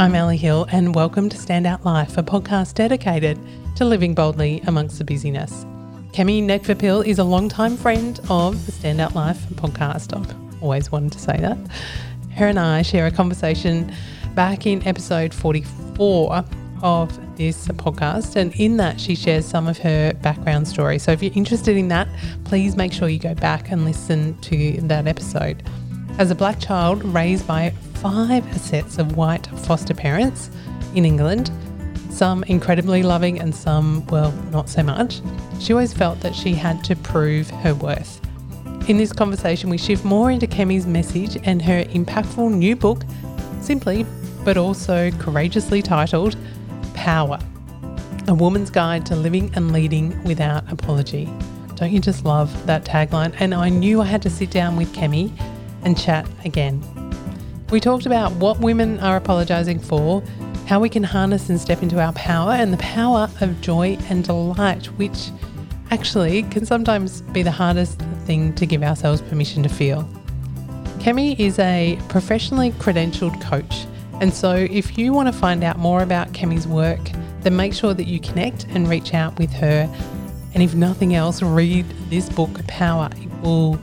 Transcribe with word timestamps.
I'm 0.00 0.14
Ali 0.14 0.36
Hill, 0.36 0.64
and 0.70 0.94
welcome 0.94 1.28
to 1.28 1.36
Standout 1.36 1.84
Life, 1.84 2.16
a 2.16 2.22
podcast 2.22 2.74
dedicated 2.74 3.36
to 3.74 3.84
living 3.84 4.14
boldly 4.14 4.62
amongst 4.68 4.98
the 4.98 5.04
busyness. 5.04 5.64
Kemi 6.12 6.40
Nekvapil 6.40 7.04
is 7.04 7.18
a 7.18 7.24
long-time 7.24 7.76
friend 7.76 8.20
of 8.30 8.64
the 8.64 8.70
Standout 8.70 9.16
Life 9.16 9.44
podcast. 9.54 10.16
I've 10.16 10.62
always 10.62 10.92
wanted 10.92 11.10
to 11.14 11.18
say 11.18 11.36
that. 11.38 11.58
Her 12.30 12.46
and 12.46 12.60
I 12.60 12.82
share 12.82 13.08
a 13.08 13.10
conversation 13.10 13.92
back 14.36 14.66
in 14.66 14.86
episode 14.86 15.34
44 15.34 16.44
of 16.84 17.36
this 17.36 17.66
podcast, 17.66 18.36
and 18.36 18.54
in 18.54 18.76
that, 18.76 19.00
she 19.00 19.16
shares 19.16 19.46
some 19.46 19.66
of 19.66 19.78
her 19.78 20.12
background 20.22 20.68
story. 20.68 21.00
So, 21.00 21.10
if 21.10 21.24
you're 21.24 21.34
interested 21.34 21.76
in 21.76 21.88
that, 21.88 22.06
please 22.44 22.76
make 22.76 22.92
sure 22.92 23.08
you 23.08 23.18
go 23.18 23.34
back 23.34 23.72
and 23.72 23.84
listen 23.84 24.38
to 24.42 24.80
that 24.82 25.08
episode. 25.08 25.64
As 26.18 26.30
a 26.30 26.36
black 26.36 26.60
child 26.60 27.02
raised 27.04 27.48
by 27.48 27.72
five 28.00 28.44
sets 28.60 28.98
of 28.98 29.16
white 29.16 29.46
foster 29.58 29.94
parents 29.94 30.50
in 30.94 31.04
England, 31.04 31.50
some 32.10 32.44
incredibly 32.44 33.02
loving 33.02 33.40
and 33.40 33.54
some, 33.54 34.06
well, 34.06 34.32
not 34.50 34.68
so 34.68 34.82
much, 34.82 35.20
she 35.60 35.72
always 35.72 35.92
felt 35.92 36.20
that 36.20 36.34
she 36.34 36.52
had 36.54 36.82
to 36.84 36.96
prove 36.96 37.50
her 37.50 37.74
worth. 37.74 38.20
In 38.88 38.96
this 38.96 39.12
conversation, 39.12 39.68
we 39.68 39.78
shift 39.78 40.04
more 40.04 40.30
into 40.30 40.46
Kemi's 40.46 40.86
message 40.86 41.36
and 41.44 41.60
her 41.60 41.84
impactful 41.84 42.52
new 42.52 42.74
book, 42.74 43.02
simply 43.60 44.06
but 44.44 44.56
also 44.56 45.10
courageously 45.12 45.82
titled 45.82 46.36
Power 46.94 47.38
A 48.28 48.34
Woman's 48.34 48.70
Guide 48.70 49.04
to 49.06 49.16
Living 49.16 49.50
and 49.54 49.72
Leading 49.72 50.22
Without 50.24 50.70
Apology. 50.72 51.28
Don't 51.74 51.92
you 51.92 52.00
just 52.00 52.24
love 52.24 52.66
that 52.66 52.84
tagline? 52.84 53.34
And 53.38 53.54
I 53.54 53.68
knew 53.68 54.00
I 54.00 54.06
had 54.06 54.22
to 54.22 54.30
sit 54.30 54.50
down 54.50 54.76
with 54.76 54.92
Kemi 54.94 55.30
and 55.82 55.98
chat 55.98 56.26
again. 56.44 56.82
We 57.70 57.80
talked 57.80 58.06
about 58.06 58.32
what 58.32 58.60
women 58.60 58.98
are 59.00 59.18
apologising 59.18 59.80
for, 59.80 60.22
how 60.66 60.80
we 60.80 60.88
can 60.88 61.02
harness 61.02 61.50
and 61.50 61.60
step 61.60 61.82
into 61.82 62.00
our 62.00 62.14
power, 62.14 62.52
and 62.52 62.72
the 62.72 62.78
power 62.78 63.28
of 63.42 63.60
joy 63.60 63.98
and 64.08 64.24
delight, 64.24 64.86
which 64.96 65.28
actually 65.90 66.44
can 66.44 66.64
sometimes 66.64 67.20
be 67.20 67.42
the 67.42 67.50
hardest 67.50 68.00
thing 68.24 68.54
to 68.54 68.64
give 68.64 68.82
ourselves 68.82 69.20
permission 69.20 69.62
to 69.64 69.68
feel. 69.68 70.08
Kemi 70.98 71.38
is 71.38 71.58
a 71.58 71.98
professionally 72.08 72.70
credentialed 72.72 73.38
coach, 73.42 73.86
and 74.22 74.32
so 74.32 74.54
if 74.54 74.96
you 74.96 75.12
want 75.12 75.28
to 75.28 75.32
find 75.32 75.62
out 75.62 75.78
more 75.78 76.02
about 76.02 76.32
Kemi's 76.32 76.66
work, 76.66 77.00
then 77.42 77.54
make 77.54 77.74
sure 77.74 77.92
that 77.92 78.06
you 78.06 78.18
connect 78.18 78.64
and 78.70 78.88
reach 78.88 79.12
out 79.12 79.38
with 79.38 79.52
her. 79.52 79.94
And 80.54 80.62
if 80.62 80.74
nothing 80.74 81.14
else, 81.14 81.42
read 81.42 81.84
this 82.08 82.30
book, 82.30 82.66
Power. 82.66 83.10
It 83.16 83.30
will 83.42 83.78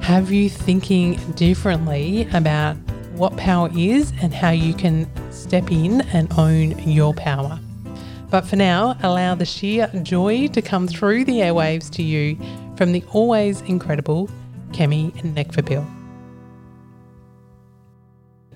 have 0.00 0.32
you 0.32 0.48
thinking 0.50 1.14
differently 1.34 2.26
about 2.32 2.76
what 3.14 3.36
power 3.36 3.70
is 3.76 4.12
and 4.20 4.32
how 4.32 4.50
you 4.50 4.74
can 4.74 5.08
step 5.32 5.70
in 5.70 6.00
and 6.12 6.32
own 6.38 6.78
your 6.88 7.14
power. 7.14 7.58
But 8.30 8.46
for 8.46 8.56
now, 8.56 8.96
allow 9.02 9.34
the 9.34 9.44
sheer 9.44 9.88
joy 10.02 10.48
to 10.48 10.62
come 10.62 10.88
through 10.88 11.26
the 11.26 11.34
airwaves 11.34 11.90
to 11.92 12.02
you 12.02 12.38
from 12.76 12.92
the 12.92 13.04
always 13.12 13.60
incredible 13.62 14.30
Kemi 14.70 15.12
Nekvapil. 15.34 15.86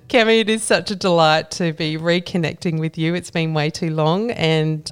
Kemi, 0.08 0.40
it 0.40 0.48
is 0.48 0.62
such 0.62 0.90
a 0.90 0.96
delight 0.96 1.50
to 1.50 1.72
be 1.72 1.98
reconnecting 1.98 2.80
with 2.80 2.96
you. 2.96 3.14
It's 3.14 3.30
been 3.30 3.52
way 3.52 3.70
too 3.70 3.90
long 3.90 4.30
and 4.30 4.90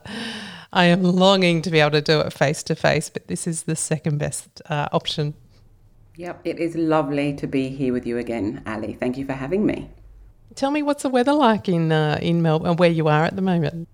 I 0.73 0.87
am 0.87 1.03
longing 1.05 1.63
to 1.63 1.71
be 1.71 1.79
able 1.79 1.93
to 1.93 2.03
do 2.03 2.21
it 2.21 2.33
face 2.33 2.63
to 2.65 2.75
face, 2.75 3.09
but 3.09 3.29
this 3.29 3.47
is 3.47 3.63
the 3.63 3.77
second 3.77 4.19
best 4.19 4.61
uh, 4.69 4.89
option. 4.93 5.35
Yep, 6.17 6.43
it 6.45 6.61
is 6.61 6.77
lovely 6.77 7.35
to 7.35 7.47
be 7.49 7.71
here 7.71 7.93
with 7.93 8.07
you 8.07 8.19
again, 8.19 8.63
Ali. 8.67 8.93
Thank 8.93 9.19
you 9.19 9.27
for 9.27 9.33
having 9.33 9.67
me. 9.67 9.91
Tell 10.55 10.71
me 10.71 10.81
what's 10.81 11.03
the 11.03 11.09
weather 11.09 11.33
like 11.33 11.69
in 11.69 11.91
uh, 11.91 12.19
in 12.23 12.41
Melbourne, 12.41 12.77
where 12.77 12.91
you 12.91 13.09
are 13.09 13.25
at 13.25 13.35
the 13.35 13.43
moment. 13.43 13.89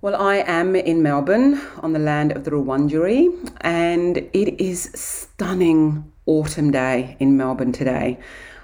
Well, 0.00 0.14
I 0.14 0.36
am 0.46 0.76
in 0.76 1.02
Melbourne 1.02 1.60
on 1.82 1.92
the 1.92 1.98
land 1.98 2.30
of 2.30 2.44
the 2.44 2.52
Wurundjeri, 2.52 3.52
and 3.62 4.18
it 4.18 4.60
is 4.60 4.92
stunning 4.94 6.12
autumn 6.26 6.70
day 6.70 7.16
in 7.18 7.36
Melbourne 7.36 7.72
today. 7.72 8.20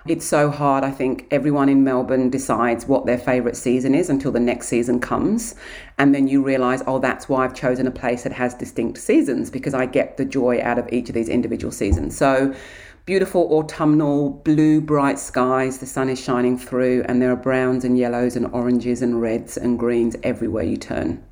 It's 0.06 0.26
so 0.26 0.50
hard. 0.50 0.84
I 0.84 0.90
think 0.90 1.26
everyone 1.30 1.70
in 1.70 1.82
Melbourne 1.82 2.28
decides 2.28 2.86
what 2.86 3.06
their 3.06 3.16
favourite 3.16 3.56
season 3.56 3.94
is 3.94 4.10
until 4.10 4.32
the 4.32 4.40
next 4.40 4.68
season 4.68 5.00
comes. 5.00 5.54
And 5.96 6.14
then 6.14 6.28
you 6.28 6.42
realise, 6.42 6.82
oh, 6.86 6.98
that's 6.98 7.26
why 7.26 7.42
I've 7.42 7.54
chosen 7.54 7.86
a 7.86 7.90
place 7.90 8.22
that 8.24 8.32
has 8.34 8.52
distinct 8.52 8.98
seasons 8.98 9.48
because 9.48 9.72
I 9.72 9.86
get 9.86 10.18
the 10.18 10.26
joy 10.26 10.60
out 10.60 10.78
of 10.78 10.86
each 10.92 11.08
of 11.08 11.14
these 11.14 11.30
individual 11.30 11.72
seasons. 11.72 12.14
So, 12.14 12.54
beautiful 13.06 13.50
autumnal 13.50 14.28
blue 14.28 14.82
bright 14.82 15.18
skies 15.18 15.78
the 15.78 15.86
sun 15.86 16.10
is 16.10 16.20
shining 16.20 16.58
through 16.58 17.04
and 17.06 17.22
there 17.22 17.30
are 17.30 17.36
browns 17.36 17.84
and 17.84 17.96
yellows 17.96 18.36
and 18.36 18.46
oranges 18.52 19.00
and 19.00 19.22
reds 19.22 19.56
and 19.56 19.78
greens 19.78 20.16
everywhere 20.22 20.64
you 20.64 20.76
turn 20.76 21.22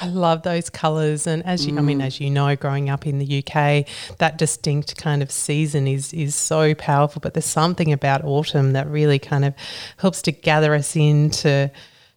I 0.00 0.06
love 0.06 0.42
those 0.42 0.70
colours, 0.70 1.26
and 1.26 1.44
as 1.44 1.66
you, 1.66 1.72
mm. 1.72 1.78
I 1.78 1.82
mean, 1.82 1.98
mm. 1.98 2.06
as 2.06 2.20
you 2.20 2.30
know, 2.30 2.54
growing 2.54 2.88
up 2.88 3.06
in 3.06 3.18
the 3.18 3.38
UK, 3.38 3.84
that 4.18 4.38
distinct 4.38 4.96
kind 4.96 5.22
of 5.22 5.30
season 5.30 5.88
is 5.88 6.12
is 6.12 6.36
so 6.36 6.74
powerful. 6.74 7.20
But 7.20 7.34
there's 7.34 7.44
something 7.44 7.92
about 7.92 8.24
autumn 8.24 8.74
that 8.74 8.86
really 8.88 9.18
kind 9.18 9.44
of 9.44 9.54
helps 9.96 10.22
to 10.22 10.32
gather 10.32 10.72
us 10.74 10.94
in 10.94 11.30
to 11.30 11.70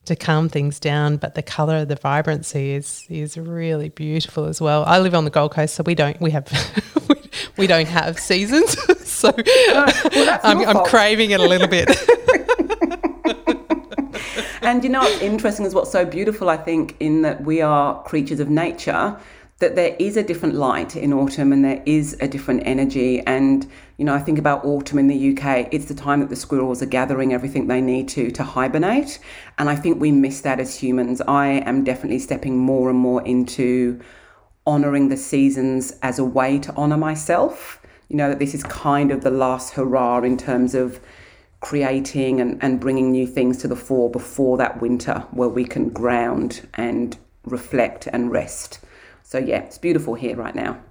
to 0.06 0.16
calm 0.16 0.48
things 0.48 0.80
down. 0.80 1.18
But 1.18 1.34
the 1.34 1.42
colour, 1.42 1.84
the 1.84 1.96
vibrancy 1.96 2.74
is 2.74 3.06
is 3.10 3.36
really 3.36 3.90
beautiful 3.90 4.46
as 4.46 4.62
well. 4.62 4.84
I 4.86 5.00
live 5.00 5.16
on 5.16 5.26
the 5.26 5.32
Gold 5.32 5.52
Coast, 5.52 5.74
so 5.74 5.84
we 5.84 5.96
don't 5.96 6.22
we 6.22 6.30
have 6.32 6.48
we 7.58 7.66
don't 7.66 7.88
have 7.88 8.20
seasons, 8.20 8.78
so 9.08 9.34
well, 9.36 10.40
I'm, 10.44 10.68
I'm 10.68 10.86
craving 10.86 11.32
it 11.32 11.40
a 11.40 11.48
little 11.48 11.68
bit. 11.68 11.90
and 14.62 14.84
you 14.84 14.90
know 14.90 15.00
what's 15.00 15.22
interesting 15.22 15.66
is 15.66 15.74
what's 15.74 15.92
so 15.92 16.06
beautiful, 16.06 16.50
I 16.50 16.58
think, 16.58 16.96
in 17.00 17.22
that 17.24 17.44
we 17.44 17.62
are 17.62 18.02
creatures 18.04 18.40
of 18.40 18.50
nature, 18.50 19.18
that 19.62 19.76
there 19.76 19.96
is 20.00 20.18
a 20.18 20.24
different 20.24 20.56
light 20.56 20.96
in 20.96 21.14
autumn 21.14 21.54
and 21.54 21.64
there 21.64 21.82
is 21.86 22.18
a 22.20 22.28
different 22.28 22.64
energy. 22.66 23.22
And, 23.22 23.70
you 23.98 24.06
know, 24.06 24.14
I 24.14 24.20
think 24.20 24.40
about 24.40 24.66
autumn 24.66 25.00
in 25.00 25.08
the 25.08 25.32
UK, 25.32 25.68
it's 25.72 25.86
the 25.86 25.96
time 25.96 26.20
that 26.20 26.30
the 26.30 26.36
squirrels 26.36 26.82
are 26.82 26.88
gathering 26.88 27.34
everything 27.34 27.68
they 27.68 27.82
need 27.82 28.08
to 28.10 28.32
to 28.32 28.44
hibernate. 28.44 29.20
And 29.58 29.70
I 29.70 29.76
think 29.76 30.02
we 30.02 30.12
miss 30.12 30.42
that 30.42 30.60
as 30.60 30.76
humans. 30.76 31.22
I 31.22 31.48
am 31.48 31.84
definitely 31.84 32.20
stepping 32.20 32.58
more 32.58 32.90
and 32.90 32.98
more 32.98 33.24
into 33.24 34.02
honoring 34.66 35.10
the 35.10 35.18
seasons 35.18 35.94
as 36.02 36.20
a 36.20 36.26
way 36.26 36.60
to 36.60 36.74
honor 36.74 36.98
myself. 36.98 37.80
You 38.10 38.18
know, 38.18 38.30
that 38.30 38.40
this 38.40 38.54
is 38.54 38.64
kind 38.64 39.12
of 39.12 39.22
the 39.22 39.32
last 39.32 39.74
hurrah 39.74 40.22
in 40.22 40.38
terms 40.38 40.76
of 40.76 41.00
creating 41.62 42.42
and, 42.42 42.62
and 42.62 42.80
bringing 42.80 43.12
new 43.12 43.26
things 43.26 43.58
to 43.60 43.68
the 43.68 43.76
fore 43.76 44.10
before 44.10 44.58
that 44.58 44.82
winter 44.82 45.26
where 45.32 45.50
we 45.50 45.64
can 45.64 45.90
ground 45.90 46.68
and 46.74 47.18
reflect 47.46 48.08
and 48.08 48.32
rest. 48.32 48.80
So, 49.24 49.38
yeah, 49.38 49.60
it's 49.60 49.78
beautiful 49.78 50.16
here 50.16 50.36
right 50.36 50.56
now. 50.56 50.82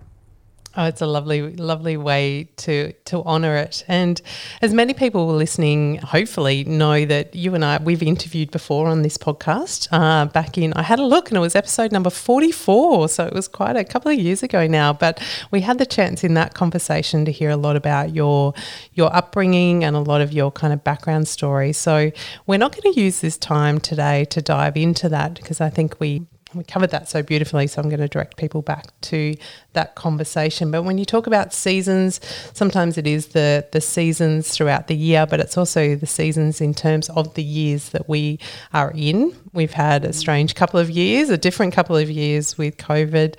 Oh, 0.76 0.84
it's 0.84 1.00
a 1.00 1.06
lovely, 1.06 1.56
lovely 1.56 1.96
way 1.96 2.48
to 2.58 2.92
to 3.06 3.24
honour 3.24 3.56
it. 3.56 3.84
And 3.88 4.22
as 4.62 4.72
many 4.72 4.94
people 4.94 5.26
listening, 5.26 5.96
hopefully, 5.96 6.62
know 6.62 7.04
that 7.06 7.34
you 7.34 7.56
and 7.56 7.64
I 7.64 7.78
we've 7.82 8.04
interviewed 8.04 8.52
before 8.52 8.86
on 8.86 9.02
this 9.02 9.18
podcast. 9.18 9.88
Uh, 9.90 10.26
back 10.26 10.56
in, 10.56 10.72
I 10.74 10.82
had 10.82 11.00
a 11.00 11.04
look, 11.04 11.28
and 11.28 11.36
it 11.36 11.40
was 11.40 11.56
episode 11.56 11.90
number 11.90 12.08
forty 12.08 12.52
four. 12.52 13.08
So 13.08 13.26
it 13.26 13.32
was 13.32 13.48
quite 13.48 13.74
a 13.74 13.82
couple 13.82 14.12
of 14.12 14.18
years 14.18 14.44
ago 14.44 14.68
now. 14.68 14.92
But 14.92 15.20
we 15.50 15.60
had 15.60 15.78
the 15.78 15.86
chance 15.86 16.22
in 16.22 16.34
that 16.34 16.54
conversation 16.54 17.24
to 17.24 17.32
hear 17.32 17.50
a 17.50 17.56
lot 17.56 17.74
about 17.74 18.14
your 18.14 18.54
your 18.94 19.14
upbringing 19.14 19.82
and 19.82 19.96
a 19.96 20.00
lot 20.00 20.20
of 20.20 20.32
your 20.32 20.52
kind 20.52 20.72
of 20.72 20.84
background 20.84 21.26
story. 21.26 21.72
So 21.72 22.12
we're 22.46 22.58
not 22.58 22.70
going 22.80 22.94
to 22.94 23.00
use 23.00 23.20
this 23.20 23.36
time 23.36 23.80
today 23.80 24.24
to 24.26 24.40
dive 24.40 24.76
into 24.76 25.08
that 25.08 25.34
because 25.34 25.60
I 25.60 25.68
think 25.68 25.98
we 25.98 26.28
we 26.54 26.64
covered 26.64 26.90
that 26.90 27.08
so 27.08 27.22
beautifully, 27.22 27.66
so 27.66 27.80
I'm 27.80 27.88
going 27.88 28.00
to 28.00 28.08
direct 28.08 28.36
people 28.36 28.62
back 28.62 28.86
to 29.02 29.36
that 29.72 29.94
conversation. 29.94 30.70
But 30.70 30.82
when 30.82 30.98
you 30.98 31.04
talk 31.04 31.26
about 31.26 31.52
seasons, 31.52 32.20
sometimes 32.52 32.98
it 32.98 33.06
is 33.06 33.28
the 33.28 33.66
the 33.72 33.80
seasons 33.80 34.50
throughout 34.50 34.88
the 34.88 34.96
year, 34.96 35.26
but 35.26 35.40
it's 35.40 35.56
also 35.56 35.94
the 35.94 36.06
seasons 36.06 36.60
in 36.60 36.74
terms 36.74 37.08
of 37.10 37.34
the 37.34 37.42
years 37.42 37.90
that 37.90 38.08
we 38.08 38.38
are 38.72 38.92
in. 38.94 39.34
We've 39.52 39.72
had 39.72 40.04
a 40.04 40.12
strange 40.12 40.54
couple 40.54 40.80
of 40.80 40.90
years, 40.90 41.30
a 41.30 41.38
different 41.38 41.72
couple 41.72 41.96
of 41.96 42.10
years 42.10 42.58
with 42.58 42.76
COVID 42.78 43.36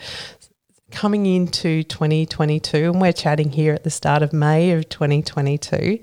coming 0.92 1.26
into 1.26 1.84
2022 1.84 2.78
and 2.92 3.00
we're 3.00 3.14
chatting 3.14 3.50
here 3.50 3.74
at 3.74 3.86
the 3.86 3.90
start 3.90 4.22
of 4.22 4.34
May 4.34 4.72
of 4.72 4.90
2022 4.90 6.00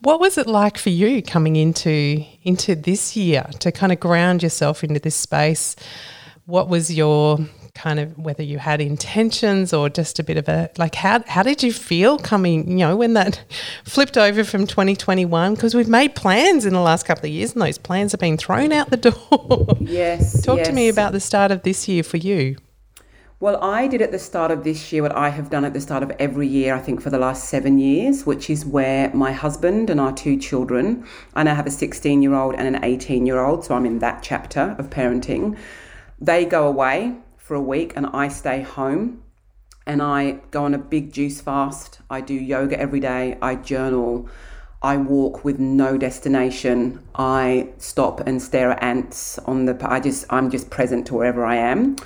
what 0.00 0.18
was 0.18 0.36
it 0.36 0.48
like 0.48 0.76
for 0.76 0.90
you 0.90 1.22
coming 1.22 1.54
into 1.54 2.24
into 2.42 2.74
this 2.74 3.16
year 3.16 3.48
to 3.60 3.70
kind 3.70 3.92
of 3.92 4.00
ground 4.00 4.42
yourself 4.42 4.82
into 4.82 4.98
this 4.98 5.14
space 5.14 5.76
what 6.46 6.68
was 6.68 6.94
your 6.94 7.38
kind 7.74 8.00
of 8.00 8.16
whether 8.16 8.42
you 8.42 8.56
had 8.58 8.80
intentions 8.80 9.72
or 9.74 9.90
just 9.90 10.18
a 10.18 10.24
bit 10.24 10.38
of 10.38 10.48
a 10.48 10.70
like 10.78 10.94
how 10.94 11.22
how 11.26 11.42
did 11.42 11.62
you 11.62 11.70
feel 11.70 12.18
coming 12.18 12.66
you 12.70 12.76
know 12.78 12.96
when 12.96 13.12
that 13.12 13.44
flipped 13.84 14.16
over 14.16 14.44
from 14.44 14.66
2021 14.66 15.54
because 15.54 15.74
we've 15.74 15.88
made 15.88 16.14
plans 16.14 16.64
in 16.64 16.72
the 16.72 16.80
last 16.80 17.04
couple 17.04 17.26
of 17.26 17.30
years 17.30 17.52
and 17.52 17.60
those 17.60 17.76
plans 17.76 18.12
have 18.12 18.20
been 18.20 18.38
thrown 18.38 18.72
out 18.72 18.88
the 18.88 18.96
door 19.28 19.66
yes 19.80 20.42
talk 20.42 20.58
yes. 20.58 20.68
to 20.68 20.72
me 20.72 20.88
about 20.88 21.12
the 21.12 21.20
start 21.20 21.50
of 21.50 21.62
this 21.64 21.86
year 21.86 22.02
for 22.02 22.16
you 22.16 22.56
Well, 23.38 23.62
I 23.62 23.86
did 23.86 24.00
at 24.00 24.12
the 24.12 24.18
start 24.18 24.50
of 24.50 24.64
this 24.64 24.90
year 24.90 25.02
what 25.02 25.14
I 25.14 25.28
have 25.28 25.50
done 25.50 25.66
at 25.66 25.74
the 25.74 25.80
start 25.80 26.02
of 26.02 26.10
every 26.18 26.48
year, 26.48 26.74
I 26.74 26.80
think, 26.80 27.02
for 27.02 27.10
the 27.10 27.18
last 27.18 27.50
seven 27.50 27.76
years, 27.78 28.24
which 28.24 28.48
is 28.48 28.64
where 28.64 29.12
my 29.12 29.30
husband 29.30 29.90
and 29.90 30.00
our 30.00 30.12
two 30.12 30.38
children, 30.38 31.04
I 31.34 31.42
now 31.42 31.54
have 31.54 31.66
a 31.66 31.70
16 31.70 32.22
year 32.22 32.32
old 32.32 32.54
and 32.54 32.66
an 32.66 32.82
18 32.82 33.26
year 33.26 33.38
old, 33.44 33.62
so 33.62 33.74
I'm 33.74 33.84
in 33.84 33.98
that 33.98 34.22
chapter 34.22 34.74
of 34.78 34.88
parenting. 34.88 35.54
They 36.18 36.44
go 36.44 36.66
away 36.66 37.16
for 37.36 37.54
a 37.54 37.60
week 37.60 37.92
and 37.96 38.06
I 38.06 38.28
stay 38.28 38.62
home 38.62 39.22
and 39.86 40.02
I 40.02 40.40
go 40.50 40.64
on 40.64 40.74
a 40.74 40.78
big 40.78 41.12
juice 41.12 41.40
fast. 41.40 42.00
I 42.10 42.20
do 42.20 42.34
yoga 42.34 42.78
every 42.78 43.00
day. 43.00 43.38
I 43.40 43.54
journal. 43.56 44.28
I 44.82 44.96
walk 44.96 45.44
with 45.44 45.58
no 45.58 45.96
destination. 45.96 47.00
I 47.14 47.70
stop 47.78 48.20
and 48.26 48.40
stare 48.42 48.72
at 48.72 48.82
ants 48.82 49.38
on 49.40 49.66
the. 49.66 49.76
I 49.82 50.00
just 50.00 50.26
I'm 50.30 50.50
just 50.50 50.70
present 50.70 51.06
to 51.08 51.14
wherever 51.14 51.44
I 51.44 51.56
am 51.56 51.96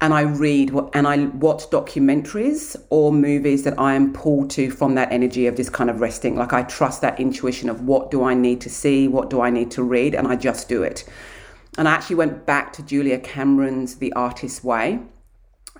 and 0.00 0.14
I 0.14 0.22
read 0.22 0.72
and 0.94 1.06
I 1.06 1.26
watch 1.26 1.68
documentaries 1.68 2.74
or 2.88 3.12
movies 3.12 3.64
that 3.64 3.78
I 3.78 3.94
am 3.94 4.12
pulled 4.12 4.50
to 4.50 4.70
from 4.70 4.94
that 4.94 5.12
energy 5.12 5.46
of 5.46 5.56
just 5.56 5.72
kind 5.72 5.90
of 5.90 6.00
resting. 6.00 6.36
Like 6.36 6.52
I 6.52 6.62
trust 6.62 7.02
that 7.02 7.20
intuition 7.20 7.68
of 7.68 7.82
what 7.82 8.10
do 8.10 8.24
I 8.24 8.34
need 8.34 8.62
to 8.62 8.70
see, 8.70 9.08
what 9.08 9.28
do 9.28 9.42
I 9.42 9.50
need 9.50 9.70
to 9.72 9.82
read, 9.82 10.14
and 10.14 10.26
I 10.26 10.36
just 10.36 10.68
do 10.68 10.82
it. 10.82 11.04
And 11.80 11.88
I 11.88 11.92
actually 11.92 12.16
went 12.16 12.44
back 12.44 12.74
to 12.74 12.82
Julia 12.82 13.18
Cameron's 13.18 13.94
The 13.94 14.12
Artist's 14.12 14.62
Way. 14.62 15.00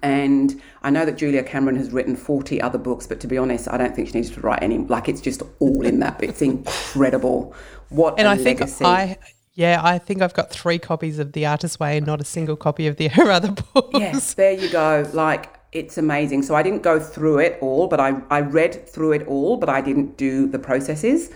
And 0.03 0.59
I 0.81 0.89
know 0.89 1.05
that 1.05 1.19
Julia 1.19 1.43
Cameron 1.43 1.77
has 1.77 1.91
written 1.91 2.17
40 2.17 2.59
other 2.63 2.79
books, 2.79 3.07
but 3.07 3.21
to 3.21 3.27
be 3.27 3.37
honest, 3.37 3.69
I 3.71 3.77
don't 3.77 3.95
think 3.95 4.09
she 4.09 4.15
needs 4.15 4.31
to 4.31 4.41
write 4.41 4.63
any. 4.63 4.79
Like, 4.79 5.11
it's 5.11 5.21
just 5.21 5.43
all 5.59 5.85
in 5.85 6.01
that. 6.01 6.23
It's 6.23 6.41
incredible. 6.41 7.55
What 7.91 8.19
and 8.19 8.27
I 8.27 8.37
legacy. 8.37 8.77
think 8.77 8.89
I 8.89 9.19
yeah, 9.53 9.79
I 9.85 9.99
think 9.99 10.23
I've 10.23 10.33
got 10.33 10.49
three 10.49 10.79
copies 10.79 11.19
of 11.19 11.33
The 11.33 11.45
Artist's 11.45 11.79
Way 11.79 11.99
and 11.99 12.07
not 12.07 12.19
a 12.19 12.25
single 12.25 12.57
copy 12.57 12.87
of 12.87 12.97
the, 12.97 13.09
her 13.13 13.31
other 13.31 13.53
books. 13.53 13.91
Yes, 13.93 14.33
there 14.33 14.53
you 14.53 14.71
go. 14.71 15.07
Like, 15.13 15.55
it's 15.73 15.99
amazing. 15.99 16.45
So 16.45 16.55
I 16.55 16.63
didn't 16.63 16.83
go 16.83 16.99
through 16.99 17.41
it 17.41 17.59
all, 17.61 17.89
but 17.89 18.01
I, 18.01 18.23
I 18.31 18.41
read 18.41 18.89
through 18.89 19.13
it 19.13 19.27
all, 19.27 19.59
but 19.59 19.69
I 19.69 19.83
didn't 19.83 20.17
do 20.17 20.47
the 20.49 20.59
processes. 20.59 21.29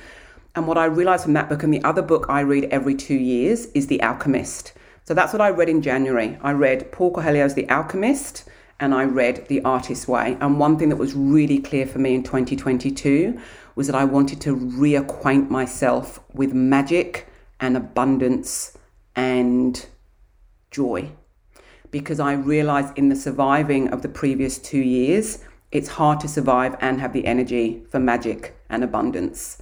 And 0.56 0.68
what 0.68 0.78
I 0.78 0.84
realized 0.84 1.24
from 1.24 1.32
that 1.32 1.48
book 1.48 1.62
and 1.62 1.74
the 1.74 1.82
other 1.82 2.02
book 2.02 2.26
I 2.28 2.40
read 2.40 2.64
every 2.70 2.94
two 2.94 3.14
years 3.14 3.66
is 3.74 3.88
The 3.88 4.00
Alchemist. 4.02 4.72
So 5.04 5.12
that's 5.12 5.32
what 5.32 5.42
I 5.42 5.50
read 5.50 5.68
in 5.68 5.82
January. 5.82 6.38
I 6.42 6.52
read 6.52 6.92
Paul 6.92 7.12
Coelho's 7.12 7.54
The 7.54 7.68
Alchemist 7.68 8.44
and 8.78 8.94
I 8.94 9.04
read 9.04 9.46
The 9.48 9.62
Artist's 9.62 10.06
Way. 10.06 10.36
And 10.40 10.58
one 10.58 10.78
thing 10.78 10.90
that 10.90 10.96
was 10.96 11.14
really 11.14 11.58
clear 11.58 11.86
for 11.86 11.98
me 11.98 12.14
in 12.14 12.22
2022 12.22 13.40
was 13.74 13.88
that 13.88 13.96
I 13.96 14.04
wanted 14.04 14.40
to 14.42 14.56
reacquaint 14.56 15.50
myself 15.50 16.20
with 16.32 16.52
magic 16.52 17.26
and 17.58 17.76
abundance 17.76 18.78
and 19.16 19.84
joy. 20.70 21.10
Because 21.90 22.20
I 22.20 22.32
realized 22.32 22.96
in 22.96 23.08
the 23.08 23.16
surviving 23.16 23.88
of 23.88 24.02
the 24.02 24.08
previous 24.08 24.58
two 24.58 24.78
years, 24.78 25.44
it's 25.72 25.88
hard 25.88 26.20
to 26.20 26.28
survive 26.28 26.76
and 26.80 27.00
have 27.00 27.12
the 27.12 27.26
energy 27.26 27.84
for 27.90 27.98
magic 27.98 28.56
and 28.70 28.84
abundance. 28.84 29.58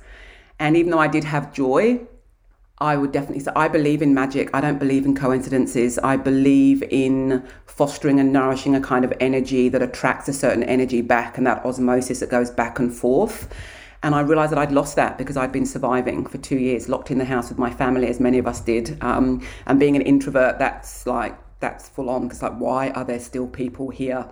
And 0.63 0.77
even 0.77 0.93
though 0.93 1.01
I 1.01 1.09
did 1.09 1.25
have 1.25 1.53
joy, 1.53 2.01
I 2.79 2.97
would 2.97 3.11
definitely 3.11 3.41
say 3.41 3.51
I 3.57 3.67
believe 3.67 4.01
in 4.01 4.15
magic. 4.15 4.49
I 4.55 4.61
don't 4.61 4.79
believe 4.79 5.05
in 5.05 5.17
coincidences. 5.17 5.99
I 5.99 6.17
believe 6.17 6.85
in 6.85 7.45
fostering 7.67 8.21
and 8.21 8.33
nourishing 8.33 8.77
a 8.77 8.81
kind 8.81 9.05
of 9.05 9.13
energy 9.19 9.69
that 9.71 9.83
attracts 9.83 10.29
a 10.29 10.33
certain 10.33 10.63
energy 10.63 11.03
back 11.03 11.37
and 11.37 11.45
that 11.49 11.67
osmosis 11.67 12.21
that 12.21 12.31
goes 12.31 12.49
back 12.49 12.79
and 12.79 12.95
forth. 12.95 13.53
And 14.05 14.15
I 14.15 14.21
realized 14.21 14.53
that 14.53 14.59
I'd 14.59 14.71
lost 14.71 14.95
that 14.95 15.19
because 15.19 15.37
I'd 15.37 15.51
been 15.51 15.67
surviving 15.67 16.27
for 16.27 16.39
two 16.39 16.59
years, 16.59 16.89
locked 16.89 17.11
in 17.11 17.19
the 17.19 17.25
house 17.25 17.49
with 17.49 17.59
my 17.59 17.71
family, 17.71 18.07
as 18.07 18.21
many 18.21 18.39
of 18.39 18.47
us 18.47 18.61
did. 18.61 18.97
Um, 19.03 19.45
and 19.67 19.81
being 19.81 19.97
an 19.97 20.03
introvert, 20.03 20.61
that's 20.61 21.09
like, 21.09 21.37
that's 21.59 21.89
full 21.89 22.09
on 22.09 22.29
because, 22.29 22.41
like, 22.41 22.57
why 22.57 22.91
are 22.91 23.05
there 23.05 23.19
still 23.19 23.49
people 23.49 23.91
here 23.91 24.29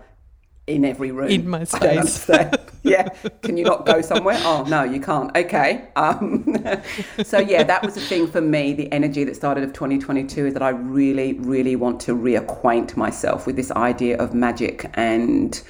in 0.75 0.85
every 0.85 1.11
room? 1.11 1.29
In 1.29 1.49
my 1.49 1.65
space. 1.77 2.29
yeah. 2.83 3.09
Can 3.43 3.57
you 3.57 3.65
not 3.65 3.87
go 3.87 4.01
somewhere? 4.01 4.39
Oh, 4.43 4.65
no, 4.69 4.83
you 4.83 5.01
can't. 5.01 5.37
Okay. 5.37 5.89
Um, 5.97 6.57
so, 7.25 7.39
yeah, 7.39 7.63
that 7.63 7.83
was 7.85 7.95
the 7.95 8.01
thing 8.01 8.27
for 8.27 8.41
me. 8.41 8.73
The 8.73 8.91
energy 8.93 9.25
that 9.25 9.37
started 9.37 9.65
of 9.65 9.73
2022 9.73 10.47
is 10.47 10.55
that 10.55 10.63
I 10.63 10.71
really, 10.71 11.35
really 11.35 11.77
want 11.77 12.01
to 12.03 12.17
reacquaint 12.17 12.97
myself 12.97 13.47
with 13.47 13.57
this 13.57 13.71
idea 13.73 14.17
of 14.19 14.35
magic 14.35 14.91
and 14.95 15.61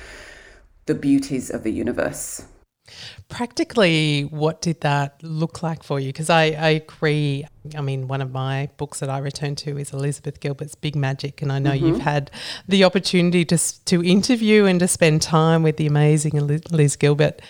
the 0.87 0.95
beauties 0.95 1.51
of 1.51 1.63
the 1.63 1.73
universe. 1.73 2.45
Practically, 3.31 4.23
what 4.23 4.61
did 4.61 4.81
that 4.83 5.23
look 5.23 5.63
like 5.63 5.83
for 5.83 5.99
you? 5.99 6.09
Because 6.09 6.29
I, 6.29 6.51
I 6.51 6.69
agree. 6.71 7.47
I 7.77 7.81
mean, 7.81 8.09
one 8.09 8.21
of 8.21 8.33
my 8.33 8.69
books 8.77 9.01
that 9.01 9.09
I 9.09 9.19
return 9.19 9.55
to 9.57 9.79
is 9.79 9.93
Elizabeth 9.93 10.41
Gilbert's 10.41 10.75
Big 10.75 10.97
Magic, 10.97 11.41
and 11.41 11.51
I 11.51 11.59
know 11.59 11.71
mm-hmm. 11.71 11.87
you've 11.87 12.01
had 12.01 12.31
the 12.69 12.85
opportunity 12.85 13.45
to 13.47 13.85
to 13.87 14.05
interview 14.05 14.67
and 14.67 14.81
to 14.81 14.89
spend 14.89 15.23
time 15.23 15.63
with 15.63 15.77
the 15.77 15.87
amazing 15.87 16.33
Liz 16.71 16.97
Gilbert, 16.97 17.41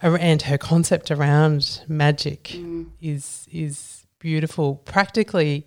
and 0.00 0.42
her 0.42 0.58
concept 0.58 1.10
around 1.10 1.82
magic 1.88 2.44
mm. 2.44 2.86
is 3.00 3.46
is 3.52 4.06
beautiful. 4.18 4.76
Practically, 4.76 5.66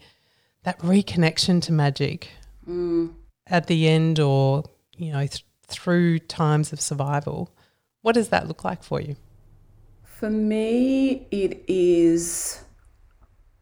that 0.64 0.80
reconnection 0.80 1.62
to 1.64 1.74
magic 1.74 2.30
mm. 2.68 3.14
at 3.48 3.68
the 3.68 3.88
end, 3.88 4.20
or 4.20 4.64
you 4.98 5.12
know, 5.12 5.28
th- 5.28 5.46
through 5.68 6.20
times 6.20 6.74
of 6.74 6.82
survival 6.82 7.52
what 8.02 8.16
does 8.16 8.30
that 8.30 8.48
look 8.48 8.64
like 8.64 8.84
for 8.84 9.02
you? 9.02 9.16
For 10.20 10.30
me, 10.30 11.28
it 11.32 11.64
is 11.70 12.62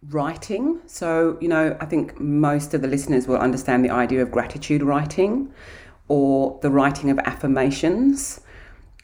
writing. 0.09 0.81
So, 0.87 1.37
you 1.39 1.47
know, 1.47 1.77
I 1.79 1.85
think 1.85 2.19
most 2.19 2.73
of 2.73 2.81
the 2.81 2.87
listeners 2.87 3.27
will 3.27 3.37
understand 3.37 3.85
the 3.85 3.91
idea 3.91 4.23
of 4.23 4.31
gratitude 4.31 4.81
writing 4.81 5.53
or 6.07 6.57
the 6.63 6.71
writing 6.71 7.11
of 7.11 7.19
affirmations 7.19 8.41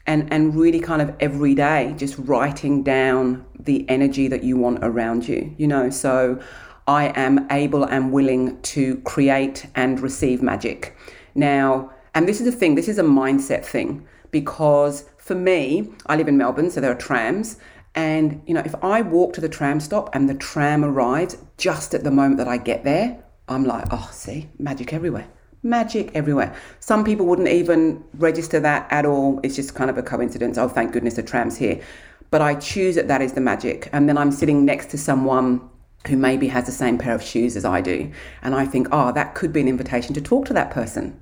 and, 0.04 0.32
and 0.32 0.56
really 0.56 0.80
kind 0.80 1.00
of 1.00 1.14
every 1.20 1.54
day 1.54 1.94
just 1.96 2.18
writing 2.18 2.82
down 2.82 3.46
the 3.56 3.88
energy 3.88 4.26
that 4.26 4.42
you 4.42 4.56
want 4.56 4.80
around 4.82 5.28
you, 5.28 5.54
you 5.56 5.68
know. 5.68 5.90
So, 5.90 6.40
I 6.88 7.12
am 7.14 7.46
able 7.52 7.84
and 7.84 8.10
willing 8.10 8.60
to 8.62 8.96
create 9.02 9.66
and 9.76 10.00
receive 10.00 10.42
magic. 10.42 10.96
Now, 11.36 11.92
and 12.16 12.26
this 12.26 12.40
is 12.40 12.48
a 12.48 12.52
thing, 12.52 12.74
this 12.74 12.88
is 12.88 12.98
a 12.98 13.04
mindset 13.04 13.64
thing 13.64 14.08
because 14.32 15.04
for 15.24 15.34
me, 15.34 15.90
I 16.04 16.16
live 16.16 16.28
in 16.28 16.36
Melbourne, 16.36 16.70
so 16.70 16.82
there 16.82 16.92
are 16.92 16.94
trams. 16.96 17.56
And, 17.94 18.42
you 18.46 18.52
know, 18.52 18.60
if 18.62 18.74
I 18.84 19.00
walk 19.00 19.32
to 19.34 19.40
the 19.40 19.48
tram 19.48 19.80
stop 19.80 20.14
and 20.14 20.28
the 20.28 20.34
tram 20.34 20.84
arrives 20.84 21.38
just 21.56 21.94
at 21.94 22.04
the 22.04 22.10
moment 22.10 22.36
that 22.36 22.48
I 22.48 22.58
get 22.58 22.84
there, 22.84 23.24
I'm 23.48 23.64
like, 23.64 23.86
oh, 23.90 24.10
see, 24.12 24.50
magic 24.58 24.92
everywhere. 24.92 25.26
Magic 25.62 26.10
everywhere. 26.14 26.54
Some 26.80 27.04
people 27.04 27.24
wouldn't 27.24 27.48
even 27.48 28.04
register 28.18 28.60
that 28.60 28.86
at 28.92 29.06
all. 29.06 29.40
It's 29.42 29.56
just 29.56 29.74
kind 29.74 29.88
of 29.88 29.96
a 29.96 30.02
coincidence. 30.02 30.58
Oh, 30.58 30.68
thank 30.68 30.92
goodness 30.92 31.14
the 31.14 31.22
tram's 31.22 31.56
here. 31.56 31.80
But 32.30 32.42
I 32.42 32.56
choose 32.56 32.94
that 32.96 33.08
that 33.08 33.22
is 33.22 33.32
the 33.32 33.40
magic. 33.40 33.88
And 33.94 34.06
then 34.06 34.18
I'm 34.18 34.30
sitting 34.30 34.66
next 34.66 34.90
to 34.90 34.98
someone 34.98 35.66
who 36.06 36.18
maybe 36.18 36.48
has 36.48 36.66
the 36.66 36.72
same 36.72 36.98
pair 36.98 37.14
of 37.14 37.22
shoes 37.22 37.56
as 37.56 37.64
I 37.64 37.80
do. 37.80 38.12
And 38.42 38.54
I 38.54 38.66
think, 38.66 38.88
oh, 38.92 39.10
that 39.12 39.34
could 39.34 39.54
be 39.54 39.62
an 39.62 39.68
invitation 39.68 40.12
to 40.14 40.20
talk 40.20 40.44
to 40.46 40.52
that 40.52 40.70
person 40.70 41.18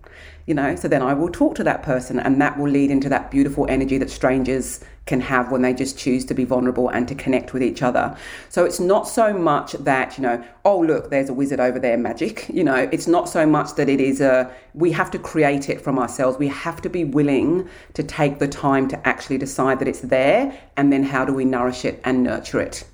you 0.47 0.55
know 0.55 0.75
so 0.77 0.89
then 0.89 1.03
i 1.03 1.13
will 1.13 1.31
talk 1.31 1.55
to 1.55 1.65
that 1.65 1.83
person 1.83 2.19
and 2.19 2.41
that 2.41 2.59
will 2.59 2.71
lead 2.71 2.91
into 2.91 3.09
that 3.09 3.31
beautiful 3.31 3.67
energy 3.69 3.99
that 3.99 4.11
strangers 4.11 4.81
can 5.07 5.21
have 5.21 5.51
when 5.51 5.63
they 5.63 5.75
just 5.75 5.99
choose 5.99 6.25
to 6.25 6.35
be 6.35 6.45
vulnerable 6.45 6.89
and 6.89 7.09
to 7.09 7.15
connect 7.15 7.53
with 7.53 7.63
each 7.63 7.83
other. 7.83 8.17
So 8.49 8.65
it's 8.65 8.79
not 8.79 9.09
so 9.09 9.33
much 9.33 9.73
that 9.73 10.17
you 10.17 10.23
know 10.23 10.45
oh 10.65 10.81
look 10.81 11.11
there's 11.11 11.29
a 11.29 11.35
wizard 11.35 11.59
over 11.61 11.79
there 11.79 11.97
magic 11.97 12.49
you 12.53 12.63
know 12.63 12.89
it's 12.93 13.09
not 13.09 13.29
so 13.29 13.47
much 13.47 13.75
that 13.75 13.89
it 13.89 14.01
is 14.01 14.21
a 14.21 14.53
we 14.75 14.93
have 14.93 15.11
to 15.11 15.19
create 15.19 15.69
it 15.69 15.81
from 15.81 15.99
ourselves. 15.99 16.39
We 16.39 16.49
have 16.49 16.81
to 16.83 16.89
be 16.89 17.05
willing 17.05 17.69
to 17.95 18.03
take 18.03 18.39
the 18.39 18.49
time 18.49 18.89
to 18.89 19.09
actually 19.09 19.39
decide 19.39 19.81
that 19.81 19.89
it's 19.89 20.01
there 20.01 20.57
and 20.77 20.93
then 20.93 21.03
how 21.03 21.25
do 21.25 21.35
we 21.35 21.45
nourish 21.45 21.85
it 21.85 22.01
and 22.05 22.23
nurture 22.23 22.61
it 22.61 22.85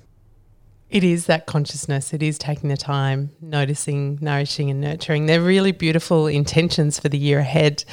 it 0.89 1.03
is 1.03 1.27
that 1.27 1.45
consciousness. 1.45 2.13
It 2.13 2.23
is 2.23 2.37
taking 2.37 2.69
the 2.69 2.77
time, 2.77 3.31
noticing, 3.41 4.17
nourishing, 4.21 4.69
and 4.69 4.81
nurturing. 4.81 5.25
They're 5.27 5.41
really 5.41 5.71
beautiful 5.71 6.27
intentions 6.27 6.99
for 6.99 7.09
the 7.09 7.17
year 7.17 7.39
ahead. 7.39 7.83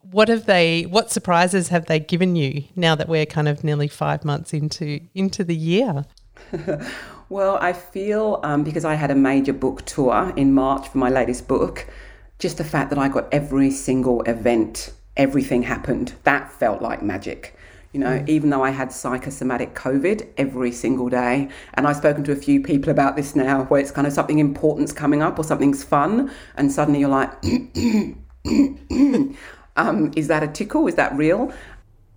What 0.00 0.28
have 0.28 0.46
they? 0.46 0.84
What 0.84 1.10
surprises 1.10 1.68
have 1.68 1.86
they 1.86 2.00
given 2.00 2.36
you 2.36 2.64
now 2.74 2.94
that 2.94 3.08
we're 3.08 3.26
kind 3.26 3.48
of 3.48 3.62
nearly 3.62 3.88
five 3.88 4.24
months 4.24 4.52
into 4.52 5.00
into 5.14 5.44
the 5.44 5.54
year? 5.54 6.04
well, 7.28 7.58
I 7.60 7.72
feel 7.72 8.40
um, 8.42 8.64
because 8.64 8.84
I 8.84 8.94
had 8.94 9.10
a 9.10 9.16
major 9.16 9.52
book 9.52 9.84
tour 9.84 10.32
in 10.36 10.52
March 10.52 10.88
for 10.88 10.98
my 10.98 11.10
latest 11.10 11.46
book, 11.48 11.86
just 12.38 12.58
the 12.58 12.64
fact 12.64 12.90
that 12.90 12.98
I 12.98 13.08
got 13.08 13.32
every 13.32 13.70
single 13.70 14.22
event, 14.22 14.92
everything 15.16 15.62
happened. 15.62 16.14
That 16.24 16.52
felt 16.52 16.82
like 16.82 17.02
magic. 17.02 17.55
You 17.92 18.00
know, 18.00 18.18
mm. 18.18 18.28
even 18.28 18.50
though 18.50 18.62
I 18.62 18.70
had 18.70 18.92
psychosomatic 18.92 19.74
COVID 19.74 20.28
every 20.36 20.72
single 20.72 21.08
day, 21.08 21.48
and 21.74 21.86
I've 21.86 21.96
spoken 21.96 22.24
to 22.24 22.32
a 22.32 22.36
few 22.36 22.60
people 22.62 22.90
about 22.90 23.16
this 23.16 23.34
now, 23.34 23.64
where 23.64 23.80
it's 23.80 23.90
kind 23.90 24.06
of 24.06 24.12
something 24.12 24.38
important's 24.38 24.92
coming 24.92 25.22
up 25.22 25.38
or 25.38 25.44
something's 25.44 25.82
fun, 25.82 26.30
and 26.56 26.70
suddenly 26.70 27.00
you're 27.00 27.08
like, 27.08 27.32
um, 29.76 30.12
is 30.16 30.28
that 30.28 30.42
a 30.42 30.48
tickle? 30.48 30.86
Is 30.86 30.94
that 30.96 31.16
real? 31.16 31.52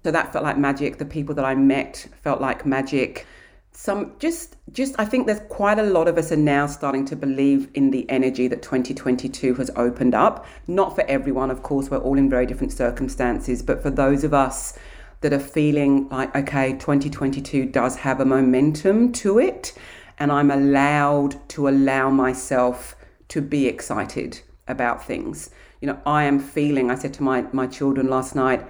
So 0.03 0.11
that 0.11 0.31
felt 0.31 0.43
like 0.43 0.57
magic. 0.57 0.97
The 0.97 1.05
people 1.05 1.35
that 1.35 1.45
I 1.45 1.55
met 1.55 2.07
felt 2.23 2.39
like 2.41 2.65
magic. 2.65 3.27
some 3.73 4.13
just 4.19 4.55
just 4.71 4.95
I 4.97 5.05
think 5.05 5.27
there's 5.27 5.41
quite 5.49 5.77
a 5.77 5.83
lot 5.83 6.07
of 6.07 6.17
us 6.17 6.31
are 6.31 6.37
now 6.37 6.67
starting 6.67 7.05
to 7.05 7.15
believe 7.15 7.69
in 7.73 7.91
the 7.91 8.09
energy 8.09 8.47
that 8.47 8.61
2022 8.61 9.55
has 9.55 9.69
opened 9.75 10.15
up. 10.15 10.45
Not 10.67 10.95
for 10.95 11.03
everyone, 11.07 11.51
of 11.51 11.63
course, 11.63 11.89
we're 11.89 11.97
all 11.97 12.17
in 12.17 12.29
very 12.29 12.45
different 12.45 12.73
circumstances, 12.73 13.61
but 13.61 13.81
for 13.81 13.89
those 13.89 14.23
of 14.23 14.33
us 14.33 14.77
that 15.21 15.33
are 15.33 15.39
feeling 15.39 16.07
like 16.09 16.35
okay, 16.35 16.73
2022 16.73 17.65
does 17.65 17.97
have 17.97 18.19
a 18.19 18.25
momentum 18.25 19.11
to 19.13 19.39
it 19.39 19.73
and 20.19 20.31
I'm 20.31 20.51
allowed 20.51 21.47
to 21.49 21.69
allow 21.69 22.09
myself 22.09 22.95
to 23.29 23.41
be 23.41 23.67
excited 23.67 24.41
about 24.67 25.05
things. 25.05 25.49
You 25.81 25.87
know, 25.87 25.99
I 26.05 26.25
am 26.25 26.39
feeling, 26.39 26.91
I 26.91 26.95
said 26.95 27.13
to 27.15 27.23
my, 27.23 27.45
my 27.53 27.65
children 27.67 28.09
last 28.09 28.35
night, 28.35 28.65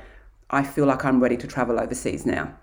I 0.51 0.63
feel 0.63 0.86
like 0.86 1.03
I'm 1.03 1.20
ready 1.20 1.38
to 1.38 1.48
travel 1.48 1.79
overseas 1.79 2.25
now. 2.25 2.53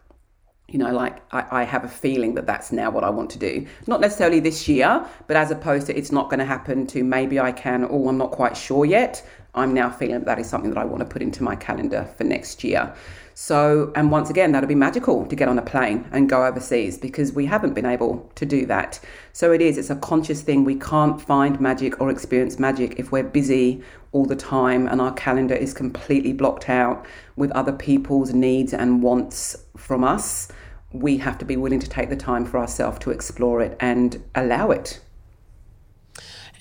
You 0.69 0.79
know, 0.79 0.93
like 0.93 1.23
I, 1.33 1.63
I 1.63 1.65
have 1.65 1.85
a 1.85 1.89
feeling 1.89 2.35
that 2.35 2.47
that's 2.47 2.73
now 2.73 2.91
what 2.91 3.05
I 3.05 3.11
want 3.11 3.31
to 3.31 3.39
do. 3.39 3.67
Not 3.87 4.01
necessarily 4.01 4.41
this 4.41 4.69
year, 4.69 5.07
but 5.27 5.37
as 5.37 5.51
opposed 5.51 5.87
to 5.87 5.97
it's 5.97 6.11
not 6.11 6.29
going 6.29 6.41
to 6.41 6.45
happen 6.45 6.87
to 6.89 7.05
maybe 7.05 7.39
I 7.39 7.53
can, 7.53 7.85
or 7.85 8.09
I'm 8.09 8.19
not 8.19 8.33
quite 8.33 8.57
sure 8.57 8.85
yet. 8.85 9.25
I'm 9.57 9.73
now 9.73 9.91
feeling 9.91 10.23
that 10.25 10.39
is 10.39 10.49
something 10.49 10.71
that 10.71 10.79
I 10.79 10.85
want 10.85 11.01
to 11.01 11.07
put 11.07 11.23
into 11.23 11.43
my 11.43 11.57
calendar 11.57 12.09
for 12.17 12.25
next 12.25 12.63
year. 12.63 12.95
So, 13.39 13.93
and 13.95 14.11
once 14.11 14.31
again, 14.31 14.53
that'll 14.53 14.69
be 14.69 14.75
magical 14.75 15.27
to 15.27 15.37
get 15.37 15.49
on 15.49 15.59
a 15.59 15.63
plane 15.63 16.09
and 16.11 16.29
go 16.29 16.47
overseas 16.47 16.97
because 16.97 17.33
we 17.33 17.45
haven't 17.45 17.75
been 17.75 17.85
able 17.85 18.31
to 18.35 18.47
do 18.47 18.65
that. 18.67 18.99
So 19.33 19.53
it 19.53 19.61
is, 19.61 19.77
it's 19.77 19.91
a 19.91 19.97
conscious 19.97 20.41
thing. 20.41 20.65
We 20.65 20.77
can't 20.77 21.21
find 21.21 21.61
magic 21.61 22.01
or 22.01 22.11
experience 22.11 22.59
magic 22.59 22.99
if 22.99 23.13
we're 23.13 23.25
busy 23.25 23.83
all 24.13 24.25
the 24.25 24.37
time 24.37 24.87
and 24.89 25.01
our 25.01 25.13
calendar 25.13 25.55
is 25.55 25.75
completely 25.75 26.33
blocked 26.33 26.71
out 26.71 27.05
with 27.37 27.51
other 27.53 27.73
people's 27.73 28.33
needs 28.33 28.73
and 28.73 29.03
wants 29.03 29.57
from 29.77 30.03
us. 30.03 30.49
We 30.93 31.19
have 31.19 31.37
to 31.39 31.45
be 31.45 31.57
willing 31.57 31.81
to 31.81 31.89
take 31.89 32.09
the 32.09 32.17
time 32.17 32.47
for 32.47 32.59
ourselves 32.59 32.99
to 33.01 33.11
explore 33.11 33.61
it 33.61 33.77
and 33.81 34.23
allow 34.35 34.71
it. 34.71 35.01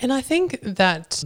And 0.01 0.11
I 0.11 0.19
think 0.19 0.59
that 0.61 1.23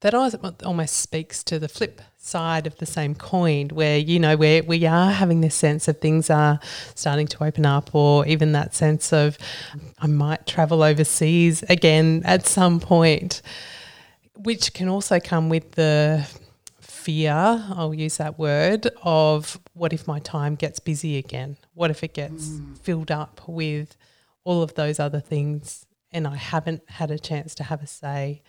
that 0.00 0.14
almost 0.14 0.96
speaks 0.96 1.42
to 1.44 1.58
the 1.58 1.68
flip 1.68 2.00
side 2.16 2.66
of 2.66 2.76
the 2.76 2.86
same 2.86 3.14
coin 3.14 3.68
where 3.68 3.98
you 3.98 4.18
know 4.20 4.36
where 4.36 4.62
we 4.62 4.84
are 4.86 5.10
having 5.10 5.40
this 5.40 5.54
sense 5.54 5.88
of 5.88 5.98
things 5.98 6.28
are 6.30 6.60
starting 6.94 7.26
to 7.26 7.42
open 7.42 7.64
up 7.64 7.94
or 7.94 8.26
even 8.26 8.52
that 8.52 8.74
sense 8.74 9.12
of 9.12 9.38
I 9.98 10.06
might 10.06 10.46
travel 10.46 10.82
overseas 10.82 11.62
again 11.64 12.22
at 12.24 12.46
some 12.46 12.80
point 12.80 13.40
which 14.36 14.72
can 14.74 14.88
also 14.88 15.18
come 15.18 15.48
with 15.48 15.72
the 15.72 16.28
fear 16.80 17.32
I'll 17.32 17.94
use 17.94 18.18
that 18.18 18.38
word 18.38 18.88
of 19.02 19.58
what 19.72 19.92
if 19.92 20.06
my 20.06 20.18
time 20.18 20.54
gets 20.54 20.78
busy 20.80 21.16
again 21.16 21.56
what 21.74 21.90
if 21.90 22.04
it 22.04 22.12
gets 22.14 22.48
mm. 22.48 22.78
filled 22.78 23.10
up 23.10 23.40
with 23.46 23.96
all 24.44 24.62
of 24.62 24.74
those 24.74 25.00
other 25.00 25.20
things 25.20 25.86
and 26.12 26.26
I 26.26 26.36
haven't 26.36 26.82
had 26.88 27.10
a 27.10 27.18
chance 27.18 27.54
to 27.56 27.64
have 27.64 27.82
a 27.82 27.86
say 27.86 28.42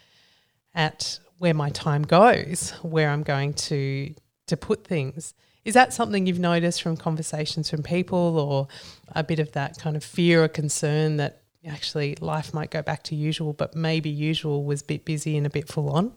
at 0.73 1.19
where 1.39 1.53
my 1.53 1.69
time 1.69 2.03
goes, 2.03 2.71
where 2.81 3.09
I'm 3.09 3.23
going 3.23 3.53
to 3.55 4.13
to 4.47 4.57
put 4.57 4.83
things. 4.83 5.33
Is 5.65 5.73
that 5.73 5.93
something 5.93 6.25
you've 6.25 6.39
noticed 6.39 6.81
from 6.81 6.97
conversations 6.97 7.69
from 7.69 7.83
people 7.83 8.39
or 8.39 8.67
a 9.15 9.23
bit 9.23 9.39
of 9.39 9.51
that 9.51 9.77
kind 9.77 9.95
of 9.95 10.03
fear 10.03 10.43
or 10.43 10.47
concern 10.47 11.17
that 11.17 11.43
actually 11.67 12.15
life 12.21 12.53
might 12.53 12.71
go 12.71 12.81
back 12.81 13.03
to 13.03 13.15
usual, 13.15 13.53
but 13.53 13.75
maybe 13.75 14.09
usual 14.09 14.63
was 14.63 14.81
a 14.81 14.85
bit 14.85 15.05
busy 15.05 15.37
and 15.37 15.45
a 15.45 15.49
bit 15.49 15.67
full 15.67 15.89
on? 15.89 16.13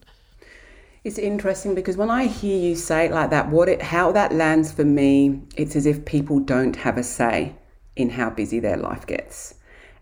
It's 1.05 1.19
interesting 1.19 1.75
because 1.75 1.97
when 1.97 2.11
I 2.11 2.27
hear 2.27 2.57
you 2.57 2.77
say 2.77 3.07
it 3.07 3.13
like 3.13 3.31
that, 3.31 3.51
what 3.51 3.69
it 3.69 3.83
how 3.83 4.13
that 4.13 4.33
lands 4.33 4.71
for 4.73 4.85
me, 4.85 5.43
it's 5.57 5.75
as 5.75 5.85
if 5.85 6.05
people 6.05 6.39
don't 6.39 6.77
have 6.77 6.97
a 6.97 7.03
say 7.03 7.55
in 7.97 8.11
how 8.11 8.31
busy 8.31 8.61
their 8.61 8.77
life 8.77 9.07
gets, 9.07 9.55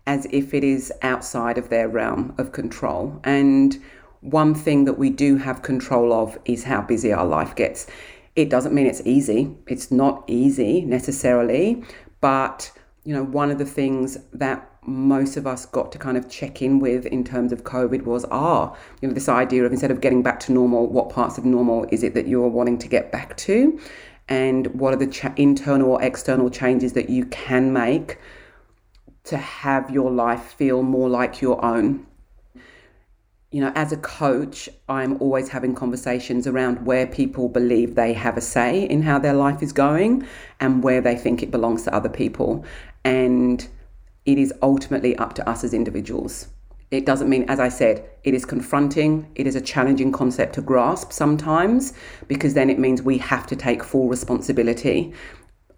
as 0.05 0.27
if 0.31 0.53
it 0.53 0.63
is 0.63 0.93
outside 1.01 1.57
of 1.57 1.69
their 1.69 1.89
realm 1.89 2.35
of 2.37 2.51
control. 2.51 3.19
And 3.23 3.81
one 4.21 4.53
thing 4.53 4.85
that 4.85 4.97
we 4.97 5.09
do 5.09 5.37
have 5.37 5.61
control 5.61 6.13
of 6.13 6.37
is 6.45 6.63
how 6.63 6.81
busy 6.81 7.11
our 7.11 7.25
life 7.25 7.55
gets. 7.55 7.87
It 8.35 8.49
doesn't 8.49 8.73
mean 8.73 8.87
it's 8.87 9.01
easy. 9.05 9.55
It's 9.67 9.91
not 9.91 10.23
easy 10.27 10.81
necessarily, 10.81 11.83
but 12.21 12.71
you 13.03 13.13
know, 13.13 13.23
one 13.23 13.49
of 13.49 13.57
the 13.57 13.65
things 13.65 14.17
that 14.31 14.67
most 14.85 15.37
of 15.37 15.45
us 15.47 15.65
got 15.65 15.91
to 15.91 15.97
kind 15.97 16.17
of 16.17 16.29
check 16.29 16.61
in 16.61 16.79
with 16.79 17.05
in 17.07 17.23
terms 17.23 17.51
of 17.51 17.63
COVID 17.63 18.03
was, 18.03 18.25
ah, 18.31 18.75
you 19.01 19.07
know, 19.07 19.13
this 19.13 19.27
idea 19.27 19.63
of 19.65 19.71
instead 19.71 19.91
of 19.91 20.01
getting 20.01 20.21
back 20.21 20.39
to 20.41 20.51
normal, 20.51 20.87
what 20.87 21.09
parts 21.09 21.37
of 21.37 21.45
normal 21.45 21.85
is 21.91 22.03
it 22.03 22.13
that 22.13 22.27
you're 22.27 22.47
wanting 22.47 22.77
to 22.79 22.87
get 22.87 23.11
back 23.11 23.35
to? 23.37 23.79
And 24.27 24.67
what 24.67 24.93
are 24.93 24.97
the 24.97 25.07
cha- 25.07 25.33
internal 25.35 25.91
or 25.91 26.01
external 26.03 26.49
changes 26.49 26.93
that 26.93 27.09
you 27.09 27.25
can 27.25 27.73
make 27.73 28.19
to 29.25 29.37
have 29.37 29.89
your 29.89 30.11
life 30.11 30.53
feel 30.53 30.83
more 30.83 31.09
like 31.09 31.41
your 31.41 31.63
own? 31.63 32.05
You 33.51 33.59
know, 33.59 33.71
as 33.75 33.91
a 33.91 33.97
coach, 33.97 34.69
I'm 34.87 35.21
always 35.21 35.49
having 35.49 35.75
conversations 35.75 36.47
around 36.47 36.85
where 36.85 37.05
people 37.05 37.49
believe 37.49 37.95
they 37.95 38.13
have 38.13 38.37
a 38.37 38.41
say 38.41 38.83
in 38.83 39.01
how 39.01 39.19
their 39.19 39.33
life 39.33 39.61
is 39.61 39.73
going 39.73 40.25
and 40.61 40.81
where 40.81 41.01
they 41.01 41.17
think 41.17 41.43
it 41.43 41.51
belongs 41.51 41.83
to 41.83 41.93
other 41.93 42.07
people. 42.07 42.65
And 43.03 43.67
it 44.25 44.37
is 44.37 44.53
ultimately 44.61 45.17
up 45.17 45.33
to 45.33 45.49
us 45.49 45.65
as 45.65 45.73
individuals. 45.73 46.47
It 46.91 47.05
doesn't 47.05 47.29
mean, 47.29 47.43
as 47.49 47.59
I 47.59 47.67
said, 47.67 48.09
it 48.23 48.33
is 48.33 48.45
confronting, 48.45 49.29
it 49.35 49.47
is 49.47 49.55
a 49.55 49.61
challenging 49.61 50.13
concept 50.13 50.55
to 50.55 50.61
grasp 50.61 51.11
sometimes, 51.11 51.93
because 52.27 52.53
then 52.53 52.69
it 52.69 52.79
means 52.79 53.01
we 53.01 53.17
have 53.17 53.47
to 53.47 53.55
take 53.55 53.83
full 53.83 54.07
responsibility 54.07 55.13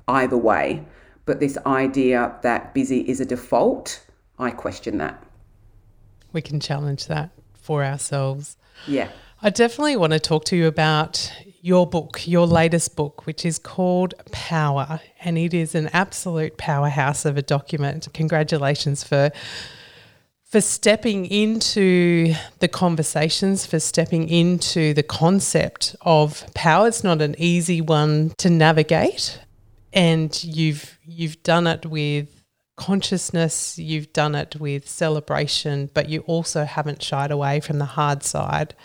either 0.07 0.37
way. 0.37 0.85
But 1.25 1.39
this 1.39 1.57
idea 1.65 2.35
that 2.43 2.73
busy 2.73 3.01
is 3.09 3.19
a 3.19 3.25
default, 3.25 4.05
I 4.37 4.51
question 4.51 4.97
that. 4.99 5.23
We 6.33 6.41
can 6.41 6.59
challenge 6.59 7.07
that 7.07 7.29
for 7.63 7.83
ourselves. 7.83 8.57
Yeah. 8.87 9.09
I 9.41 9.49
definitely 9.49 9.97
want 9.97 10.13
to 10.13 10.19
talk 10.19 10.45
to 10.45 10.55
you 10.55 10.67
about 10.67 11.33
your 11.61 11.87
book, 11.87 12.27
your 12.27 12.45
latest 12.45 12.95
book, 12.95 13.25
which 13.25 13.45
is 13.45 13.57
called 13.57 14.13
Power, 14.31 14.99
and 15.21 15.37
it 15.37 15.53
is 15.53 15.75
an 15.75 15.87
absolute 15.93 16.57
powerhouse 16.57 17.25
of 17.25 17.37
a 17.37 17.41
document. 17.41 18.07
Congratulations 18.13 19.03
for 19.03 19.31
for 20.43 20.61
stepping 20.61 21.25
into 21.25 22.35
the 22.59 22.67
conversations, 22.67 23.65
for 23.65 23.79
stepping 23.79 24.29
into 24.29 24.93
the 24.93 25.01
concept 25.01 25.95
of 26.01 26.45
power. 26.53 26.87
It's 26.87 27.03
not 27.03 27.23
an 27.23 27.33
easy 27.39 27.81
one 27.81 28.33
to 28.37 28.49
navigate, 28.49 29.39
and 29.93 30.43
you've 30.43 30.99
you've 31.05 31.41
done 31.43 31.65
it 31.65 31.85
with 31.85 32.42
consciousness, 32.85 33.79
you've 33.79 34.11
done 34.11 34.35
it 34.35 34.57
with 34.57 34.89
celebration, 34.89 35.89
but 35.93 36.09
you 36.09 36.19
also 36.21 36.65
haven't 36.65 37.01
shied 37.01 37.31
away 37.31 37.61
from 37.61 37.79
the 37.79 37.85
hard 37.85 38.23
side 38.23 38.75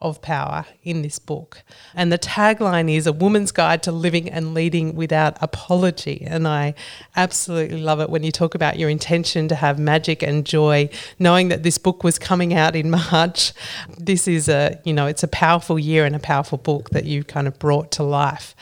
of 0.00 0.22
power 0.22 0.64
in 0.82 1.02
this 1.02 1.18
book. 1.18 1.62
And 1.94 2.10
the 2.10 2.18
tagline 2.18 2.90
is 2.90 3.06
A 3.06 3.12
Woman's 3.12 3.52
Guide 3.52 3.82
to 3.82 3.92
Living 3.92 4.30
and 4.30 4.54
Leading 4.54 4.96
Without 4.96 5.36
Apology. 5.42 6.24
And 6.26 6.48
I 6.48 6.74
absolutely 7.14 7.82
love 7.82 8.00
it 8.00 8.08
when 8.08 8.22
you 8.22 8.32
talk 8.32 8.54
about 8.54 8.78
your 8.78 8.88
intention 8.88 9.48
to 9.48 9.54
have 9.54 9.78
magic 9.78 10.22
and 10.22 10.46
joy, 10.46 10.88
knowing 11.18 11.48
that 11.48 11.62
this 11.62 11.76
book 11.76 12.02
was 12.02 12.18
coming 12.18 12.54
out 12.54 12.74
in 12.74 12.90
March. 13.12 13.52
This 13.98 14.26
is 14.26 14.48
a, 14.48 14.80
you 14.84 14.94
know, 14.94 15.06
it's 15.06 15.22
a 15.22 15.28
powerful 15.28 15.78
year 15.78 16.06
and 16.06 16.16
a 16.16 16.20
powerful 16.20 16.56
book 16.56 16.88
that 16.90 17.04
you 17.04 17.22
kind 17.22 17.46
of 17.46 17.58
brought 17.58 17.92
to 17.92 18.02
life. 18.02 18.56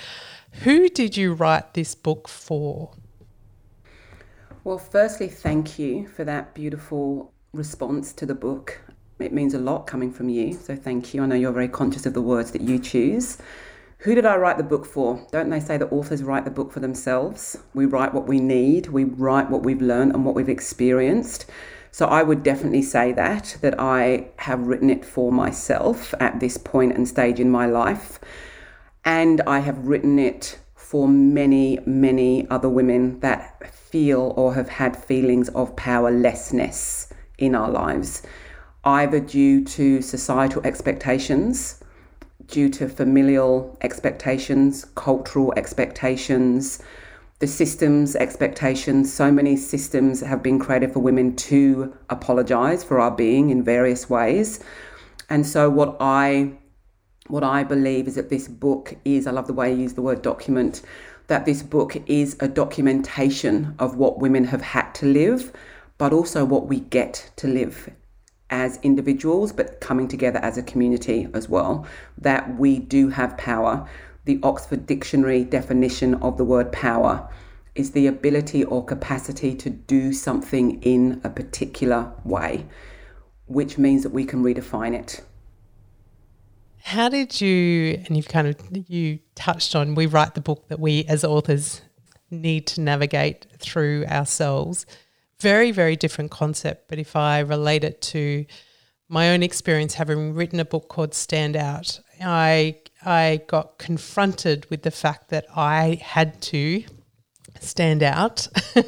Who 0.65 0.89
did 0.89 1.17
you 1.17 1.33
write 1.33 1.75
this 1.75 1.95
book 1.95 2.27
for? 2.27 2.91
Well, 4.63 4.77
firstly, 4.77 5.29
thank 5.29 5.79
you 5.79 6.07
for 6.07 6.23
that 6.25 6.55
beautiful 6.55 7.33
response 7.55 8.13
to 8.13 8.27
the 8.27 8.35
book. 8.35 8.79
It 9.19 9.33
means 9.33 9.55
a 9.55 9.59
lot 9.59 9.87
coming 9.87 10.13
from 10.13 10.29
you, 10.29 10.53
so 10.53 10.77
thank 10.77 11.15
you. 11.15 11.23
I 11.23 11.27
know 11.27 11.35
you're 11.35 11.51
very 11.51 11.67
conscious 11.69 12.05
of 12.05 12.13
the 12.13 12.21
words 12.21 12.51
that 12.51 12.61
you 12.61 12.79
choose. 12.79 13.39
Who 14.01 14.15
did 14.15 14.27
I 14.27 14.37
write 14.37 14.59
the 14.59 14.63
book 14.63 14.85
for? 14.85 15.27
Don't 15.33 15.49
they 15.49 15.61
say 15.61 15.79
that 15.79 15.91
authors 15.91 16.23
write 16.23 16.45
the 16.45 16.51
book 16.51 16.73
for 16.73 16.81
themselves? 16.81 17.57
We 17.73 17.87
write 17.87 18.13
what 18.13 18.27
we 18.27 18.39
need, 18.39 18.89
we 18.89 19.05
write 19.05 19.49
what 19.49 19.63
we've 19.63 19.81
learned 19.81 20.13
and 20.13 20.27
what 20.27 20.35
we've 20.35 20.49
experienced. 20.51 21.47
So 21.91 22.05
I 22.05 22.23
would 22.23 22.43
definitely 22.43 22.83
say 22.83 23.13
that 23.13 23.57
that 23.63 23.81
I 23.81 24.29
have 24.37 24.67
written 24.67 24.91
it 24.91 25.07
for 25.07 25.33
myself 25.33 26.13
at 26.21 26.39
this 26.39 26.59
point 26.59 26.93
and 26.95 27.09
stage 27.09 27.41
in 27.41 27.51
my 27.51 27.65
life. 27.65 28.21
And 29.07 29.41
I 29.47 29.61
have 29.61 29.87
written 29.87 30.19
it 30.19 30.59
for 30.75 31.09
many, 31.09 31.79
many 31.87 32.47
other 32.51 32.69
women 32.69 33.21
that 33.21 33.73
feel 33.91 34.33
or 34.37 34.55
have 34.55 34.69
had 34.69 34.97
feelings 34.97 35.49
of 35.51 35.75
powerlessness 35.77 37.13
in 37.39 37.55
our 37.55 37.71
lives, 37.71 38.23
either 38.85 39.21
due 39.21 39.65
to 39.65 40.01
societal 40.01 40.63
expectations, 40.65 41.83
due 42.47 42.69
to 42.69 42.89
familial 42.89 43.77
expectations, 43.81 44.85
cultural 44.95 45.53
expectations, 45.57 46.83
the 47.39 47.47
systems 47.47 48.15
expectations. 48.17 49.13
So 49.13 49.33
many 49.33 49.57
systems 49.57 50.21
have 50.21 50.43
been 50.43 50.59
created 50.59 50.93
for 50.93 51.01
women 51.01 51.35
to 51.37 51.97
apologize 52.11 52.85
for 52.85 53.01
our 53.01 53.11
being 53.11 53.51
in 53.51 53.63
various 53.63 54.11
ways. 54.11 54.63
And 55.29 55.47
so, 55.47 55.71
what 55.71 55.97
I 56.01 56.53
what 57.29 57.45
I 57.45 57.63
believe 57.63 58.09
is 58.09 58.17
that 58.17 58.29
this 58.29 58.49
book 58.49 58.95
is, 59.05 59.27
I 59.27 59.31
love 59.31 59.47
the 59.47 59.53
way 59.53 59.73
you 59.73 59.83
use 59.83 59.95
the 59.95 60.03
word 60.03 60.21
document, 60.21 60.83
that 61.31 61.47
this 61.47 61.63
book 61.63 61.97
is 62.07 62.37
a 62.41 62.49
documentation 62.49 63.73
of 63.79 63.95
what 63.95 64.19
women 64.19 64.45
have 64.47 64.61
had 64.61 64.91
to 64.93 65.07
live, 65.07 65.53
but 65.97 66.13
also 66.13 66.45
what 66.45 66.67
we 66.67 66.81
get 66.81 67.31
to 67.37 67.47
live 67.47 67.89
as 68.51 68.81
individuals, 68.83 69.53
but 69.53 69.81
coming 69.81 70.09
together 70.09 70.41
as 70.41 70.59
a 70.59 70.63
community 70.65 71.29
as 71.33 71.49
well, 71.49 71.87
that 72.19 72.59
we 72.59 72.81
do 72.81 73.11
have 73.11 73.39
power. 73.39 73.89
The 74.25 74.41
Oxford 74.43 74.87
Dictionary 74.87 75.45
definition 75.45 76.15
of 76.15 76.37
the 76.37 76.45
word 76.45 76.73
power 76.73 77.33
is 77.77 77.93
the 77.93 78.09
ability 78.09 78.65
or 78.65 78.85
capacity 78.85 79.55
to 79.55 79.71
do 79.71 80.13
something 80.13 80.83
in 80.83 81.21
a 81.23 81.31
particular 81.31 82.13
way, 82.25 82.67
which 83.47 83.79
means 83.79 84.03
that 84.03 84.11
we 84.11 84.25
can 84.25 84.43
redefine 84.43 84.99
it. 84.99 85.23
How 86.83 87.09
did 87.09 87.41
you, 87.41 88.03
and 88.07 88.17
you've 88.17 88.29
kind 88.29 88.49
of, 88.49 88.57
you 88.89 89.21
touched 89.35 89.75
on, 89.75 89.95
we 89.95 90.07
write 90.07 90.35
the 90.35 90.41
book 90.41 90.69
that 90.69 90.81
we 90.81 91.05
as 91.05 91.25
authors 91.25 91.83
need 92.31 92.67
to 92.69 92.81
navigate 92.81 93.47
through 93.59 94.07
ourselves. 94.07 94.87
Very, 95.41 95.71
very 95.71 95.97
different 95.97 96.31
concept. 96.31 96.89
But 96.89 96.99
if 96.99 97.17
I 97.17 97.41
relate 97.41 97.85
it 97.85 98.01
to 98.03 98.47
my 99.09 99.31
own 99.31 99.43
experience, 99.43 99.95
having 99.95 100.35
written 100.35 100.61
a 100.61 100.65
book 100.65 100.89
called 100.89 101.15
Stand 101.15 101.57
Out, 101.57 102.01
I, 102.21 102.77
I 103.05 103.43
got 103.47 103.79
confronted 103.79 104.69
with 104.71 104.83
the 104.83 104.91
fact 104.91 105.31
that 105.31 105.47
I 105.55 106.01
had 106.03 106.41
to 106.43 106.85
stand 107.63 108.03
out 108.03 108.49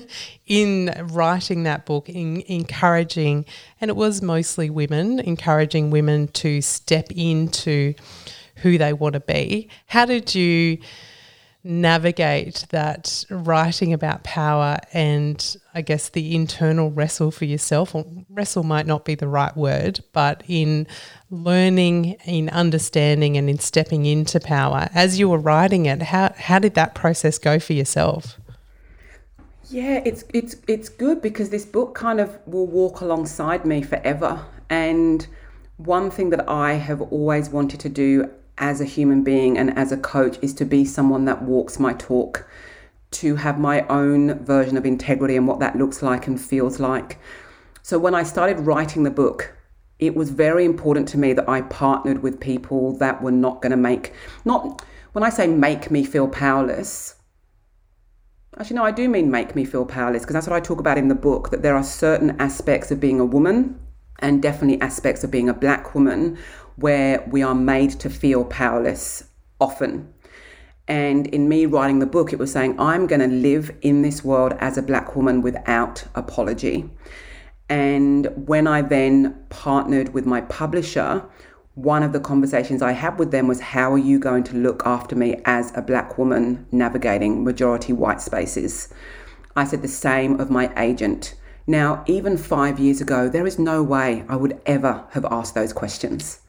in 0.47 0.93
writing 1.11 1.63
that 1.65 1.87
book, 1.87 2.09
in 2.09 2.43
encouraging, 2.47 3.45
and 3.81 3.89
it 3.89 3.97
was 3.97 4.23
mostly 4.23 4.71
women, 4.71 5.19
encouraging 5.21 5.91
women 5.91 6.29
to 6.29 6.61
step 6.61 7.07
into 7.11 7.95
who 8.57 8.79
they 8.79 8.93
want 8.93 9.15
to 9.15 9.21
be. 9.21 9.69
How 9.87 10.05
did 10.05 10.35
you 10.35 10.79
navigate 11.65 12.67
that 12.71 13.25
writing 13.31 13.93
about 13.93 14.25
power 14.25 14.79
and 14.93 15.57
I 15.75 15.83
guess 15.83 16.09
the 16.09 16.35
internal 16.35 16.91
wrestle 16.91 17.31
for 17.31 17.45
yourself? 17.45 17.95
Or 17.95 18.05
wrestle 18.29 18.63
might 18.63 18.87
not 18.87 19.05
be 19.05 19.15
the 19.15 19.29
right 19.29 19.57
word, 19.57 20.01
but 20.13 20.43
in 20.49 20.87
learning, 21.31 22.17
in 22.25 22.49
understanding, 22.49 23.37
and 23.37 23.49
in 23.49 23.59
stepping 23.59 24.07
into 24.07 24.41
power 24.41 24.89
as 24.95 25.19
you 25.19 25.29
were 25.29 25.39
writing 25.39 25.87
it, 25.87 26.03
how, 26.03 26.33
how 26.37 26.59
did 26.59 26.75
that 26.75 26.95
process 26.95 27.39
go 27.39 27.59
for 27.59 27.73
yourself? 27.73 28.39
Yeah, 29.73 30.03
it's 30.05 30.23
it's 30.35 30.57
it's 30.69 30.91
good 30.91 31.23
because 31.23 31.49
this 31.49 31.65
book 31.65 31.95
kind 31.95 32.21
of 32.21 32.39
will 32.45 32.67
walk 32.67 33.01
alongside 33.01 33.65
me 33.65 33.81
forever. 33.81 34.45
And 34.69 35.27
one 35.79 36.11
thing 36.11 36.29
that 36.29 36.47
I 36.47 36.75
have 36.75 37.01
always 37.01 37.49
wanted 37.49 37.81
to 37.81 37.89
do 37.89 38.31
as 38.59 38.83
a 38.83 38.85
human 38.85 39.25
being 39.25 39.57
and 39.57 39.75
as 39.79 39.91
a 39.91 39.97
coach 39.97 40.37
is 40.43 40.53
to 40.55 40.67
be 40.67 40.85
someone 40.85 41.25
that 41.25 41.41
walks 41.41 41.79
my 41.81 41.95
talk, 41.95 42.47
to 43.13 43.37
have 43.37 43.59
my 43.59 43.87
own 43.89 44.45
version 44.45 44.77
of 44.77 44.85
integrity 44.85 45.37
and 45.37 45.49
what 45.49 45.61
that 45.61 45.79
looks 45.79 46.03
like 46.03 46.27
and 46.27 46.39
feels 46.39 46.79
like. 46.79 47.19
So 47.81 47.99
when 47.99 48.15
I 48.15 48.25
started 48.25 48.61
writing 48.61 49.05
the 49.05 49.11
book, 49.11 49.57
it 49.99 50.15
was 50.15 50.29
very 50.29 50.67
important 50.67 51.09
to 51.09 51.19
me 51.19 51.33
that 51.33 51.49
I 51.49 51.63
partnered 51.63 52.23
with 52.23 52.39
people 52.41 52.95
that 52.99 53.23
were 53.23 53.33
not 53.33 53.63
going 53.63 53.71
to 53.71 53.79
make 53.79 54.13
not 54.45 54.85
when 55.13 55.25
I 55.25 55.31
say 55.31 55.47
make 55.47 55.91
me 55.91 56.05
feel 56.05 56.29
powerless, 56.29 57.15
Actually, 58.63 58.77
no, 58.77 58.85
I 58.85 58.93
do 58.93 59.09
mean 59.09 59.29
make 59.29 59.57
me 59.57 59.65
feel 59.65 59.85
powerless 59.85 60.23
because 60.23 60.35
that's 60.35 60.47
what 60.47 60.55
I 60.55 60.61
talk 60.61 60.79
about 60.79 60.97
in 60.97 61.09
the 61.09 61.17
book 61.17 61.51
that 61.51 61.63
there 61.63 61.75
are 61.75 61.83
certain 61.83 62.41
aspects 62.41 62.93
of 62.93 63.01
being 63.01 63.19
a 63.19 63.25
woman 63.25 63.77
and 64.21 64.41
definitely 64.41 64.81
aspects 64.81 65.25
of 65.25 65.33
being 65.33 65.49
a 65.49 65.53
black 65.53 65.97
woman 65.97 66.39
where 66.77 67.25
we 67.29 67.43
are 67.43 67.57
made 67.57 67.91
to 67.99 68.09
feel 68.09 68.45
powerless 68.45 69.25
often. 69.61 70.15
And 70.87 71.27
in 71.27 71.49
me 71.49 71.67
writing 71.67 71.99
the 71.99 72.07
book, 72.07 72.33
it 72.33 72.39
was 72.39 72.53
saying, 72.53 72.79
I'm 72.79 73.09
going 73.09 73.21
to 73.21 73.27
live 73.27 73.77
in 73.81 74.03
this 74.03 74.23
world 74.23 74.55
as 74.61 74.79
a 74.79 74.83
black 74.83 75.17
woman 75.17 75.43
without 75.43 76.05
apology. 76.15 76.89
And 77.69 78.29
when 78.47 78.69
I 78.69 78.83
then 78.83 79.45
partnered 79.49 80.15
with 80.15 80.25
my 80.25 80.43
publisher, 80.43 81.29
one 81.75 82.03
of 82.03 82.13
the 82.13 82.21
conversations 82.21 82.83
I 82.83 82.93
had 82.93 83.19
with 83.19 83.31
them 83.31 83.49
was 83.49 83.61
how 83.61 83.93
are 83.93 83.99
you 83.99 84.19
going 84.19 84.45
to 84.45 84.57
look 84.57 84.83
after 84.85 85.17
me 85.17 85.41
as 85.47 85.73
a 85.75 85.81
black 85.81 86.19
woman 86.19 86.67
navigating 86.71 87.45
majority 87.45 87.95
white 87.95 88.21
spaces? 88.21 88.93
I 89.57 89.65
said 89.65 89.81
the 89.81 89.89
same 89.89 90.39
of 90.39 90.51
my 90.51 90.71
agent. 90.77 91.35
Now, 91.67 92.05
even 92.07 92.37
five 92.37 92.79
years 92.79 93.01
ago, 93.01 93.29
there 93.29 93.47
is 93.47 93.59
no 93.59 93.83
way 93.83 94.25
I 94.29 94.37
would 94.37 94.61
ever 94.67 95.05
have 95.13 95.25
asked 95.31 95.55
those 95.55 95.73
questions. 95.73 96.41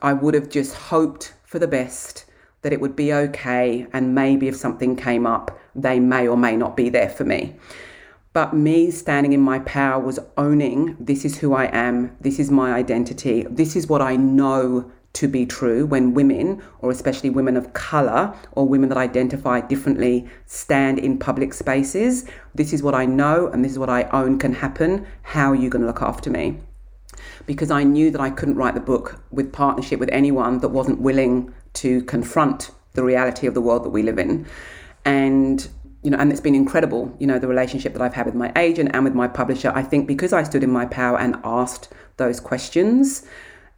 I 0.00 0.12
would 0.12 0.34
have 0.34 0.50
just 0.50 0.74
hoped 0.74 1.34
for 1.44 1.58
the 1.58 1.68
best, 1.68 2.24
that 2.62 2.72
it 2.72 2.80
would 2.80 2.94
be 2.94 3.12
okay, 3.12 3.86
and 3.92 4.14
maybe 4.14 4.48
if 4.48 4.56
something 4.56 4.96
came 4.96 5.26
up, 5.26 5.58
they 5.74 5.98
may 5.98 6.28
or 6.28 6.36
may 6.36 6.56
not 6.56 6.76
be 6.76 6.90
there 6.90 7.08
for 7.08 7.24
me. 7.24 7.56
But 8.34 8.52
me 8.52 8.90
standing 8.90 9.32
in 9.32 9.40
my 9.40 9.60
power 9.60 10.02
was 10.02 10.18
owning 10.36 10.96
this 10.98 11.24
is 11.24 11.38
who 11.38 11.54
I 11.54 11.66
am, 11.66 12.16
this 12.20 12.40
is 12.40 12.50
my 12.50 12.74
identity, 12.74 13.46
this 13.48 13.76
is 13.76 13.86
what 13.86 14.02
I 14.02 14.16
know 14.16 14.90
to 15.12 15.28
be 15.28 15.46
true 15.46 15.86
when 15.86 16.14
women, 16.14 16.60
or 16.80 16.90
especially 16.90 17.30
women 17.30 17.56
of 17.56 17.72
colour 17.74 18.36
or 18.50 18.66
women 18.66 18.88
that 18.88 18.98
identify 18.98 19.60
differently, 19.60 20.26
stand 20.46 20.98
in 20.98 21.16
public 21.16 21.54
spaces. 21.54 22.24
This 22.56 22.72
is 22.72 22.82
what 22.82 22.96
I 22.96 23.06
know 23.06 23.46
and 23.46 23.64
this 23.64 23.70
is 23.70 23.78
what 23.78 23.88
I 23.88 24.02
own 24.10 24.40
can 24.40 24.52
happen. 24.52 25.06
How 25.22 25.52
are 25.52 25.54
you 25.54 25.70
going 25.70 25.82
to 25.82 25.86
look 25.86 26.02
after 26.02 26.28
me? 26.28 26.58
Because 27.46 27.70
I 27.70 27.84
knew 27.84 28.10
that 28.10 28.20
I 28.20 28.30
couldn't 28.30 28.56
write 28.56 28.74
the 28.74 28.80
book 28.80 29.22
with 29.30 29.52
partnership 29.52 30.00
with 30.00 30.10
anyone 30.10 30.58
that 30.58 30.70
wasn't 30.70 31.00
willing 31.00 31.54
to 31.74 32.02
confront 32.02 32.72
the 32.94 33.04
reality 33.04 33.46
of 33.46 33.54
the 33.54 33.60
world 33.60 33.84
that 33.84 33.90
we 33.90 34.02
live 34.02 34.18
in. 34.18 34.44
And 35.04 35.68
you 36.04 36.10
know, 36.10 36.18
and 36.18 36.30
it's 36.30 36.40
been 36.40 36.54
incredible, 36.54 37.16
you 37.18 37.26
know, 37.26 37.38
the 37.38 37.48
relationship 37.48 37.94
that 37.94 38.02
I've 38.02 38.14
had 38.14 38.26
with 38.26 38.34
my 38.34 38.52
agent 38.56 38.90
and 38.92 39.04
with 39.04 39.14
my 39.14 39.26
publisher. 39.26 39.72
I 39.74 39.82
think 39.82 40.06
because 40.06 40.34
I 40.34 40.42
stood 40.42 40.62
in 40.62 40.70
my 40.70 40.84
power 40.84 41.18
and 41.18 41.36
asked 41.42 41.88
those 42.18 42.40
questions, 42.40 43.26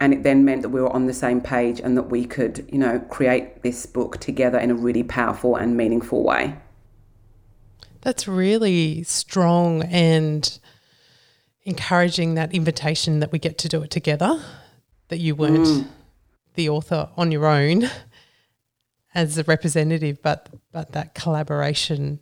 and 0.00 0.12
it 0.12 0.24
then 0.24 0.44
meant 0.44 0.62
that 0.62 0.70
we 0.70 0.80
were 0.80 0.92
on 0.92 1.06
the 1.06 1.14
same 1.14 1.40
page 1.40 1.80
and 1.80 1.96
that 1.96 2.10
we 2.10 2.26
could, 2.26 2.68
you 2.70 2.78
know, 2.78 2.98
create 2.98 3.62
this 3.62 3.86
book 3.86 4.18
together 4.18 4.58
in 4.58 4.70
a 4.70 4.74
really 4.74 5.04
powerful 5.04 5.56
and 5.56 5.76
meaningful 5.76 6.24
way. 6.24 6.56
That's 8.02 8.28
really 8.28 9.04
strong 9.04 9.84
and 9.84 10.58
encouraging 11.62 12.34
that 12.34 12.52
invitation 12.52 13.20
that 13.20 13.32
we 13.32 13.38
get 13.38 13.56
to 13.58 13.68
do 13.68 13.82
it 13.82 13.90
together, 13.90 14.40
that 15.08 15.18
you 15.18 15.34
weren't 15.34 15.66
mm. 15.66 15.86
the 16.54 16.68
author 16.68 17.08
on 17.16 17.32
your 17.32 17.46
own 17.46 17.88
as 19.16 19.38
a 19.38 19.44
representative, 19.44 20.22
but 20.22 20.48
but 20.70 20.92
that 20.92 21.14
collaboration 21.14 22.20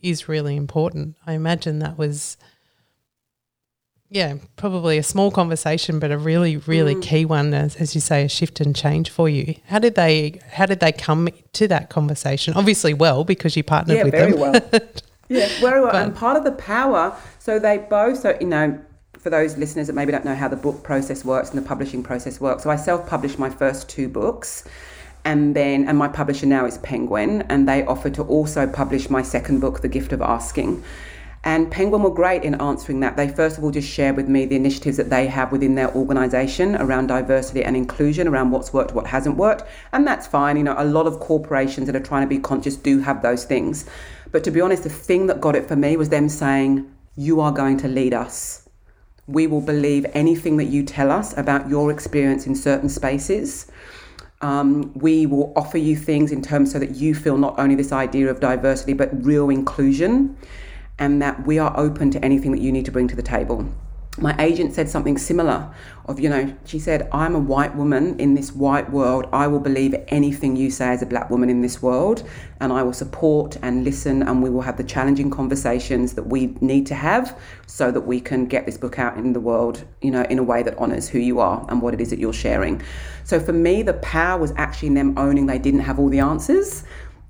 is 0.00 0.28
really 0.28 0.56
important. 0.56 1.16
I 1.26 1.32
imagine 1.34 1.80
that 1.80 1.98
was 1.98 2.38
yeah, 4.08 4.36
probably 4.56 4.96
a 4.96 5.02
small 5.02 5.30
conversation, 5.30 5.98
but 6.00 6.10
a 6.10 6.18
really, 6.18 6.56
really 6.56 6.96
mm. 6.96 7.02
key 7.02 7.24
one, 7.24 7.54
as, 7.54 7.76
as 7.76 7.94
you 7.94 8.00
say, 8.00 8.24
a 8.24 8.28
shift 8.28 8.60
and 8.60 8.74
change 8.74 9.08
for 9.08 9.28
you. 9.28 9.54
How 9.66 9.78
did 9.78 9.94
they 9.94 10.40
how 10.50 10.66
did 10.66 10.80
they 10.80 10.92
come 10.92 11.28
to 11.52 11.68
that 11.68 11.90
conversation? 11.90 12.54
Obviously 12.54 12.94
well, 12.94 13.24
because 13.24 13.56
you 13.56 13.64
partnered 13.64 14.04
with 14.04 14.12
them. 14.12 14.30
yeah, 14.30 14.42
with 14.44 14.52
very 14.52 14.60
them. 14.60 14.70
well. 14.72 14.80
yeah, 15.28 15.48
very 15.60 15.80
well. 15.80 15.92
But, 15.92 16.02
and 16.02 16.14
part 16.14 16.36
of 16.36 16.44
the 16.44 16.52
power, 16.52 17.16
so 17.40 17.58
they 17.58 17.78
both 17.78 18.18
so 18.18 18.36
you 18.40 18.46
know, 18.46 18.80
for 19.18 19.30
those 19.30 19.56
listeners 19.58 19.88
that 19.88 19.94
maybe 19.94 20.12
don't 20.12 20.24
know 20.24 20.36
how 20.36 20.48
the 20.48 20.56
book 20.56 20.84
process 20.84 21.24
works 21.24 21.50
and 21.50 21.58
the 21.58 21.66
publishing 21.66 22.04
process 22.04 22.40
works. 22.40 22.62
So 22.62 22.70
I 22.70 22.76
self-published 22.76 23.38
my 23.38 23.50
first 23.50 23.88
two 23.88 24.08
books 24.08 24.64
and 25.24 25.54
then 25.54 25.88
and 25.88 25.98
my 25.98 26.08
publisher 26.08 26.46
now 26.46 26.66
is 26.66 26.78
Penguin, 26.78 27.42
and 27.42 27.68
they 27.68 27.84
offered 27.84 28.14
to 28.14 28.22
also 28.22 28.66
publish 28.66 29.10
my 29.10 29.22
second 29.22 29.60
book, 29.60 29.80
The 29.80 29.88
Gift 29.88 30.12
of 30.12 30.22
Asking. 30.22 30.82
And 31.42 31.70
Penguin 31.70 32.02
were 32.02 32.10
great 32.10 32.42
in 32.44 32.54
answering 32.56 33.00
that. 33.00 33.16
They 33.16 33.28
first 33.28 33.56
of 33.56 33.64
all 33.64 33.70
just 33.70 33.88
shared 33.88 34.16
with 34.16 34.28
me 34.28 34.44
the 34.44 34.56
initiatives 34.56 34.98
that 34.98 35.08
they 35.08 35.26
have 35.26 35.50
within 35.50 35.74
their 35.74 35.90
organisation 35.94 36.76
around 36.76 37.06
diversity 37.06 37.64
and 37.64 37.76
inclusion, 37.76 38.28
around 38.28 38.50
what's 38.50 38.74
worked, 38.74 38.94
what 38.94 39.06
hasn't 39.06 39.36
worked, 39.36 39.64
and 39.92 40.06
that's 40.06 40.26
fine. 40.26 40.58
You 40.58 40.64
know, 40.64 40.74
a 40.76 40.84
lot 40.84 41.06
of 41.06 41.18
corporations 41.18 41.86
that 41.86 41.96
are 41.96 42.00
trying 42.00 42.22
to 42.22 42.28
be 42.28 42.38
conscious 42.38 42.76
do 42.76 43.00
have 43.00 43.22
those 43.22 43.44
things. 43.44 43.86
But 44.32 44.44
to 44.44 44.50
be 44.50 44.60
honest, 44.60 44.82
the 44.82 44.90
thing 44.90 45.28
that 45.28 45.40
got 45.40 45.56
it 45.56 45.66
for 45.66 45.76
me 45.76 45.96
was 45.96 46.10
them 46.10 46.28
saying, 46.28 46.86
"You 47.16 47.40
are 47.40 47.52
going 47.52 47.78
to 47.78 47.88
lead 47.88 48.12
us." 48.12 48.68
We 49.26 49.46
will 49.46 49.60
believe 49.62 50.04
anything 50.12 50.56
that 50.58 50.64
you 50.64 50.82
tell 50.82 51.10
us 51.10 51.36
about 51.38 51.70
your 51.70 51.90
experience 51.90 52.46
in 52.46 52.54
certain 52.54 52.88
spaces. 52.88 53.66
Um, 54.42 54.92
we 54.94 55.26
will 55.26 55.52
offer 55.54 55.76
you 55.76 55.96
things 55.96 56.32
in 56.32 56.40
terms 56.40 56.72
so 56.72 56.78
that 56.78 56.96
you 56.96 57.14
feel 57.14 57.36
not 57.36 57.58
only 57.58 57.74
this 57.74 57.92
idea 57.92 58.30
of 58.30 58.40
diversity, 58.40 58.94
but 58.94 59.10
real 59.24 59.50
inclusion, 59.50 60.36
and 60.98 61.20
that 61.20 61.46
we 61.46 61.58
are 61.58 61.78
open 61.78 62.10
to 62.12 62.24
anything 62.24 62.52
that 62.52 62.60
you 62.60 62.72
need 62.72 62.84
to 62.86 62.92
bring 62.92 63.08
to 63.08 63.16
the 63.16 63.22
table. 63.22 63.66
My 64.18 64.34
agent 64.40 64.74
said 64.74 64.88
something 64.88 65.16
similar 65.16 65.72
of 66.06 66.18
you 66.18 66.28
know 66.28 66.52
she 66.64 66.80
said 66.80 67.08
i'm 67.12 67.36
a 67.36 67.38
white 67.38 67.76
woman 67.76 68.18
in 68.18 68.34
this 68.34 68.52
white 68.52 68.90
world. 68.90 69.28
I 69.32 69.46
will 69.46 69.60
believe 69.60 69.94
anything 70.08 70.56
you 70.56 70.68
say 70.70 70.88
as 70.88 71.00
a 71.00 71.06
black 71.06 71.30
woman 71.30 71.48
in 71.48 71.60
this 71.62 71.80
world 71.80 72.28
and 72.58 72.72
i 72.72 72.82
will 72.82 72.92
support 72.92 73.56
and 73.62 73.84
listen 73.84 74.22
and 74.24 74.42
we 74.42 74.50
will 74.50 74.62
have 74.62 74.76
the 74.76 74.82
challenging 74.84 75.30
conversations 75.30 76.14
that 76.14 76.24
we 76.24 76.46
need 76.60 76.86
to 76.86 76.94
have 76.94 77.38
so 77.66 77.92
that 77.92 78.00
we 78.00 78.20
can 78.20 78.46
get 78.46 78.66
this 78.66 78.76
book 78.76 78.98
out 78.98 79.16
in 79.16 79.32
the 79.32 79.40
world 79.40 79.84
you 80.02 80.10
know 80.10 80.22
in 80.22 80.40
a 80.40 80.42
way 80.42 80.64
that 80.64 80.76
honors 80.76 81.08
who 81.08 81.20
you 81.20 81.38
are 81.38 81.64
and 81.68 81.80
what 81.80 81.94
it 81.94 82.00
is 82.00 82.10
that 82.10 82.18
you're 82.18 82.32
sharing. 82.32 82.82
So 83.22 83.38
for 83.38 83.52
me 83.52 83.82
the 83.82 83.94
power 83.94 84.40
was 84.40 84.52
actually 84.56 84.88
in 84.88 84.94
them 84.94 85.16
owning 85.16 85.46
they 85.46 85.58
didn't 85.58 85.80
have 85.80 86.00
all 86.00 86.08
the 86.08 86.18
answers 86.18 86.82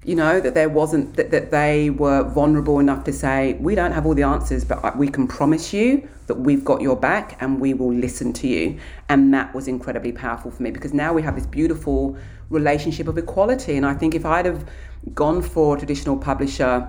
you 0.05 0.15
know 0.15 0.41
that 0.41 0.55
there 0.55 0.69
wasn't 0.69 1.15
that, 1.17 1.31
that 1.31 1.51
they 1.51 1.91
were 1.91 2.23
vulnerable 2.23 2.79
enough 2.79 3.05
to 3.05 3.13
say 3.13 3.55
we 3.61 3.75
don't 3.75 3.93
have 3.93 4.07
all 4.07 4.15
the 4.15 4.23
answers 4.23 4.65
but 4.65 4.83
uh, 4.83 4.93
we 4.97 5.07
can 5.09 5.29
promise 5.29 5.75
you 5.75 6.09
that 6.27 6.37
we've 6.37 6.65
got 6.65 6.81
your 6.81 6.97
back 6.97 7.37
and 7.43 7.61
we 7.61 7.75
will 7.75 7.93
listen 7.93 8.33
to 8.33 8.47
you. 8.47 8.79
And 9.09 9.35
that 9.35 9.53
was 9.53 9.67
incredibly 9.67 10.13
powerful 10.13 10.53
for 10.53 10.63
me 10.63 10.71
because 10.71 10.95
now 10.95 11.13
we 11.13 11.23
have 11.23 11.35
this 11.35 11.45
beautiful 11.45 12.17
relationship 12.51 13.09
of 13.09 13.19
equality. 13.19 13.77
And 13.77 13.85
i 13.85 13.95
think 13.95 14.15
if 14.15 14.25
i'd 14.25 14.47
have 14.47 14.69
gone 15.15 15.43
for 15.43 15.77
a 15.77 15.79
traditional 15.79 16.17
publisher 16.17 16.89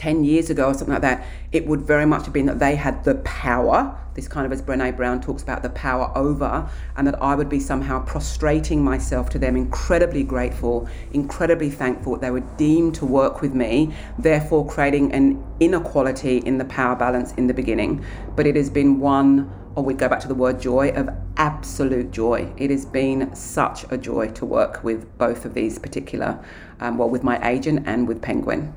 10 0.00 0.24
years 0.24 0.48
ago 0.48 0.68
or 0.68 0.72
something 0.72 0.94
like 0.94 1.02
that, 1.02 1.26
it 1.52 1.66
would 1.66 1.82
very 1.82 2.06
much 2.06 2.24
have 2.24 2.32
been 2.32 2.46
that 2.46 2.58
they 2.58 2.74
had 2.74 3.04
the 3.04 3.16
power, 3.16 3.94
this 4.14 4.26
kind 4.26 4.46
of 4.46 4.52
as 4.52 4.62
Brene 4.62 4.96
Brown 4.96 5.20
talks 5.20 5.42
about, 5.42 5.62
the 5.62 5.68
power 5.68 6.10
over, 6.16 6.66
and 6.96 7.06
that 7.06 7.22
I 7.22 7.34
would 7.34 7.50
be 7.50 7.60
somehow 7.60 8.02
prostrating 8.06 8.82
myself 8.82 9.28
to 9.30 9.38
them, 9.38 9.56
incredibly 9.56 10.24
grateful, 10.24 10.88
incredibly 11.12 11.68
thankful 11.68 12.14
that 12.14 12.22
they 12.22 12.30
were 12.30 12.46
deemed 12.56 12.94
to 12.94 13.04
work 13.04 13.42
with 13.42 13.52
me, 13.52 13.94
therefore 14.18 14.66
creating 14.66 15.12
an 15.12 15.44
inequality 15.60 16.38
in 16.38 16.56
the 16.56 16.64
power 16.64 16.96
balance 16.96 17.34
in 17.34 17.46
the 17.46 17.54
beginning. 17.54 18.02
But 18.36 18.46
it 18.46 18.56
has 18.56 18.70
been 18.70 19.00
one 19.00 19.52
or 19.74 19.84
we 19.84 19.92
go 19.92 20.08
back 20.08 20.20
to 20.20 20.28
the 20.28 20.34
word 20.34 20.60
joy 20.60 20.88
of 20.92 21.10
absolute 21.36 22.10
joy. 22.10 22.50
It 22.56 22.70
has 22.70 22.86
been 22.86 23.34
such 23.36 23.84
a 23.90 23.98
joy 23.98 24.28
to 24.30 24.46
work 24.46 24.82
with 24.82 25.16
both 25.18 25.44
of 25.44 25.52
these 25.52 25.78
particular, 25.78 26.42
um, 26.80 26.96
well, 26.96 27.10
with 27.10 27.22
my 27.22 27.38
agent 27.46 27.86
and 27.86 28.08
with 28.08 28.22
Penguin 28.22 28.72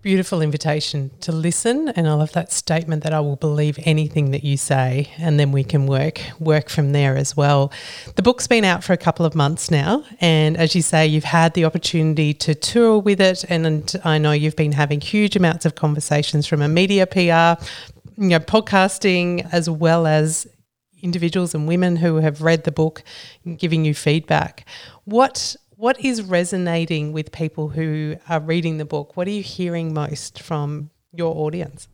beautiful 0.00 0.40
invitation 0.40 1.10
to 1.20 1.32
listen 1.32 1.88
and 1.88 2.06
I 2.06 2.14
love 2.14 2.30
that 2.32 2.52
statement 2.52 3.02
that 3.02 3.12
I 3.12 3.18
will 3.18 3.34
believe 3.34 3.80
anything 3.82 4.30
that 4.30 4.44
you 4.44 4.56
say 4.56 5.10
and 5.18 5.40
then 5.40 5.50
we 5.50 5.64
can 5.64 5.86
work 5.86 6.20
work 6.38 6.68
from 6.68 6.92
there 6.92 7.16
as 7.16 7.36
well. 7.36 7.72
The 8.14 8.22
book's 8.22 8.46
been 8.46 8.64
out 8.64 8.84
for 8.84 8.92
a 8.92 8.96
couple 8.96 9.26
of 9.26 9.34
months 9.34 9.72
now 9.72 10.04
and 10.20 10.56
as 10.56 10.76
you 10.76 10.82
say 10.82 11.06
you've 11.06 11.24
had 11.24 11.54
the 11.54 11.64
opportunity 11.64 12.32
to 12.34 12.54
tour 12.54 12.98
with 13.00 13.20
it 13.20 13.44
and 13.48 13.96
I 14.04 14.18
know 14.18 14.30
you've 14.30 14.54
been 14.54 14.72
having 14.72 15.00
huge 15.00 15.34
amounts 15.34 15.66
of 15.66 15.74
conversations 15.74 16.46
from 16.46 16.62
a 16.62 16.68
media 16.68 17.04
PR, 17.04 17.60
you 18.16 18.28
know 18.28 18.38
podcasting 18.38 19.48
as 19.52 19.68
well 19.68 20.06
as 20.06 20.46
individuals 21.02 21.54
and 21.54 21.66
women 21.66 21.96
who 21.96 22.16
have 22.16 22.40
read 22.40 22.62
the 22.62 22.72
book 22.72 23.02
giving 23.56 23.84
you 23.84 23.94
feedback. 23.94 24.64
What 25.04 25.56
what 25.78 26.04
is 26.04 26.22
resonating 26.22 27.12
with 27.12 27.30
people 27.30 27.68
who 27.68 28.16
are 28.28 28.40
reading 28.40 28.78
the 28.78 28.84
book? 28.84 29.16
What 29.16 29.28
are 29.28 29.30
you 29.30 29.44
hearing 29.44 29.94
most 29.94 30.42
from 30.42 30.90
your 31.12 31.36
audience? 31.36 31.86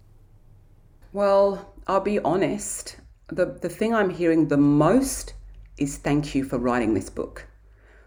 Well, 1.12 1.74
I'll 1.86 2.00
be 2.00 2.18
honest. 2.20 2.96
The, 3.28 3.44
the 3.44 3.68
thing 3.68 3.94
I'm 3.94 4.08
hearing 4.08 4.48
the 4.48 4.56
most 4.56 5.34
is 5.76 5.98
thank 5.98 6.34
you 6.34 6.44
for 6.44 6.56
writing 6.56 6.94
this 6.94 7.10
book. 7.10 7.46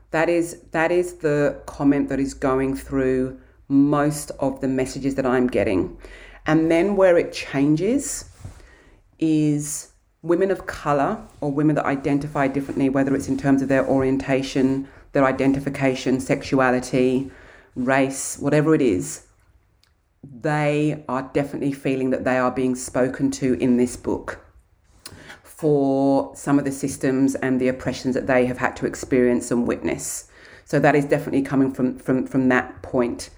That 0.09 0.29
is 0.29 0.61
that 0.71 0.91
is 0.91 1.17
the 1.17 1.61
comment 1.67 2.09
that 2.09 2.19
is 2.19 2.33
going 2.33 2.75
through 2.75 3.39
most 3.67 4.31
of 4.39 4.61
the 4.61 4.67
messages 4.67 5.13
that 5.13 5.27
I'm 5.27 5.45
getting. 5.45 5.95
And 6.47 6.71
then 6.71 6.95
where 6.95 7.19
it 7.19 7.31
changes 7.33 8.31
is 9.19 9.91
women 10.23 10.49
of 10.49 10.65
color 10.65 11.21
or 11.39 11.51
women 11.51 11.75
that 11.75 11.85
identify 11.85 12.47
differently, 12.47 12.89
whether 12.89 13.13
it's 13.13 13.27
in 13.27 13.37
terms 13.37 13.61
of 13.61 13.67
their 13.67 13.85
orientation, 13.85 14.87
their 15.11 15.25
identification, 15.25 16.19
sexuality, 16.19 17.31
race, 17.75 18.37
whatever 18.39 18.75
it 18.75 18.81
is, 18.81 19.27
they 20.41 21.03
are 21.07 21.29
definitely 21.33 21.71
feeling 21.71 22.09
that 22.09 22.23
they 22.23 22.37
are 22.37 22.51
being 22.51 22.75
spoken 22.75 23.31
to 23.31 23.53
in 23.55 23.77
this 23.77 23.95
book 23.95 24.39
for 25.43 26.35
some 26.35 26.59
of 26.59 26.65
the 26.65 26.71
systems 26.71 27.35
and 27.35 27.59
the 27.59 27.67
oppressions 27.67 28.13
that 28.13 28.27
they 28.27 28.45
have 28.45 28.57
had 28.57 28.75
to 28.75 28.85
experience 28.85 29.49
and 29.49 29.67
witness. 29.67 30.29
So 30.65 30.79
that 30.79 30.95
is 30.95 31.05
definitely 31.05 31.41
coming 31.43 31.71
from 31.73 31.97
from 31.97 32.27
from 32.27 32.49
that 32.49 32.81
point. 32.81 33.29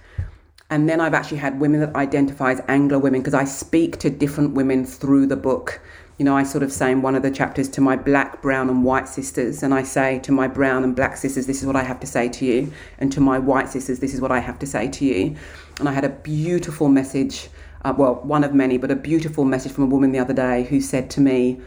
And 0.70 0.90
then 0.90 1.00
I've 1.00 1.14
actually 1.14 1.38
had 1.38 1.60
women 1.60 1.80
that 1.80 1.96
identify 1.96 2.52
as 2.52 2.62
Anglo 2.68 3.00
women 3.00 3.22
because 3.22 3.34
I 3.34 3.46
speak 3.46 3.98
to 4.00 4.10
different 4.10 4.54
women 4.54 4.86
through 4.86 5.28
the 5.28 5.36
book 5.36 5.82
you 6.20 6.26
know, 6.26 6.36
I 6.36 6.44
sort 6.44 6.64
of 6.64 6.72
say 6.74 6.92
in 6.92 7.02
one 7.02 7.16
of 7.16 7.24
the 7.24 7.32
chapters 7.32 7.70
to 7.70 7.82
my 7.82 7.96
black, 7.96 8.42
brown, 8.42 8.70
and 8.70 8.84
white 8.84 9.08
sisters, 9.08 9.64
and 9.64 9.74
I 9.74 9.84
say 9.84 10.20
to 10.20 10.34
my 10.34 10.50
brown 10.50 10.84
and 10.84 10.94
black 10.94 11.16
sisters, 11.16 11.48
this 11.48 11.62
is 11.62 11.66
what 11.66 11.78
I 11.78 11.84
have 11.84 12.02
to 12.02 12.08
say 12.08 12.28
to 12.28 12.46
you, 12.46 12.74
and 12.98 13.10
to 13.14 13.22
my 13.22 13.40
white 13.40 13.70
sisters, 13.70 14.00
this 14.00 14.14
is 14.14 14.20
what 14.20 14.30
I 14.30 14.40
have 14.40 14.60
to 14.60 14.68
say 14.68 14.90
to 14.90 15.06
you. 15.06 15.38
And 15.80 15.88
I 15.88 15.94
had 15.94 16.04
a 16.04 16.10
beautiful 16.10 16.90
message, 16.90 17.48
uh, 17.86 17.94
well, 17.98 18.16
one 18.16 18.44
of 18.44 18.54
many, 18.54 18.78
but 18.78 18.92
a 18.92 18.98
beautiful 18.98 19.46
message 19.46 19.72
from 19.72 19.86
a 19.86 19.88
woman 19.88 20.12
the 20.12 20.20
other 20.20 20.34
day 20.34 20.64
who 20.64 20.82
said 20.82 21.10
to 21.12 21.22
me, 21.22 21.62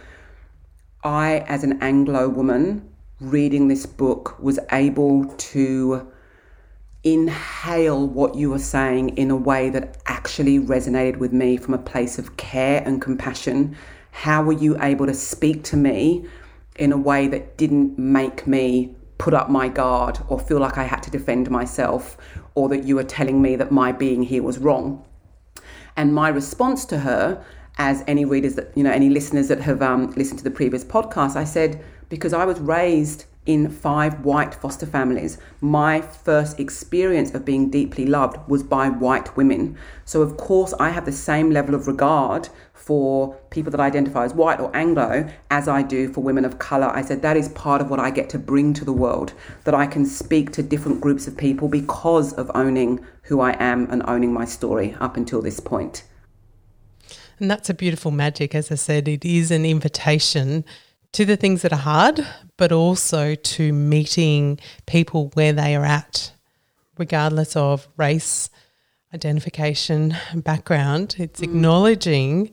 I, 1.02 1.38
as 1.48 1.64
an 1.64 1.80
Anglo 1.80 2.28
woman, 2.28 2.86
reading 3.20 3.68
this 3.68 3.86
book, 3.86 4.38
was 4.38 4.58
able 4.70 5.24
to 5.24 6.12
inhale 7.04 8.06
what 8.06 8.34
you 8.34 8.50
were 8.50 8.58
saying 8.58 9.16
in 9.16 9.30
a 9.30 9.36
way 9.36 9.70
that 9.70 9.96
actually 10.04 10.58
resonated 10.58 11.16
with 11.16 11.32
me 11.32 11.56
from 11.56 11.72
a 11.72 11.78
place 11.78 12.18
of 12.18 12.36
care 12.36 12.82
and 12.84 13.00
compassion 13.00 13.74
how 14.12 14.42
were 14.42 14.52
you 14.52 14.80
able 14.80 15.06
to 15.06 15.14
speak 15.14 15.64
to 15.64 15.76
me 15.76 16.24
in 16.76 16.92
a 16.92 16.96
way 16.96 17.26
that 17.26 17.56
didn't 17.56 17.98
make 17.98 18.46
me 18.46 18.94
put 19.18 19.34
up 19.34 19.50
my 19.50 19.68
guard 19.68 20.18
or 20.28 20.38
feel 20.38 20.58
like 20.58 20.78
I 20.78 20.84
had 20.84 21.02
to 21.04 21.10
defend 21.10 21.50
myself 21.50 22.16
or 22.54 22.68
that 22.68 22.84
you 22.84 22.94
were 22.94 23.04
telling 23.04 23.42
me 23.42 23.56
that 23.56 23.72
my 23.72 23.90
being 23.90 24.22
here 24.22 24.42
was 24.42 24.58
wrong? 24.58 25.04
And 25.96 26.14
my 26.14 26.28
response 26.28 26.84
to 26.86 26.98
her, 27.00 27.44
as 27.78 28.04
any 28.06 28.24
readers 28.24 28.54
that, 28.56 28.70
you 28.76 28.84
know, 28.84 28.90
any 28.90 29.08
listeners 29.08 29.48
that 29.48 29.60
have 29.60 29.80
um, 29.80 30.10
listened 30.12 30.38
to 30.38 30.44
the 30.44 30.50
previous 30.50 30.84
podcast, 30.84 31.36
I 31.36 31.44
said, 31.44 31.82
because 32.08 32.32
I 32.32 32.44
was 32.44 32.60
raised 32.60 33.24
in 33.44 33.68
five 33.68 34.24
white 34.24 34.54
foster 34.54 34.86
families. 34.86 35.38
My 35.60 36.00
first 36.00 36.60
experience 36.60 37.34
of 37.34 37.44
being 37.44 37.70
deeply 37.70 38.06
loved 38.06 38.38
was 38.48 38.62
by 38.62 38.88
white 38.88 39.36
women. 39.36 39.76
So, 40.04 40.22
of 40.22 40.36
course, 40.36 40.72
I 40.78 40.90
have 40.90 41.06
the 41.06 41.12
same 41.12 41.50
level 41.50 41.74
of 41.74 41.88
regard 41.88 42.50
for 42.82 43.34
people 43.50 43.70
that 43.70 43.80
identify 43.80 44.24
as 44.24 44.34
white 44.34 44.58
or 44.58 44.74
Anglo 44.74 45.28
as 45.50 45.68
I 45.68 45.82
do 45.82 46.12
for 46.12 46.20
women 46.20 46.44
of 46.44 46.58
colour. 46.58 46.88
I 46.88 47.02
said 47.02 47.22
that 47.22 47.36
is 47.36 47.48
part 47.50 47.80
of 47.80 47.90
what 47.90 48.00
I 48.00 48.10
get 48.10 48.28
to 48.30 48.38
bring 48.38 48.74
to 48.74 48.84
the 48.84 48.92
world, 48.92 49.34
that 49.64 49.74
I 49.74 49.86
can 49.86 50.04
speak 50.04 50.50
to 50.52 50.62
different 50.64 51.00
groups 51.00 51.28
of 51.28 51.36
people 51.36 51.68
because 51.68 52.32
of 52.32 52.50
owning 52.54 52.98
who 53.22 53.40
I 53.40 53.52
am 53.60 53.88
and 53.90 54.02
owning 54.08 54.32
my 54.32 54.44
story 54.44 54.96
up 54.98 55.16
until 55.16 55.40
this 55.40 55.60
point. 55.60 56.02
And 57.38 57.48
that's 57.48 57.70
a 57.70 57.74
beautiful 57.74 58.10
magic. 58.10 58.54
As 58.54 58.72
I 58.72 58.74
said, 58.74 59.06
it 59.06 59.24
is 59.24 59.52
an 59.52 59.64
invitation 59.64 60.64
to 61.12 61.24
the 61.24 61.36
things 61.36 61.62
that 61.62 61.72
are 61.72 61.76
hard, 61.76 62.26
but 62.56 62.72
also 62.72 63.36
to 63.36 63.72
meeting 63.72 64.58
people 64.86 65.30
where 65.34 65.52
they 65.52 65.76
are 65.76 65.84
at, 65.84 66.32
regardless 66.98 67.54
of 67.54 67.86
race, 67.96 68.50
identification 69.14 70.16
background. 70.34 71.16
It's 71.18 71.40
mm. 71.40 71.44
acknowledging 71.44 72.50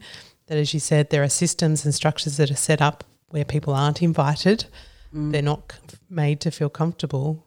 that, 0.48 0.58
as 0.58 0.74
you 0.74 0.80
said, 0.80 1.10
there 1.10 1.24
are 1.24 1.30
systems 1.30 1.86
and 1.86 1.94
structures 1.94 2.38
that 2.38 2.52
are 2.52 2.56
set 2.56 2.82
up 2.82 3.04
where 3.30 3.46
people 3.46 3.74
aren't 3.74 4.02
invited, 4.02 4.66
mm. 5.14 5.32
they're 5.32 5.42
not 5.42 5.74
made 6.10 6.40
to 6.42 6.52
feel 6.52 6.70
comfortable. 6.70 7.46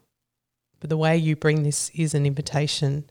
But 0.79 0.89
the 0.89 0.97
way 0.97 1.17
you 1.17 1.35
bring 1.35 1.63
this 1.63 1.91
is 1.93 2.13
an 2.13 2.25
invitation, 2.25 3.09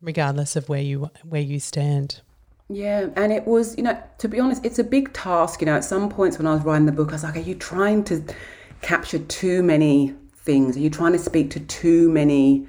regardless 0.00 0.56
of 0.56 0.68
where 0.68 0.80
you 0.80 1.10
where 1.22 1.40
you 1.40 1.60
stand. 1.60 2.20
Yeah, 2.68 3.08
and 3.14 3.32
it 3.32 3.46
was, 3.46 3.76
you 3.76 3.84
know, 3.84 4.02
to 4.18 4.28
be 4.28 4.40
honest, 4.40 4.64
it's 4.64 4.78
a 4.78 4.84
big 4.84 5.12
task. 5.12 5.60
You 5.60 5.66
know, 5.66 5.76
at 5.76 5.84
some 5.84 6.08
points 6.08 6.36
when 6.36 6.46
I 6.46 6.54
was 6.54 6.64
writing 6.64 6.86
the 6.86 6.92
book, 6.92 7.10
I 7.10 7.12
was 7.12 7.22
like, 7.22 7.36
are 7.36 7.40
you 7.40 7.54
trying 7.54 8.04
to 8.04 8.22
capture 8.82 9.20
too 9.20 9.62
many 9.62 10.14
things? 10.34 10.76
Are 10.76 10.80
you 10.80 10.90
trying 10.90 11.12
to 11.12 11.18
speak 11.18 11.50
to 11.50 11.60
too 11.60 12.10
many 12.10 12.66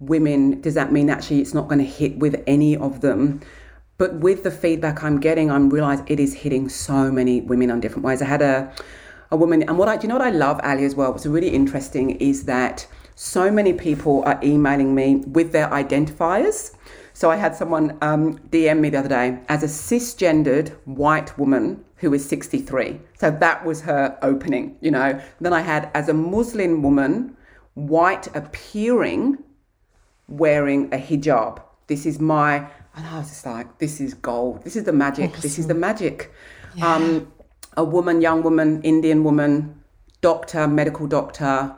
women, 0.00 0.60
does 0.60 0.74
that 0.74 0.92
mean 0.92 1.10
actually 1.10 1.40
it's 1.40 1.54
not 1.54 1.68
going 1.68 1.78
to 1.78 1.84
hit 1.84 2.18
with 2.18 2.42
any 2.46 2.76
of 2.76 3.00
them? 3.00 3.40
But 3.98 4.14
with 4.16 4.42
the 4.42 4.50
feedback 4.50 5.02
I'm 5.02 5.20
getting, 5.20 5.50
I'm 5.50 5.70
realizing 5.70 6.06
it 6.08 6.20
is 6.20 6.34
hitting 6.34 6.68
so 6.68 7.10
many 7.10 7.40
women 7.40 7.70
on 7.70 7.80
different 7.80 8.04
ways. 8.04 8.20
I 8.20 8.26
had 8.26 8.42
a 8.42 8.72
a 9.30 9.36
woman, 9.36 9.62
and 9.64 9.78
what 9.78 9.88
I 9.88 9.96
do 9.96 10.02
you 10.02 10.08
know 10.08 10.18
what 10.18 10.26
I 10.26 10.30
love, 10.30 10.60
Ali, 10.62 10.84
as 10.84 10.94
well. 10.94 11.10
What's 11.10 11.26
really 11.26 11.48
interesting 11.48 12.10
is 12.10 12.44
that 12.44 12.86
so 13.14 13.50
many 13.50 13.72
people 13.72 14.22
are 14.24 14.38
emailing 14.42 14.94
me 14.94 15.16
with 15.26 15.52
their 15.52 15.68
identifiers. 15.68 16.74
So 17.12 17.30
I 17.30 17.36
had 17.36 17.56
someone 17.56 17.96
um, 18.02 18.38
DM 18.50 18.80
me 18.80 18.90
the 18.90 18.98
other 18.98 19.08
day 19.08 19.38
as 19.48 19.62
a 19.62 19.66
cisgendered 19.66 20.68
white 20.84 21.36
woman 21.38 21.82
who 21.96 22.12
is 22.12 22.28
63. 22.28 23.00
So 23.18 23.30
that 23.30 23.64
was 23.64 23.80
her 23.80 24.18
opening, 24.20 24.76
you 24.82 24.90
know. 24.90 25.18
Then 25.40 25.54
I 25.54 25.62
had 25.62 25.90
as 25.94 26.10
a 26.10 26.14
Muslim 26.14 26.82
woman, 26.82 27.34
white 27.72 28.28
appearing 28.36 29.38
wearing 30.28 30.92
a 30.92 30.98
hijab. 30.98 31.62
This 31.86 32.06
is 32.06 32.20
my 32.20 32.68
And 32.96 33.06
I 33.06 33.18
was 33.18 33.28
just 33.28 33.44
like, 33.44 33.78
this 33.78 34.00
is 34.00 34.14
gold. 34.14 34.64
This 34.64 34.74
is 34.74 34.84
the 34.84 34.92
magic. 34.92 35.30
Awesome. 35.30 35.40
This 35.42 35.58
is 35.58 35.66
the 35.66 35.74
magic. 35.74 36.32
Yeah. 36.74 36.94
Um, 36.94 37.32
a 37.76 37.84
woman, 37.84 38.22
young 38.22 38.42
woman, 38.42 38.82
Indian 38.82 39.22
woman, 39.22 39.82
doctor, 40.22 40.66
medical 40.66 41.06
doctor. 41.06 41.76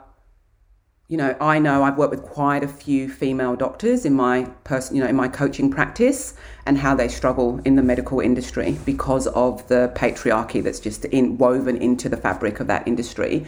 You 1.09 1.17
know, 1.17 1.35
I 1.41 1.59
know 1.59 1.83
I've 1.83 1.97
worked 1.97 2.11
with 2.11 2.23
quite 2.23 2.63
a 2.63 2.67
few 2.67 3.09
female 3.09 3.55
doctors 3.55 4.05
in 4.05 4.13
my 4.13 4.43
person, 4.63 4.95
you 4.95 5.01
know, 5.03 5.09
in 5.09 5.15
my 5.15 5.27
coaching 5.27 5.69
practice, 5.71 6.35
and 6.65 6.77
how 6.77 6.95
they 6.95 7.07
struggle 7.07 7.59
in 7.65 7.75
the 7.75 7.83
medical 7.83 8.19
industry 8.19 8.77
because 8.85 9.27
of 9.27 9.67
the 9.67 9.91
patriarchy 9.95 10.63
that's 10.63 10.79
just 10.79 11.03
in, 11.05 11.37
woven 11.37 11.75
into 11.77 12.07
the 12.07 12.17
fabric 12.17 12.59
of 12.59 12.67
that 12.67 12.87
industry. 12.87 13.45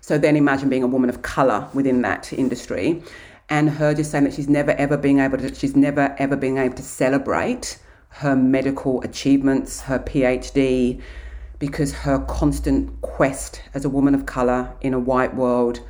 So 0.00 0.16
then 0.18 0.36
imagine 0.36 0.68
being 0.68 0.84
a 0.84 0.86
woman 0.86 1.10
of 1.10 1.20
color 1.20 1.68
within 1.74 2.00
that 2.02 2.32
industry 2.32 3.02
and 3.50 3.68
her 3.68 3.92
just 3.92 4.12
saying 4.12 4.24
that 4.24 4.32
she's 4.32 4.48
never 4.48 4.70
ever 4.72 4.96
being 4.96 5.18
able 5.18 5.36
to 5.36 5.54
she's 5.54 5.76
never 5.76 6.14
ever 6.18 6.36
being 6.36 6.56
able 6.56 6.76
to 6.76 6.82
celebrate 6.82 7.78
her 8.10 8.34
medical 8.34 9.00
achievements, 9.02 9.82
her 9.82 9.98
PhD, 9.98 11.00
because 11.58 11.92
her 11.92 12.18
constant 12.20 13.00
quest 13.02 13.62
as 13.74 13.84
a 13.84 13.88
woman 13.88 14.14
of 14.14 14.26
color 14.26 14.72
in 14.80 14.94
a 14.94 14.98
white 14.98 15.34
world 15.34 15.80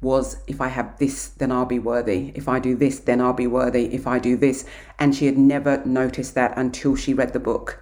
was 0.00 0.36
if 0.46 0.60
I 0.60 0.68
have 0.68 0.98
this, 0.98 1.28
then 1.28 1.50
I'll 1.50 1.66
be 1.66 1.78
worthy. 1.78 2.32
If 2.34 2.48
I 2.48 2.60
do 2.60 2.76
this, 2.76 3.00
then 3.00 3.20
I'll 3.20 3.32
be 3.32 3.46
worthy. 3.46 3.94
If 3.94 4.06
I 4.06 4.18
do 4.18 4.36
this. 4.36 4.64
And 4.98 5.14
she 5.14 5.26
had 5.26 5.38
never 5.38 5.82
noticed 5.84 6.34
that 6.34 6.56
until 6.56 6.96
she 6.96 7.14
read 7.14 7.32
the 7.32 7.40
book 7.40 7.80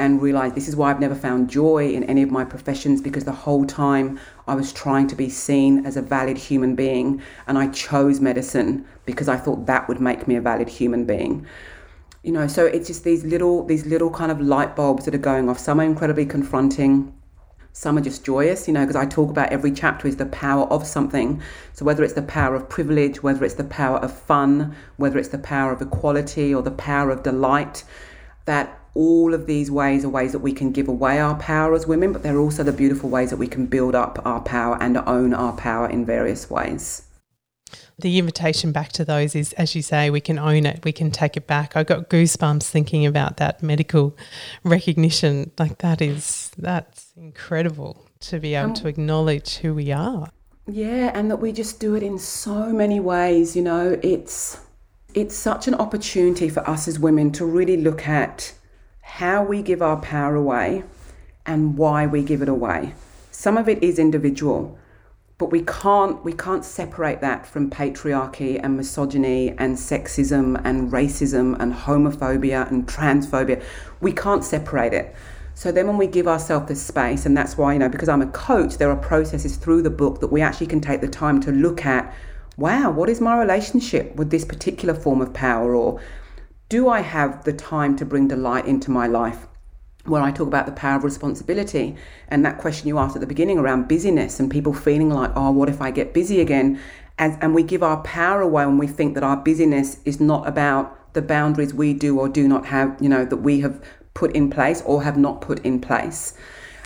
and 0.00 0.22
realized 0.22 0.54
this 0.54 0.66
is 0.66 0.74
why 0.74 0.90
I've 0.90 0.98
never 0.98 1.14
found 1.14 1.50
joy 1.50 1.90
in 1.92 2.04
any 2.04 2.22
of 2.22 2.30
my 2.30 2.42
professions 2.42 3.02
because 3.02 3.24
the 3.24 3.32
whole 3.32 3.66
time 3.66 4.18
I 4.48 4.54
was 4.54 4.72
trying 4.72 5.06
to 5.08 5.14
be 5.14 5.28
seen 5.28 5.84
as 5.84 5.94
a 5.98 6.02
valid 6.02 6.38
human 6.38 6.74
being 6.74 7.20
and 7.46 7.58
I 7.58 7.68
chose 7.68 8.18
medicine 8.18 8.86
because 9.04 9.28
I 9.28 9.36
thought 9.36 9.66
that 9.66 9.88
would 9.88 10.00
make 10.00 10.26
me 10.26 10.36
a 10.36 10.40
valid 10.40 10.70
human 10.70 11.04
being. 11.04 11.46
You 12.22 12.32
know, 12.32 12.46
so 12.46 12.64
it's 12.64 12.86
just 12.86 13.04
these 13.04 13.24
little 13.24 13.64
these 13.66 13.84
little 13.84 14.10
kind 14.10 14.32
of 14.32 14.40
light 14.40 14.74
bulbs 14.74 15.04
that 15.04 15.14
are 15.14 15.18
going 15.18 15.50
off. 15.50 15.58
Some 15.58 15.80
are 15.80 15.84
incredibly 15.84 16.24
confronting, 16.24 17.14
some 17.72 17.98
are 17.98 18.02
just 18.02 18.24
joyous, 18.24 18.66
you 18.66 18.74
know, 18.74 18.80
because 18.80 18.96
I 18.96 19.04
talk 19.04 19.28
about 19.28 19.52
every 19.52 19.70
chapter 19.70 20.08
is 20.08 20.16
the 20.16 20.26
power 20.26 20.64
of 20.64 20.86
something. 20.86 21.42
So 21.74 21.84
whether 21.84 22.02
it's 22.02 22.14
the 22.14 22.22
power 22.22 22.54
of 22.54 22.70
privilege, 22.70 23.22
whether 23.22 23.44
it's 23.44 23.54
the 23.54 23.64
power 23.64 23.98
of 23.98 24.18
fun, 24.18 24.74
whether 24.96 25.18
it's 25.18 25.28
the 25.28 25.38
power 25.38 25.72
of 25.72 25.82
equality 25.82 26.54
or 26.54 26.62
the 26.62 26.70
power 26.70 27.10
of 27.10 27.22
delight, 27.22 27.84
that 28.46 28.79
all 28.94 29.34
of 29.34 29.46
these 29.46 29.70
ways 29.70 30.04
are 30.04 30.08
ways 30.08 30.32
that 30.32 30.40
we 30.40 30.52
can 30.52 30.72
give 30.72 30.88
away 30.88 31.20
our 31.20 31.36
power 31.36 31.74
as 31.74 31.86
women, 31.86 32.12
but 32.12 32.22
they're 32.22 32.38
also 32.38 32.62
the 32.62 32.72
beautiful 32.72 33.08
ways 33.08 33.30
that 33.30 33.36
we 33.36 33.46
can 33.46 33.66
build 33.66 33.94
up 33.94 34.18
our 34.24 34.40
power 34.40 34.76
and 34.80 34.96
own 34.98 35.32
our 35.32 35.52
power 35.52 35.88
in 35.88 36.04
various 36.04 36.50
ways. 36.50 37.02
The 37.98 38.18
invitation 38.18 38.72
back 38.72 38.92
to 38.92 39.04
those 39.04 39.34
is, 39.34 39.52
as 39.54 39.74
you 39.74 39.82
say, 39.82 40.10
we 40.10 40.20
can 40.20 40.38
own 40.38 40.64
it, 40.64 40.84
we 40.84 40.92
can 40.92 41.10
take 41.10 41.36
it 41.36 41.46
back. 41.46 41.76
I 41.76 41.84
got 41.84 42.08
goosebumps 42.08 42.68
thinking 42.68 43.04
about 43.04 43.36
that 43.36 43.62
medical 43.62 44.16
recognition. 44.64 45.50
Like 45.58 45.78
that 45.78 46.00
is 46.00 46.50
that's 46.56 47.12
incredible 47.16 48.06
to 48.20 48.40
be 48.40 48.54
able 48.54 48.70
um, 48.70 48.74
to 48.74 48.88
acknowledge 48.88 49.58
who 49.58 49.74
we 49.74 49.92
are. 49.92 50.30
Yeah, 50.66 51.10
and 51.14 51.30
that 51.30 51.36
we 51.36 51.52
just 51.52 51.78
do 51.78 51.94
it 51.94 52.02
in 52.02 52.18
so 52.18 52.72
many 52.72 53.00
ways. 53.00 53.54
You 53.54 53.62
know, 53.62 53.98
it's 54.02 54.58
it's 55.14 55.34
such 55.34 55.68
an 55.68 55.74
opportunity 55.74 56.48
for 56.48 56.68
us 56.68 56.88
as 56.88 56.98
women 56.98 57.32
to 57.32 57.44
really 57.44 57.76
look 57.76 58.08
at 58.08 58.54
how 59.10 59.42
we 59.42 59.60
give 59.60 59.82
our 59.82 59.96
power 59.96 60.36
away 60.36 60.84
and 61.44 61.76
why 61.76 62.06
we 62.06 62.22
give 62.22 62.40
it 62.42 62.48
away. 62.48 62.94
Some 63.32 63.58
of 63.58 63.68
it 63.68 63.82
is 63.82 63.98
individual, 63.98 64.78
but 65.36 65.50
we 65.50 65.62
can't 65.62 66.24
we 66.24 66.32
can't 66.32 66.64
separate 66.64 67.20
that 67.20 67.44
from 67.44 67.70
patriarchy 67.70 68.60
and 68.62 68.76
misogyny 68.76 69.50
and 69.58 69.76
sexism 69.76 70.60
and 70.64 70.92
racism 70.92 71.58
and 71.58 71.74
homophobia 71.74 72.70
and 72.70 72.86
transphobia. 72.86 73.60
We 74.00 74.12
can't 74.12 74.44
separate 74.44 74.92
it. 74.92 75.14
So 75.54 75.72
then 75.72 75.88
when 75.88 75.98
we 75.98 76.06
give 76.06 76.28
ourselves 76.28 76.68
the 76.68 76.76
space, 76.76 77.26
and 77.26 77.36
that's 77.36 77.58
why, 77.58 77.72
you 77.72 77.80
know, 77.80 77.88
because 77.88 78.08
I'm 78.08 78.22
a 78.22 78.30
coach, 78.30 78.78
there 78.78 78.90
are 78.90 78.96
processes 78.96 79.56
through 79.56 79.82
the 79.82 79.90
book 79.90 80.20
that 80.20 80.28
we 80.28 80.40
actually 80.40 80.68
can 80.68 80.80
take 80.80 81.00
the 81.00 81.08
time 81.08 81.40
to 81.42 81.50
look 81.50 81.84
at, 81.84 82.14
wow, 82.56 82.90
what 82.90 83.10
is 83.10 83.20
my 83.20 83.36
relationship 83.38 84.14
with 84.14 84.30
this 84.30 84.44
particular 84.44 84.94
form 84.94 85.20
of 85.20 85.34
power 85.34 85.74
or 85.74 86.00
do 86.70 86.88
I 86.88 87.00
have 87.00 87.42
the 87.42 87.52
time 87.52 87.96
to 87.96 88.06
bring 88.06 88.28
delight 88.28 88.64
into 88.64 88.92
my 88.92 89.08
life? 89.08 89.48
Where 90.04 90.22
I 90.22 90.30
talk 90.30 90.46
about 90.46 90.66
the 90.66 90.72
power 90.72 90.96
of 90.96 91.04
responsibility 91.04 91.96
and 92.28 92.46
that 92.46 92.58
question 92.58 92.86
you 92.86 92.96
asked 92.96 93.16
at 93.16 93.20
the 93.20 93.26
beginning 93.26 93.58
around 93.58 93.88
busyness 93.88 94.38
and 94.38 94.48
people 94.48 94.72
feeling 94.72 95.10
like, 95.10 95.32
oh, 95.34 95.50
what 95.50 95.68
if 95.68 95.82
I 95.82 95.90
get 95.90 96.14
busy 96.14 96.40
again? 96.40 96.80
As, 97.18 97.36
and 97.40 97.56
we 97.56 97.64
give 97.64 97.82
our 97.82 98.00
power 98.02 98.40
away 98.40 98.64
when 98.66 98.78
we 98.78 98.86
think 98.86 99.14
that 99.14 99.24
our 99.24 99.36
busyness 99.36 99.98
is 100.04 100.20
not 100.20 100.46
about 100.46 101.12
the 101.12 101.20
boundaries 101.20 101.74
we 101.74 101.92
do 101.92 102.18
or 102.18 102.28
do 102.28 102.46
not 102.46 102.66
have, 102.66 102.96
you 103.00 103.08
know, 103.08 103.24
that 103.24 103.38
we 103.38 103.60
have 103.60 103.84
put 104.14 104.34
in 104.36 104.48
place 104.48 104.80
or 104.86 105.02
have 105.02 105.18
not 105.18 105.40
put 105.40 105.58
in 105.66 105.80
place. 105.80 106.34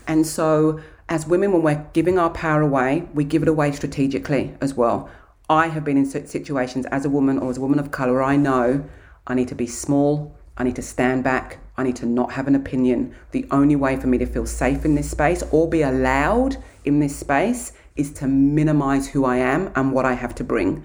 And 0.07 0.27
so, 0.27 0.81
as 1.11 1.27
women, 1.27 1.53
when 1.53 1.63
we're 1.63 1.87
giving 1.93 2.19
our 2.19 2.31
power 2.31 2.63
away, 2.63 3.07
we 3.13 3.23
give 3.23 3.43
it 3.43 3.49
away 3.49 3.71
strategically 3.73 4.57
as 4.63 4.73
well. 4.73 5.11
I 5.51 5.69
have 5.69 5.85
been 5.85 5.99
in 5.99 6.07
situations 6.07 6.87
as 6.87 7.05
a 7.05 7.11
woman 7.11 7.39
or 7.39 7.51
as 7.51 7.59
a 7.59 7.61
woman 7.61 7.79
of 7.79 7.91
color 7.91 8.23
I 8.23 8.37
know 8.37 8.89
I 9.27 9.35
need 9.35 9.49
to 9.49 9.55
be 9.55 9.67
small. 9.67 10.37
I 10.57 10.65
need 10.65 10.77
to 10.77 10.83
stand 10.83 11.25
back. 11.25 11.59
I 11.77 11.83
need 11.83 11.97
to 11.97 12.07
not 12.07 12.33
have 12.33 12.47
an 12.47 12.55
opinion. 12.55 13.15
The 13.33 13.47
only 13.51 13.75
way 13.75 13.97
for 13.97 14.07
me 14.07 14.19
to 14.19 14.27
feel 14.27 14.47
safe 14.47 14.85
in 14.85 14.95
this 14.95 15.11
space 15.11 15.43
or 15.51 15.69
be 15.69 15.83
allowed 15.83 16.57
in 16.85 17.01
this 17.01 17.17
space 17.17 17.73
is 17.97 18.13
to 18.13 18.27
minimize 18.27 19.09
who 19.09 19.25
I 19.25 19.37
am 19.39 19.73
and 19.75 19.93
what 19.93 20.05
I 20.05 20.13
have 20.13 20.35
to 20.37 20.45
bring. 20.45 20.85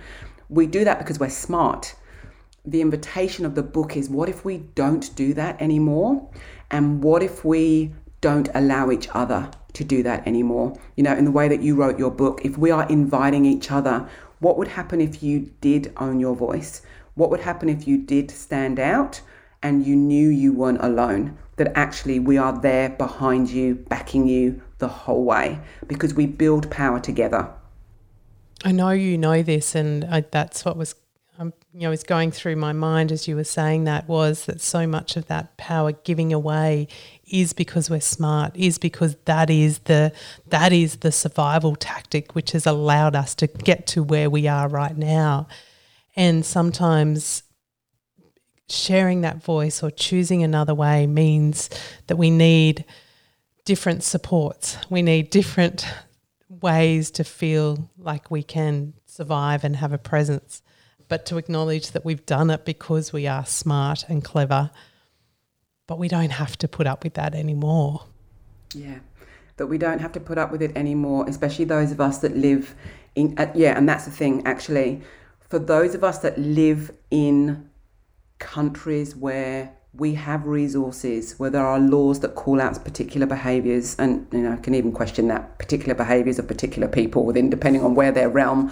We 0.49 0.65
do 0.65 0.83
that 0.85 0.99
because 0.99 1.19
we're 1.19 1.29
smart. 1.29 1.95
The 2.65 2.81
invitation 2.81 3.45
of 3.45 3.55
the 3.55 3.63
book 3.63 3.95
is 3.95 4.09
what 4.09 4.29
if 4.29 4.45
we 4.45 4.57
don't 4.57 5.13
do 5.15 5.33
that 5.33 5.61
anymore? 5.61 6.29
And 6.71 7.03
what 7.03 7.21
if 7.21 7.43
we 7.43 7.91
don't 8.21 8.49
allow 8.53 8.91
each 8.91 9.07
other 9.13 9.51
to 9.73 9.83
do 9.83 10.01
that 10.03 10.25
anymore? 10.27 10.79
You 10.95 11.03
know, 11.03 11.15
in 11.15 11.25
the 11.25 11.31
way 11.31 11.47
that 11.47 11.61
you 11.61 11.75
wrote 11.75 11.99
your 11.99 12.11
book, 12.11 12.41
if 12.43 12.57
we 12.57 12.71
are 12.71 12.87
inviting 12.87 13.45
each 13.45 13.71
other, 13.71 14.07
what 14.39 14.57
would 14.57 14.69
happen 14.69 15.01
if 15.01 15.21
you 15.21 15.51
did 15.61 15.93
own 15.97 16.19
your 16.19 16.35
voice? 16.35 16.81
What 17.19 17.31
would 17.31 17.41
happen 17.41 17.67
if 17.67 17.85
you 17.85 17.97
did 17.97 18.31
stand 18.31 18.79
out 18.79 19.19
and 19.61 19.85
you 19.85 19.93
knew 19.93 20.29
you 20.29 20.53
weren't 20.53 20.81
alone? 20.81 21.37
That 21.57 21.73
actually 21.75 22.17
we 22.17 22.37
are 22.37 22.57
there 22.57 22.91
behind 22.91 23.49
you, 23.49 23.75
backing 23.75 24.25
you 24.25 24.61
the 24.77 24.87
whole 24.87 25.25
way 25.25 25.59
because 25.85 26.13
we 26.13 26.27
build 26.27 26.71
power 26.71 27.01
together. 27.01 27.51
I 28.63 28.71
know 28.71 28.91
you 28.91 29.17
know 29.17 29.43
this, 29.43 29.75
and 29.75 30.05
I, 30.05 30.21
that's 30.21 30.63
what 30.63 30.77
was 30.77 30.95
um, 31.37 31.51
you 31.73 31.81
know 31.81 31.89
was 31.89 32.03
going 32.03 32.31
through 32.31 32.55
my 32.55 32.71
mind 32.71 33.11
as 33.11 33.27
you 33.27 33.35
were 33.35 33.43
saying 33.43 33.83
that 33.83 34.07
was 34.07 34.45
that 34.45 34.61
so 34.61 34.87
much 34.87 35.17
of 35.17 35.25
that 35.27 35.57
power 35.57 35.91
giving 35.91 36.31
away 36.31 36.87
is 37.27 37.51
because 37.51 37.89
we're 37.89 37.99
smart 37.99 38.55
is 38.55 38.77
because 38.77 39.17
that 39.25 39.49
is 39.49 39.79
the 39.79 40.13
that 40.47 40.71
is 40.71 40.97
the 40.97 41.11
survival 41.11 41.75
tactic 41.75 42.33
which 42.33 42.51
has 42.51 42.65
allowed 42.65 43.13
us 43.13 43.35
to 43.35 43.47
get 43.47 43.87
to 43.87 44.03
where 44.03 44.29
we 44.29 44.47
are 44.47 44.69
right 44.69 44.97
now 44.97 45.47
and 46.19 46.45
sometimes 46.45 47.43
sharing 48.67 49.21
that 49.21 49.41
voice 49.41 49.81
or 49.81 49.89
choosing 49.89 50.43
another 50.43 50.75
way 50.75 51.07
means 51.07 51.69
that 52.07 52.17
we 52.17 52.29
need 52.29 52.83
different 53.63 54.03
supports. 54.03 54.77
We 54.89 55.01
need 55.01 55.29
different 55.29 55.87
ways 56.49 57.09
to 57.11 57.23
feel 57.23 57.89
like 57.97 58.29
we 58.29 58.43
can 58.43 58.95
survive 59.05 59.63
and 59.63 59.77
have 59.77 59.93
a 59.93 59.97
presence. 59.97 60.61
But 61.07 61.25
to 61.27 61.37
acknowledge 61.37 61.91
that 61.91 62.03
we've 62.03 62.25
done 62.25 62.49
it 62.49 62.65
because 62.65 63.13
we 63.13 63.25
are 63.25 63.45
smart 63.45 64.03
and 64.09 64.21
clever, 64.21 64.71
but 65.87 65.99
we 65.99 66.09
don't 66.09 66.31
have 66.31 66.57
to 66.57 66.67
put 66.67 66.85
up 66.85 67.05
with 67.05 67.13
that 67.13 67.33
anymore. 67.33 68.03
Yeah, 68.73 68.99
that 69.55 69.67
we 69.67 69.77
don't 69.77 69.99
have 69.99 70.11
to 70.11 70.19
put 70.19 70.37
up 70.37 70.51
with 70.51 70.61
it 70.61 70.75
anymore, 70.75 71.29
especially 71.29 71.63
those 71.63 71.93
of 71.93 72.01
us 72.01 72.17
that 72.17 72.35
live 72.35 72.75
in, 73.15 73.35
uh, 73.37 73.49
yeah, 73.55 73.77
and 73.77 73.87
that's 73.87 74.03
the 74.03 74.11
thing 74.11 74.45
actually 74.45 75.01
for 75.49 75.59
those 75.59 75.95
of 75.95 76.03
us 76.03 76.19
that 76.19 76.37
live 76.37 76.91
in 77.09 77.69
countries 78.37 79.15
where 79.15 79.75
we 79.93 80.13
have 80.13 80.45
resources, 80.45 81.37
where 81.39 81.49
there 81.49 81.65
are 81.65 81.79
laws 81.79 82.19
that 82.19 82.35
call 82.35 82.61
out 82.61 82.81
particular 82.83 83.25
behaviours, 83.25 83.95
and 83.97 84.27
you 84.31 84.39
know, 84.39 84.53
I 84.53 84.57
can 84.57 84.75
even 84.75 84.91
question 84.91 85.27
that 85.29 85.57
particular 85.57 85.95
behaviours 85.95 86.37
of 86.37 86.47
particular 86.47 86.87
people 86.87 87.25
within, 87.25 87.49
depending 87.49 87.83
on 87.83 87.95
where 87.95 88.11
their 88.11 88.29
realm 88.29 88.71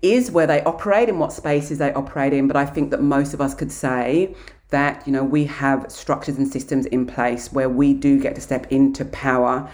is, 0.00 0.30
where 0.30 0.46
they 0.46 0.62
operate, 0.64 1.10
and 1.10 1.20
what 1.20 1.32
spaces 1.32 1.78
they 1.78 1.92
operate 1.92 2.32
in. 2.32 2.48
But 2.48 2.56
I 2.56 2.64
think 2.64 2.90
that 2.90 3.02
most 3.02 3.34
of 3.34 3.42
us 3.42 3.54
could 3.54 3.70
say 3.70 4.34
that 4.70 5.06
you 5.06 5.12
know 5.12 5.24
we 5.24 5.44
have 5.44 5.92
structures 5.92 6.38
and 6.38 6.48
systems 6.48 6.86
in 6.86 7.06
place 7.06 7.52
where 7.52 7.68
we 7.68 7.92
do 7.92 8.18
get 8.18 8.34
to 8.34 8.40
step 8.40 8.72
into 8.72 9.04
power 9.04 9.70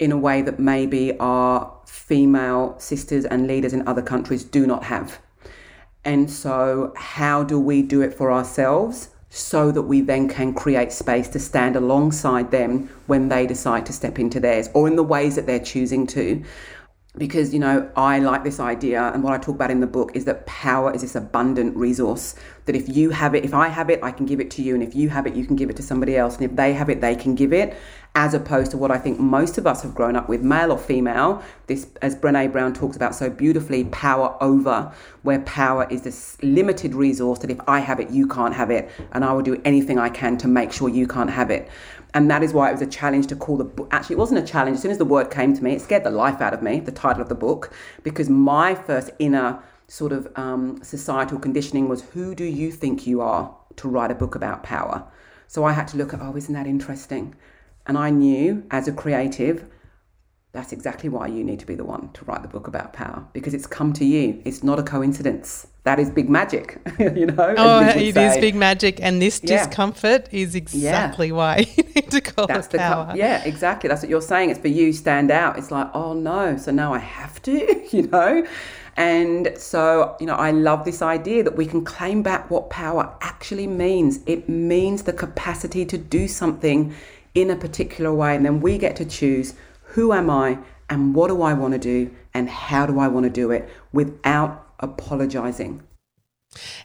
in 0.00 0.10
a 0.10 0.18
way 0.18 0.42
that 0.42 0.58
maybe 0.58 1.16
our 1.18 1.72
female 1.86 2.74
sisters 2.78 3.24
and 3.26 3.46
leaders 3.46 3.72
in 3.72 3.86
other 3.86 4.02
countries 4.02 4.42
do 4.42 4.66
not 4.66 4.82
have. 4.82 5.20
And 6.04 6.30
so, 6.30 6.92
how 6.96 7.44
do 7.44 7.60
we 7.60 7.82
do 7.82 8.00
it 8.00 8.14
for 8.14 8.32
ourselves 8.32 9.10
so 9.28 9.70
that 9.70 9.82
we 9.82 10.00
then 10.00 10.28
can 10.28 10.54
create 10.54 10.92
space 10.92 11.28
to 11.28 11.38
stand 11.38 11.76
alongside 11.76 12.50
them 12.50 12.88
when 13.06 13.28
they 13.28 13.46
decide 13.46 13.86
to 13.86 13.92
step 13.92 14.18
into 14.18 14.40
theirs 14.40 14.68
or 14.74 14.88
in 14.88 14.96
the 14.96 15.04
ways 15.04 15.36
that 15.36 15.46
they're 15.46 15.58
choosing 15.58 16.06
to? 16.08 16.42
Because 17.18 17.52
you 17.52 17.58
know 17.58 17.90
i 17.96 18.20
like 18.20 18.44
this 18.44 18.60
idea 18.60 19.10
and 19.12 19.24
what 19.24 19.32
i 19.32 19.38
talk 19.38 19.56
about 19.56 19.70
in 19.70 19.80
the 19.80 19.86
book 19.86 20.12
is 20.14 20.24
that 20.26 20.46
power 20.46 20.94
is 20.94 21.00
this 21.00 21.16
abundant 21.16 21.76
resource 21.76 22.36
that 22.66 22.76
if 22.76 22.88
you 22.88 23.10
have 23.10 23.34
it 23.34 23.44
if 23.44 23.52
i 23.52 23.66
have 23.66 23.90
it 23.90 23.98
i 24.04 24.12
can 24.12 24.26
give 24.26 24.38
it 24.38 24.48
to 24.48 24.62
you 24.62 24.74
and 24.74 24.82
if 24.82 24.94
you 24.94 25.08
have 25.08 25.26
it 25.26 25.34
you 25.34 25.44
can 25.44 25.56
give 25.56 25.68
it 25.68 25.74
to 25.74 25.82
somebody 25.82 26.16
else 26.16 26.36
and 26.36 26.44
if 26.44 26.56
they 26.56 26.72
have 26.72 26.88
it 26.88 27.00
they 27.00 27.16
can 27.16 27.34
give 27.34 27.52
it 27.52 27.76
as 28.14 28.32
opposed 28.32 28.70
to 28.70 28.76
what 28.76 28.92
i 28.92 28.98
think 28.98 29.18
most 29.18 29.58
of 29.58 29.66
us 29.66 29.82
have 29.82 29.92
grown 29.92 30.14
up 30.14 30.28
with 30.28 30.42
male 30.42 30.72
or 30.72 30.78
female. 30.78 31.42
This 31.66 31.88
as 32.02 32.14
brene 32.14 32.50
brown 32.52 32.74
talks 32.74 32.96
about 32.96 33.14
so 33.14 33.28
beautifully 33.28 33.84
power 33.86 34.36
over 34.40 34.92
where 35.22 35.40
power 35.40 35.86
is 35.90 36.02
this 36.02 36.36
limited 36.42 36.94
resource 36.94 37.40
that 37.40 37.50
if 37.50 37.58
i 37.68 37.80
have 37.80 37.98
it 37.98 38.10
you 38.10 38.26
can't 38.26 38.54
have 38.54 38.70
it 38.70 38.88
and 39.12 39.24
i 39.24 39.32
will 39.32 39.42
do 39.42 39.60
anything 39.64 39.98
i 39.98 40.08
can 40.08 40.36
to 40.38 40.48
make 40.48 40.72
sure 40.72 40.88
you 40.88 41.06
can't 41.06 41.30
have 41.30 41.50
it 41.50 41.68
and 42.14 42.30
that 42.30 42.42
is 42.42 42.52
why 42.52 42.68
it 42.68 42.72
was 42.72 42.82
a 42.82 42.86
challenge 42.86 43.26
to 43.28 43.36
call 43.36 43.56
the 43.56 43.64
book. 43.64 43.88
Actually, 43.90 44.14
it 44.14 44.18
wasn't 44.18 44.40
a 44.40 44.46
challenge. 44.46 44.76
As 44.76 44.82
soon 44.82 44.90
as 44.90 44.98
the 44.98 45.04
word 45.04 45.30
came 45.30 45.54
to 45.54 45.62
me, 45.62 45.74
it 45.74 45.80
scared 45.80 46.04
the 46.04 46.10
life 46.10 46.40
out 46.40 46.54
of 46.54 46.62
me, 46.62 46.80
the 46.80 46.92
title 46.92 47.22
of 47.22 47.28
the 47.28 47.34
book, 47.34 47.72
because 48.02 48.28
my 48.28 48.74
first 48.74 49.10
inner 49.18 49.62
sort 49.88 50.12
of 50.12 50.28
um, 50.36 50.82
societal 50.82 51.38
conditioning 51.38 51.88
was 51.88 52.02
who 52.12 52.34
do 52.34 52.44
you 52.44 52.70
think 52.70 53.06
you 53.06 53.20
are 53.20 53.54
to 53.76 53.88
write 53.88 54.10
a 54.10 54.14
book 54.14 54.34
about 54.34 54.62
power? 54.62 55.04
So 55.46 55.64
I 55.64 55.72
had 55.72 55.88
to 55.88 55.96
look 55.96 56.14
at, 56.14 56.20
oh, 56.20 56.36
isn't 56.36 56.54
that 56.54 56.66
interesting? 56.66 57.34
And 57.86 57.98
I 57.98 58.10
knew 58.10 58.64
as 58.70 58.86
a 58.86 58.92
creative, 58.92 59.68
that's 60.52 60.72
exactly 60.72 61.08
why 61.08 61.28
you 61.28 61.44
need 61.44 61.60
to 61.60 61.66
be 61.66 61.76
the 61.76 61.84
one 61.84 62.10
to 62.12 62.24
write 62.24 62.42
the 62.42 62.48
book 62.48 62.66
about 62.66 62.92
power 62.92 63.24
because 63.32 63.54
it's 63.54 63.68
come 63.68 63.92
to 63.92 64.04
you. 64.04 64.42
It's 64.44 64.64
not 64.64 64.80
a 64.80 64.82
coincidence. 64.82 65.68
That 65.84 66.00
is 66.00 66.10
big 66.10 66.28
magic, 66.28 66.78
you 66.98 67.26
know. 67.26 67.54
Oh, 67.56 67.80
it 67.86 68.14
say. 68.14 68.26
is 68.26 68.36
big 68.38 68.56
magic, 68.56 69.00
and 69.00 69.22
this 69.22 69.40
yeah. 69.42 69.64
discomfort 69.64 70.28
is 70.32 70.54
exactly 70.54 71.28
yeah. 71.28 71.34
why 71.34 71.56
you 71.76 71.84
need 71.94 72.10
to 72.10 72.20
call 72.20 72.48
that's 72.48 72.66
it 72.66 72.78
power. 72.78 73.06
Com- 73.06 73.16
yeah, 73.16 73.44
exactly. 73.44 73.88
That's 73.88 74.02
what 74.02 74.10
you're 74.10 74.20
saying. 74.20 74.50
It's 74.50 74.58
for 74.58 74.68
you 74.68 74.92
stand 74.92 75.30
out. 75.30 75.56
It's 75.56 75.70
like, 75.70 75.88
oh 75.94 76.14
no, 76.14 76.56
so 76.56 76.72
now 76.72 76.92
I 76.92 76.98
have 76.98 77.40
to, 77.42 77.86
you 77.96 78.08
know. 78.08 78.44
And 78.96 79.52
so, 79.56 80.16
you 80.20 80.26
know, 80.26 80.34
I 80.34 80.50
love 80.50 80.84
this 80.84 81.00
idea 81.00 81.44
that 81.44 81.56
we 81.56 81.64
can 81.64 81.84
claim 81.84 82.22
back 82.22 82.50
what 82.50 82.68
power 82.70 83.14
actually 83.20 83.68
means. 83.68 84.18
It 84.26 84.48
means 84.48 85.04
the 85.04 85.12
capacity 85.12 85.86
to 85.86 85.96
do 85.96 86.26
something 86.26 86.92
in 87.34 87.50
a 87.50 87.56
particular 87.56 88.12
way, 88.12 88.34
and 88.34 88.44
then 88.44 88.60
we 88.60 88.76
get 88.76 88.96
to 88.96 89.04
choose 89.04 89.54
who 89.92 90.12
am 90.12 90.30
I 90.30 90.58
and 90.88 91.14
what 91.14 91.28
do 91.28 91.42
I 91.42 91.52
want 91.52 91.72
to 91.74 91.78
do 91.78 92.10
and 92.34 92.48
how 92.48 92.86
do 92.86 92.98
I 92.98 93.08
want 93.08 93.24
to 93.24 93.30
do 93.30 93.50
it 93.50 93.68
without 93.92 94.66
apologizing. 94.80 95.82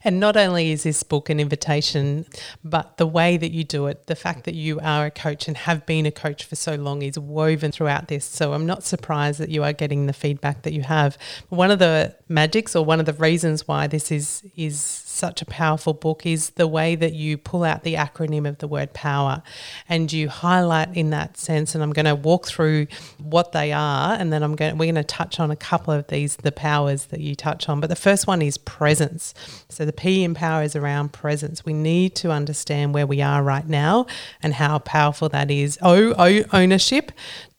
And 0.04 0.20
not 0.20 0.38
only 0.38 0.72
is 0.72 0.84
this 0.84 1.02
book 1.02 1.28
an 1.28 1.39
invitation, 1.39 2.28
but 2.63 2.98
the 2.98 3.08
way 3.08 3.36
that 3.36 3.52
you 3.52 3.63
do 3.63 3.88
it, 3.88 4.06
the 4.06 4.15
fact 4.15 4.44
that 4.44 4.54
you 4.54 4.80
are 4.80 5.08
a 5.08 5.12
coach 5.12 5.48
and 5.48 5.58
have 5.58 5.88
been 5.88 6.06
a 6.06 6.12
coach 6.12 6.44
for 6.44 6.56
so 6.56 6.76
long 6.76 7.02
is 7.02 7.18
woven 7.18 7.72
throughout 7.72 8.08
this. 8.08 8.26
So 8.26 8.54
I'm 8.54 8.68
not 8.68 8.84
surprised 8.84 9.39
that 9.39 9.50
you 9.50 9.63
are 9.63 9.74
getting 9.74 10.06
the 10.06 10.13
feedback 10.13 10.62
that 10.62 10.74
you 10.74 10.84
have. 10.84 11.18
One 11.50 11.72
of 11.72 11.80
the 11.80 12.15
magics 12.30 12.76
or 12.76 12.86
one 12.86 13.00
of 13.00 13.08
the 13.08 13.13
reasons 13.13 13.68
why 13.68 13.88
this 13.88 14.12
is 14.12 14.44
is 14.56 14.80
such 15.15 15.41
a 15.41 15.45
powerful 15.45 15.93
book 15.93 16.25
is 16.25 16.51
the 16.51 16.67
way 16.67 16.95
that 16.95 17.13
you 17.13 17.38
pull 17.38 17.63
out 17.63 17.84
the 17.84 17.95
acronym 17.95 18.47
of 18.47 18.58
the 18.60 18.67
word 18.67 18.93
power. 18.93 19.41
And 19.88 20.12
you 20.12 20.30
highlight 20.30 20.95
in 20.95 21.10
that 21.12 21.38
sense 21.38 21.73
and 21.73 21.84
I'm 21.84 21.93
going 21.93 22.06
to 22.06 22.15
walk 22.15 22.47
through 22.47 22.88
what 23.17 23.51
they 23.51 23.71
are 23.71 24.13
and 24.13 24.32
then 24.32 24.43
I'm 24.43 24.56
going 24.56 24.78
we're 24.78 24.86
going 24.86 24.95
to 24.95 25.04
touch 25.04 25.39
on 25.39 25.51
a 25.51 25.56
couple 25.56 25.93
of 25.93 26.08
these 26.08 26.36
the 26.38 26.51
powers 26.51 27.06
that 27.06 27.21
you 27.21 27.36
touch 27.36 27.69
on. 27.69 27.80
But 27.80 27.88
the 27.88 27.95
first 27.95 28.28
one 28.28 28.41
is 28.41 28.58
presence. 28.58 29.34
So 29.69 29.86
the 29.86 29.93
P 29.93 30.23
in 30.23 30.34
power 30.34 30.63
is 30.63 30.75
around 30.75 31.13
presence. 31.13 31.65
We 31.65 31.73
need 31.73 32.15
to 32.15 32.32
understand 32.32 32.93
where 32.93 33.08
we 33.08 33.21
are 33.21 33.41
right 33.41 33.67
now 33.67 34.08
and 34.43 34.54
how 34.54 34.80
powerful 34.80 35.30
that 35.30 35.49
is. 35.49 35.80
O, 35.82 36.13
o 36.17 36.43
ownership 36.54 37.12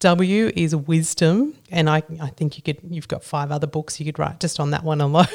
W 0.07 0.53
is 0.55 0.77
wisdom, 0.77 1.57
and 1.69 1.91
I, 1.91 2.01
I 2.21 2.29
think 2.29 2.57
you 2.57 2.63
could 2.63 2.79
you've 2.89 3.09
got 3.09 3.25
five 3.25 3.51
other 3.51 3.67
books 3.67 3.99
you 3.99 4.07
could 4.07 4.21
write 4.21 4.39
just 4.39 4.61
on 4.61 4.71
that 4.71 4.85
one 4.85 5.01
alone. 5.01 5.27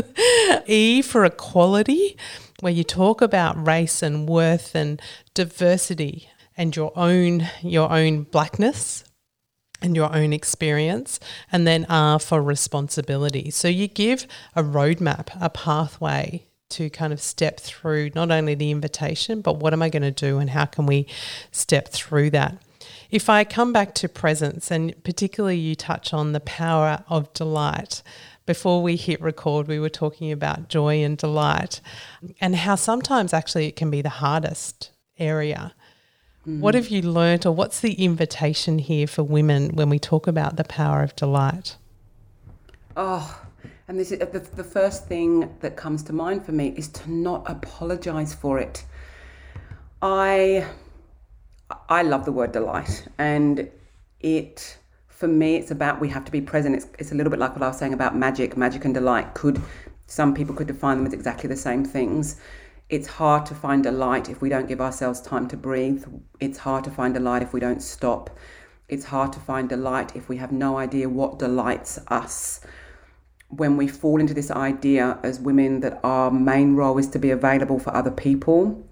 e 0.66 1.00
for 1.00 1.24
equality, 1.24 2.18
where 2.60 2.70
you 2.70 2.84
talk 2.84 3.22
about 3.22 3.66
race 3.66 4.02
and 4.02 4.28
worth 4.28 4.74
and 4.74 5.00
diversity 5.32 6.28
and 6.54 6.76
your 6.76 6.92
own 6.96 7.48
your 7.62 7.90
own 7.90 8.24
blackness 8.24 9.04
and 9.80 9.96
your 9.96 10.14
own 10.14 10.34
experience, 10.34 11.18
and 11.50 11.66
then 11.66 11.86
R 11.88 12.18
for 12.18 12.42
responsibility. 12.42 13.50
So 13.50 13.68
you 13.68 13.88
give 13.88 14.26
a 14.54 14.62
roadmap, 14.62 15.28
a 15.40 15.48
pathway 15.48 16.46
to 16.68 16.90
kind 16.90 17.14
of 17.14 17.22
step 17.22 17.58
through 17.58 18.10
not 18.14 18.30
only 18.30 18.54
the 18.54 18.70
invitation, 18.70 19.40
but 19.40 19.56
what 19.56 19.72
am 19.72 19.80
I 19.80 19.88
going 19.88 20.02
to 20.02 20.10
do 20.10 20.36
and 20.36 20.50
how 20.50 20.66
can 20.66 20.84
we 20.84 21.06
step 21.52 21.88
through 21.88 22.28
that? 22.32 22.58
If 23.10 23.28
I 23.28 23.42
come 23.44 23.72
back 23.72 23.94
to 23.96 24.08
presence, 24.08 24.70
and 24.70 24.94
particularly 25.02 25.58
you 25.58 25.74
touch 25.74 26.14
on 26.14 26.32
the 26.32 26.40
power 26.40 27.04
of 27.08 27.32
delight, 27.32 28.02
before 28.46 28.82
we 28.82 28.96
hit 28.96 29.20
record, 29.20 29.66
we 29.66 29.80
were 29.80 29.88
talking 29.88 30.30
about 30.30 30.68
joy 30.68 31.02
and 31.02 31.16
delight 31.16 31.80
and 32.40 32.56
how 32.56 32.74
sometimes 32.74 33.32
actually 33.32 33.66
it 33.66 33.76
can 33.76 33.90
be 33.90 34.02
the 34.02 34.08
hardest 34.08 34.90
area. 35.18 35.74
Mm. 36.46 36.60
What 36.60 36.74
have 36.74 36.88
you 36.88 37.02
learnt, 37.02 37.44
or 37.44 37.52
what's 37.52 37.80
the 37.80 37.92
invitation 37.94 38.78
here 38.78 39.06
for 39.06 39.22
women 39.22 39.76
when 39.76 39.88
we 39.88 39.98
talk 39.98 40.26
about 40.26 40.56
the 40.56 40.64
power 40.64 41.02
of 41.02 41.14
delight? 41.16 41.76
Oh, 42.96 43.42
and 43.88 43.98
this 43.98 44.12
is 44.12 44.20
the, 44.20 44.38
the 44.38 44.64
first 44.64 45.06
thing 45.06 45.52
that 45.60 45.76
comes 45.76 46.02
to 46.04 46.12
mind 46.12 46.44
for 46.46 46.52
me 46.52 46.68
is 46.76 46.88
to 46.88 47.10
not 47.10 47.48
apologize 47.50 48.34
for 48.34 48.58
it. 48.58 48.84
I 50.00 50.66
I 51.88 52.02
love 52.02 52.24
the 52.24 52.32
word 52.32 52.52
delight, 52.52 53.06
and 53.18 53.70
it 54.20 54.78
for 55.08 55.28
me 55.28 55.56
it's 55.56 55.70
about 55.70 56.00
we 56.00 56.08
have 56.08 56.24
to 56.24 56.32
be 56.32 56.40
present. 56.40 56.74
It's 56.76 56.86
it's 56.98 57.12
a 57.12 57.14
little 57.14 57.30
bit 57.30 57.38
like 57.38 57.52
what 57.52 57.62
I 57.62 57.68
was 57.68 57.78
saying 57.78 57.92
about 57.94 58.16
magic. 58.16 58.56
Magic 58.56 58.84
and 58.84 58.94
delight 58.94 59.34
could 59.34 59.60
some 60.06 60.34
people 60.34 60.54
could 60.54 60.66
define 60.66 60.96
them 60.96 61.06
as 61.06 61.12
exactly 61.12 61.48
the 61.48 61.56
same 61.56 61.84
things. 61.84 62.40
It's 62.88 63.06
hard 63.06 63.46
to 63.46 63.54
find 63.54 63.84
delight 63.84 64.28
if 64.28 64.42
we 64.42 64.48
don't 64.48 64.66
give 64.66 64.80
ourselves 64.80 65.20
time 65.20 65.46
to 65.48 65.56
breathe. 65.56 66.04
It's 66.40 66.58
hard 66.58 66.82
to 66.84 66.90
find 66.90 67.14
delight 67.14 67.42
if 67.42 67.52
we 67.52 67.60
don't 67.60 67.80
stop. 67.80 68.36
It's 68.88 69.04
hard 69.04 69.32
to 69.34 69.38
find 69.38 69.68
delight 69.68 70.16
if 70.16 70.28
we 70.28 70.38
have 70.38 70.50
no 70.50 70.76
idea 70.76 71.08
what 71.08 71.38
delights 71.38 72.00
us. 72.08 72.60
When 73.48 73.76
we 73.76 73.86
fall 73.86 74.18
into 74.18 74.34
this 74.34 74.50
idea 74.50 75.18
as 75.22 75.38
women 75.38 75.78
that 75.80 76.00
our 76.02 76.32
main 76.32 76.74
role 76.74 76.98
is 76.98 77.06
to 77.08 77.20
be 77.20 77.30
available 77.30 77.78
for 77.78 77.94
other 77.94 78.10
people, 78.10 78.84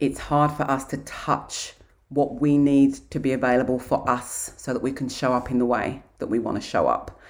it's 0.00 0.18
hard 0.18 0.52
for 0.52 0.62
us 0.62 0.84
to 0.86 0.96
touch 0.98 1.74
what 2.08 2.40
we 2.40 2.56
need 2.56 2.94
to 3.10 3.20
be 3.20 3.32
available 3.32 3.78
for 3.78 4.08
us 4.08 4.52
so 4.56 4.72
that 4.72 4.82
we 4.82 4.92
can 4.92 5.08
show 5.08 5.32
up 5.32 5.50
in 5.50 5.58
the 5.58 5.66
way 5.66 6.02
that 6.18 6.28
we 6.28 6.38
want 6.38 6.56
to 6.56 6.66
show 6.66 6.86
up. 6.86 7.20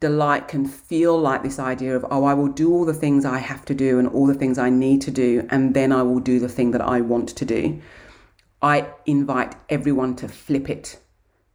Delight 0.00 0.48
can 0.48 0.66
feel 0.66 1.18
like 1.18 1.42
this 1.42 1.58
idea 1.58 1.96
of, 1.96 2.04
oh, 2.10 2.24
I 2.24 2.34
will 2.34 2.48
do 2.48 2.72
all 2.72 2.84
the 2.84 2.92
things 2.92 3.24
I 3.24 3.38
have 3.38 3.64
to 3.66 3.74
do 3.74 3.98
and 3.98 4.08
all 4.08 4.26
the 4.26 4.34
things 4.34 4.58
I 4.58 4.68
need 4.68 5.00
to 5.02 5.10
do, 5.10 5.46
and 5.50 5.72
then 5.72 5.92
I 5.92 6.02
will 6.02 6.20
do 6.20 6.38
the 6.38 6.48
thing 6.48 6.72
that 6.72 6.82
I 6.82 7.00
want 7.00 7.30
to 7.30 7.44
do. 7.44 7.80
I 8.60 8.86
invite 9.06 9.54
everyone 9.70 10.16
to 10.16 10.28
flip 10.28 10.68
it. 10.68 10.98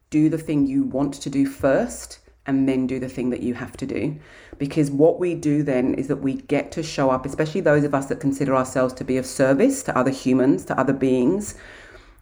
Do 0.09 0.29
the 0.29 0.37
thing 0.37 0.65
you 0.65 0.83
want 0.83 1.13
to 1.15 1.29
do 1.29 1.45
first, 1.45 2.19
and 2.47 2.67
then 2.67 2.87
do 2.87 2.99
the 2.99 3.09
thing 3.09 3.29
that 3.29 3.43
you 3.43 3.53
have 3.53 3.77
to 3.77 3.85
do. 3.85 4.17
Because 4.57 4.89
what 4.89 5.19
we 5.19 5.35
do 5.35 5.61
then 5.61 5.93
is 5.93 6.07
that 6.07 6.15
we 6.15 6.33
get 6.33 6.71
to 6.71 6.81
show 6.81 7.11
up, 7.11 7.27
especially 7.27 7.61
those 7.61 7.83
of 7.83 7.93
us 7.93 8.07
that 8.07 8.19
consider 8.19 8.55
ourselves 8.55 8.93
to 8.95 9.03
be 9.03 9.17
of 9.17 9.25
service 9.27 9.83
to 9.83 9.95
other 9.95 10.09
humans, 10.09 10.65
to 10.65 10.79
other 10.79 10.93
beings 10.93 11.55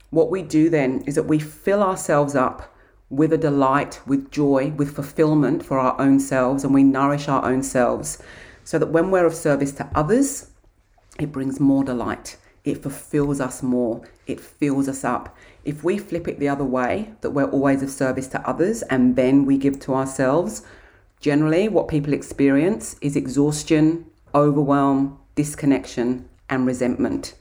what 0.09 0.29
we 0.29 0.41
do 0.41 0.69
then 0.69 1.03
is 1.05 1.15
that 1.15 1.23
we 1.23 1.39
fill 1.39 1.83
ourselves 1.83 2.35
up 2.35 2.73
with 3.09 3.31
a 3.31 3.37
delight, 3.37 4.01
with 4.05 4.31
joy, 4.31 4.71
with 4.71 4.95
fulfillment 4.95 5.65
for 5.65 5.79
our 5.79 5.99
own 5.99 6.19
selves, 6.19 6.63
and 6.63 6.73
we 6.73 6.83
nourish 6.83 7.27
our 7.27 7.45
own 7.45 7.63
selves 7.63 8.21
so 8.63 8.77
that 8.77 8.87
when 8.87 9.11
we're 9.11 9.25
of 9.25 9.33
service 9.33 9.71
to 9.71 9.89
others, 9.95 10.51
it 11.19 11.31
brings 11.31 11.59
more 11.59 11.83
delight. 11.83 12.37
It 12.65 12.83
fulfills 12.83 13.39
us 13.39 13.63
more. 13.63 14.01
It 14.25 14.41
fills 14.41 14.89
us 14.89 15.05
up. 15.05 15.35
If 15.63 15.85
we 15.85 15.97
flip 15.97 16.27
it 16.27 16.39
the 16.39 16.49
other 16.49 16.65
way, 16.65 17.13
that 17.21 17.31
we're 17.31 17.49
always 17.49 17.81
of 17.81 17.89
service 17.89 18.27
to 18.29 18.47
others 18.47 18.81
and 18.83 19.15
then 19.15 19.45
we 19.45 19.57
give 19.57 19.79
to 19.81 19.95
ourselves, 19.95 20.63
generally 21.21 21.69
what 21.69 21.87
people 21.87 22.13
experience 22.13 22.97
is 22.99 23.15
exhaustion, 23.15 24.05
overwhelm, 24.35 25.17
disconnection, 25.35 26.27
and 26.49 26.67
resentment. 26.67 27.35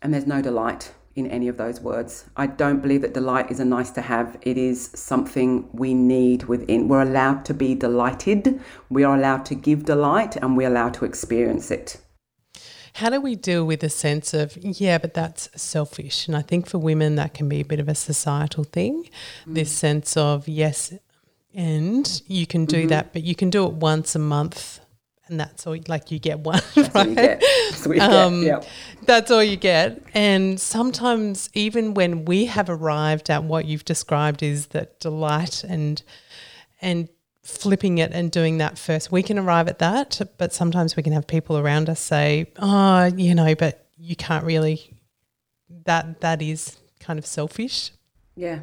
And 0.00 0.14
there's 0.14 0.26
no 0.26 0.40
delight 0.40 0.92
in 1.20 1.30
any 1.30 1.48
of 1.48 1.56
those 1.56 1.80
words. 1.80 2.24
I 2.36 2.46
don't 2.46 2.80
believe 2.80 3.02
that 3.02 3.14
delight 3.14 3.50
is 3.50 3.60
a 3.60 3.64
nice 3.64 3.90
to 3.92 4.00
have. 4.00 4.36
It 4.42 4.58
is 4.58 4.90
something 4.94 5.68
we 5.72 5.94
need 5.94 6.44
within. 6.44 6.88
We're 6.88 7.02
allowed 7.02 7.44
to 7.46 7.54
be 7.54 7.74
delighted, 7.74 8.60
we 8.88 9.04
are 9.04 9.16
allowed 9.16 9.44
to 9.46 9.54
give 9.54 9.84
delight, 9.84 10.36
and 10.36 10.56
we're 10.56 10.68
allowed 10.68 10.94
to 10.94 11.04
experience 11.04 11.70
it. 11.70 11.98
How 12.94 13.08
do 13.10 13.20
we 13.20 13.36
deal 13.36 13.64
with 13.64 13.84
a 13.84 13.88
sense 13.88 14.34
of, 14.34 14.56
yeah, 14.60 14.98
but 14.98 15.14
that's 15.14 15.48
selfish? 15.54 16.26
And 16.26 16.36
I 16.36 16.42
think 16.42 16.66
for 16.66 16.78
women, 16.78 17.14
that 17.14 17.34
can 17.34 17.48
be 17.48 17.60
a 17.60 17.64
bit 17.64 17.78
of 17.78 17.88
a 17.88 17.94
societal 17.94 18.64
thing. 18.64 19.08
Mm. 19.46 19.54
This 19.54 19.70
sense 19.70 20.16
of, 20.16 20.48
yes, 20.48 20.92
and 21.54 22.22
you 22.26 22.46
can 22.46 22.64
do 22.64 22.80
mm-hmm. 22.80 22.88
that, 22.88 23.12
but 23.12 23.22
you 23.22 23.34
can 23.34 23.50
do 23.50 23.64
it 23.66 23.74
once 23.74 24.14
a 24.14 24.18
month 24.18 24.80
and 25.30 25.40
that's 25.40 25.66
all 25.66 25.76
like 25.88 26.10
you 26.10 26.18
get 26.18 26.40
one 26.40 26.60
that's 26.74 26.94
right 26.94 27.14
get. 27.14 27.40
That's, 27.40 27.86
um, 28.02 28.42
get. 28.42 28.68
that's 29.06 29.30
all 29.30 29.42
you 29.42 29.56
get 29.56 30.02
and 30.12 30.60
sometimes 30.60 31.48
even 31.54 31.94
when 31.94 32.24
we 32.24 32.46
have 32.46 32.68
arrived 32.68 33.30
at 33.30 33.44
what 33.44 33.64
you've 33.64 33.84
described 33.84 34.42
is 34.42 34.68
that 34.68 35.00
delight 35.00 35.64
and 35.64 36.02
and 36.82 37.08
flipping 37.42 37.98
it 37.98 38.12
and 38.12 38.30
doing 38.30 38.58
that 38.58 38.78
first. 38.78 39.10
We 39.10 39.22
can 39.22 39.38
arrive 39.38 39.68
at 39.68 39.78
that, 39.78 40.20
but 40.38 40.52
sometimes 40.52 40.96
we 40.96 41.02
can 41.02 41.12
have 41.12 41.26
people 41.26 41.58
around 41.58 41.88
us 41.88 42.00
say, 42.00 42.52
"Oh, 42.58 43.04
you 43.04 43.34
know, 43.34 43.54
but 43.54 43.86
you 43.96 44.16
can't 44.16 44.44
really 44.44 44.94
that 45.84 46.20
that 46.20 46.42
is 46.42 46.78
kind 47.00 47.18
of 47.18 47.26
selfish." 47.26 47.92
Yeah. 48.36 48.60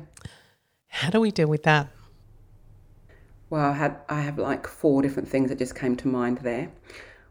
How 0.88 1.10
do 1.10 1.20
we 1.20 1.32
deal 1.32 1.48
with 1.48 1.64
that? 1.64 1.90
Well, 3.50 3.72
I 3.72 3.74
had 3.74 3.98
I 4.10 4.22
have 4.22 4.38
like 4.38 4.68
four 4.68 5.02
different 5.02 5.30
things 5.30 5.50
that 5.50 5.60
just 5.60 5.74
came 5.74 5.96
to 5.98 6.08
mind 6.10 6.40
there. 6.40 6.70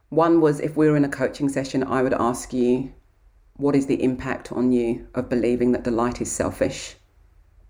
One 0.08 0.40
was 0.40 0.60
if 0.60 0.74
we 0.74 0.88
were 0.88 0.96
in 0.96 1.04
a 1.04 1.10
coaching 1.10 1.50
session, 1.50 1.82
I 1.82 2.02
would 2.02 2.14
ask 2.14 2.54
you, 2.54 2.94
what 3.56 3.76
is 3.76 3.86
the 3.86 4.02
impact 4.02 4.50
on 4.50 4.72
you 4.72 5.08
of 5.14 5.28
believing 5.28 5.72
that 5.72 5.82
delight 5.82 6.22
is 6.22 6.32
selfish? 6.32 6.96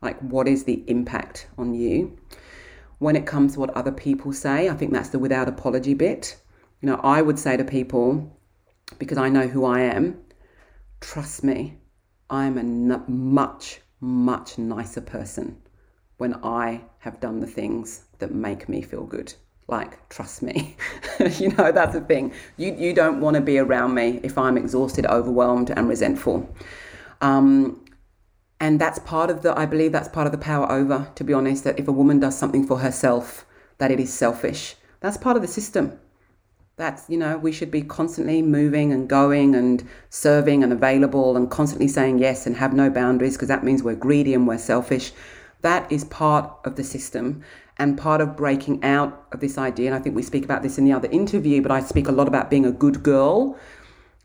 Like, 0.01 0.21
what 0.21 0.47
is 0.47 0.63
the 0.63 0.85
impact 0.87 1.49
on 1.59 1.75
you? 1.75 2.17
When 2.99 3.17
it 3.17 3.27
comes 3.27 3.55
to 3.55 3.61
what 3.61 3.71
other 3.71 3.91
people 3.91 4.33
say, 4.33 4.69
I 4.69 4.75
think 4.75 4.93
that's 4.93 5.09
the 5.09 5.19
without 5.19 5.49
apology 5.49 5.95
bit. 5.95 6.37
You 6.81 6.87
know, 6.87 7.01
I 7.03 7.23
would 7.23 7.41
say 7.41 7.57
to 7.57 7.65
people, 7.65 8.39
because 8.99 9.19
I 9.19 9.29
know 9.29 9.49
who 9.49 9.65
I 9.65 9.81
am, 9.81 10.21
trust 11.01 11.43
me, 11.43 11.79
I'm 12.31 12.59
a 12.59 12.61
n- 12.61 13.05
much, 13.09 13.81
much 14.01 14.57
nicer 14.57 15.01
person 15.01 15.61
when 16.19 16.35
I 16.45 16.83
have 16.99 17.21
done 17.21 17.41
the 17.41 17.47
things 17.47 18.06
that 18.19 18.35
make 18.35 18.69
me 18.69 18.83
feel 18.83 19.05
good. 19.05 19.35
Like, 19.69 20.09
trust 20.09 20.43
me. 20.43 20.77
you 21.39 21.49
know, 21.51 21.73
that's 21.73 21.95
the 21.95 22.01
thing. 22.01 22.33
You, 22.57 22.75
you 22.75 22.95
don't 22.95 23.21
want 23.21 23.35
to 23.35 23.41
be 23.41 23.59
around 23.59 23.95
me 23.95 24.21
if 24.23 24.39
I'm 24.39 24.57
exhausted, 24.57 25.07
overwhelmed, 25.07 25.71
and 25.71 25.89
resentful. 25.89 26.49
Um, 27.21 27.85
and 28.61 28.81
that's 28.81 28.99
part 29.01 29.29
of 29.29 29.43
the, 29.43 29.59
I 29.59 29.67
believe 29.67 29.93
that's 29.93 30.09
part 30.09 30.27
of 30.27 30.33
the 30.33 30.39
power 30.39 30.71
over, 30.71 31.11
to 31.17 31.25
be 31.25 31.33
honest, 31.33 31.65
that 31.65 31.79
if 31.79 31.89
a 31.89 31.93
woman 31.93 32.21
does 32.21 32.39
something 32.39 32.67
for 32.67 32.79
herself, 32.79 33.45
that 33.79 33.91
it 33.91 34.01
is 34.01 34.13
selfish. 34.13 34.77
That's 35.01 35.17
part 35.17 35.37
of 35.37 35.43
the 35.43 35.49
system. 35.49 35.99
That's, 36.77 37.09
you 37.09 37.17
know, 37.17 37.39
we 37.39 37.53
should 37.53 37.71
be 37.71 37.83
constantly 37.83 38.43
moving 38.43 38.93
and 38.93 39.09
going 39.09 39.55
and 39.55 39.87
serving 40.11 40.63
and 40.63 40.73
available 40.73 41.37
and 41.37 41.51
constantly 41.51 41.89
saying 41.89 42.19
yes 42.19 42.47
and 42.47 42.57
have 42.57 42.73
no 42.73 42.89
boundaries 42.91 43.35
because 43.35 43.49
that 43.49 43.65
means 43.65 43.83
we're 43.83 43.95
greedy 43.95 44.35
and 44.35 44.47
we're 44.47 44.59
selfish. 44.59 45.13
That 45.63 45.91
is 45.91 46.05
part 46.05 46.51
of 46.65 46.77
the 46.77 46.85
system 46.85 47.43
and 47.79 47.99
part 47.99 48.21
of 48.21 48.37
breaking 48.37 48.83
out 48.83 49.27
of 49.33 49.41
this 49.41 49.59
idea. 49.59 49.87
And 49.87 49.95
I 49.95 49.99
think 49.99 50.17
we 50.17 50.23
speak 50.23 50.45
about 50.45 50.63
this 50.63 50.79
in 50.79 50.85
the 50.85 50.93
other 50.93 51.09
interview, 51.11 51.63
but 51.63 51.71
I 51.71 51.81
speak 51.81 52.09
a 52.09 52.13
lot 52.13 52.29
about 52.29 52.51
being 52.51 52.65
a 52.65 52.73
good 52.73 53.03
girl, 53.03 53.59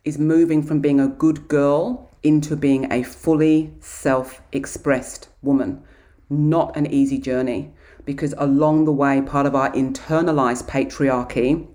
is 0.06 0.18
moving 0.18 0.64
from 0.64 0.80
being 0.80 1.00
a 1.00 1.08
good 1.08 1.48
girl 1.48 2.10
into 2.24 2.56
being 2.56 2.92
a 2.92 3.04
fully 3.04 3.74
self 3.80 4.42
expressed 4.52 5.28
woman. 5.42 5.84
Not 6.30 6.76
an 6.78 6.88
easy 6.88 7.18
journey 7.18 7.74
because 8.06 8.34
along 8.38 8.86
the 8.86 8.92
way, 8.92 9.22
part 9.22 9.46
of 9.46 9.56
our 9.56 9.72
internalized 9.72 10.68
patriarchy 10.68 11.68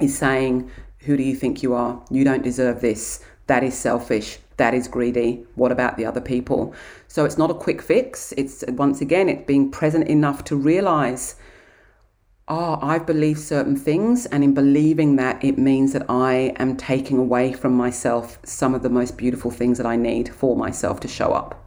is 0.00 0.16
saying, 0.16 0.70
Who 1.00 1.16
do 1.16 1.22
you 1.22 1.34
think 1.34 1.62
you 1.62 1.74
are? 1.74 2.02
You 2.10 2.24
don't 2.24 2.42
deserve 2.42 2.80
this. 2.80 3.20
That 3.46 3.62
is 3.64 3.76
selfish. 3.76 4.38
That 4.56 4.74
is 4.74 4.86
greedy. 4.88 5.44
What 5.56 5.72
about 5.72 5.96
the 5.96 6.06
other 6.06 6.20
people? 6.20 6.74
So 7.08 7.24
it's 7.24 7.38
not 7.38 7.50
a 7.50 7.54
quick 7.54 7.82
fix. 7.82 8.32
It's 8.36 8.64
once 8.68 9.00
again, 9.00 9.28
it's 9.28 9.46
being 9.46 9.70
present 9.70 10.06
enough 10.08 10.44
to 10.44 10.56
realize, 10.56 11.34
oh, 12.46 12.78
I've 12.80 13.06
believed 13.06 13.40
certain 13.40 13.76
things. 13.76 14.26
And 14.26 14.44
in 14.44 14.54
believing 14.54 15.16
that, 15.16 15.42
it 15.42 15.58
means 15.58 15.92
that 15.92 16.04
I 16.08 16.54
am 16.56 16.76
taking 16.76 17.18
away 17.18 17.52
from 17.52 17.72
myself 17.74 18.38
some 18.44 18.74
of 18.74 18.82
the 18.82 18.90
most 18.90 19.16
beautiful 19.16 19.50
things 19.50 19.78
that 19.78 19.86
I 19.86 19.96
need 19.96 20.32
for 20.32 20.56
myself 20.56 21.00
to 21.00 21.08
show 21.08 21.32
up. 21.32 21.60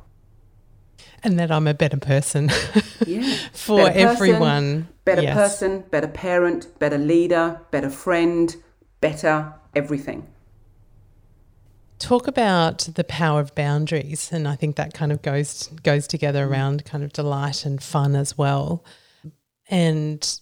And 1.24 1.38
that 1.40 1.52
I'm 1.52 1.68
a 1.68 1.74
better 1.74 1.98
person 1.98 2.50
yeah. 3.06 3.36
for 3.52 3.78
better 3.78 3.94
person, 3.94 4.08
everyone. 4.08 4.88
Better 5.04 5.24
Yes. 5.24 5.36
person, 5.36 5.84
better 5.90 6.08
parent, 6.08 6.68
better 6.80 6.98
leader, 6.98 7.60
better 7.72 7.90
friend, 7.90 8.56
better 9.02 9.54
everything. 9.76 10.28
Talk 12.00 12.28
about 12.28 12.80
the 12.94 13.04
power 13.04 13.40
of 13.40 13.56
boundaries, 13.56 14.32
and 14.32 14.48
I 14.48 14.56
think 14.56 14.76
that 14.76 14.94
kind 14.94 15.12
of 15.12 15.22
goes 15.22 15.68
goes 15.84 16.08
together 16.08 16.46
mm. 16.46 16.52
around 16.52 16.86
kind 16.86 17.04
of 17.04 17.12
delight 17.12 17.66
and 17.66 17.82
fun 17.82 18.16
as 18.16 18.38
well. 18.38 18.84
And 19.70 20.40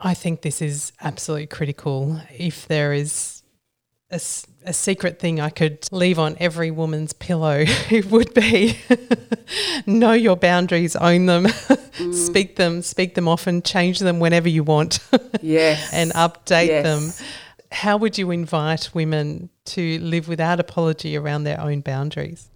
I 0.00 0.14
think 0.14 0.42
this 0.42 0.62
is 0.62 0.92
absolutely 1.00 1.46
critical. 1.46 2.20
If 2.36 2.66
there 2.66 2.92
is 2.92 3.42
a 4.64 4.72
secret 4.72 5.18
thing 5.18 5.40
I 5.40 5.48
could 5.48 5.88
leave 5.90 6.18
on 6.18 6.36
every 6.38 6.70
woman's 6.70 7.12
pillow, 7.12 7.64
it 7.90 8.06
would 8.10 8.34
be 8.34 8.78
know 9.86 10.12
your 10.12 10.36
boundaries, 10.36 10.96
own 10.96 11.26
them, 11.26 11.44
mm. 11.46 12.14
speak 12.26 12.56
them, 12.56 12.82
speak 12.82 13.14
them 13.14 13.26
often, 13.26 13.62
change 13.62 14.00
them 14.00 14.20
whenever 14.20 14.48
you 14.48 14.64
want, 14.64 14.98
Yes. 15.40 15.92
and 15.92 16.12
update 16.12 16.66
Yes. 16.68 16.84
them. 16.84 17.26
How 17.70 17.96
would 17.96 18.18
you 18.18 18.30
invite 18.30 18.94
women 18.94 19.48
to 19.64 19.98
live 20.00 20.28
without 20.28 20.60
apology 20.60 21.16
around 21.16 21.44
their 21.44 21.60
own 21.60 21.80
boundaries? 21.80 22.50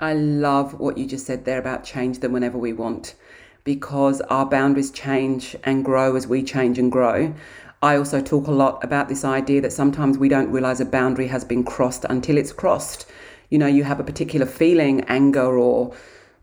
I 0.00 0.14
love 0.14 0.78
what 0.80 0.98
you 0.98 1.06
just 1.06 1.26
said 1.26 1.44
there 1.44 1.58
about 1.58 1.84
change 1.84 2.20
them 2.20 2.32
whenever 2.32 2.58
we 2.58 2.72
want 2.72 3.14
because 3.64 4.20
our 4.22 4.44
boundaries 4.44 4.90
change 4.90 5.56
and 5.64 5.84
grow 5.84 6.16
as 6.16 6.26
we 6.26 6.42
change 6.42 6.78
and 6.78 6.92
grow. 6.92 7.34
I 7.82 7.96
also 7.96 8.20
talk 8.20 8.46
a 8.46 8.52
lot 8.52 8.82
about 8.84 9.08
this 9.08 9.24
idea 9.24 9.60
that 9.62 9.72
sometimes 9.72 10.18
we 10.18 10.28
don't 10.28 10.50
realize 10.50 10.80
a 10.80 10.84
boundary 10.84 11.26
has 11.28 11.44
been 11.44 11.64
crossed 11.64 12.04
until 12.08 12.36
it's 12.36 12.52
crossed. 12.52 13.06
You 13.50 13.58
know, 13.58 13.66
you 13.66 13.84
have 13.84 14.00
a 14.00 14.04
particular 14.04 14.46
feeling, 14.46 15.02
anger, 15.02 15.58
or, 15.58 15.94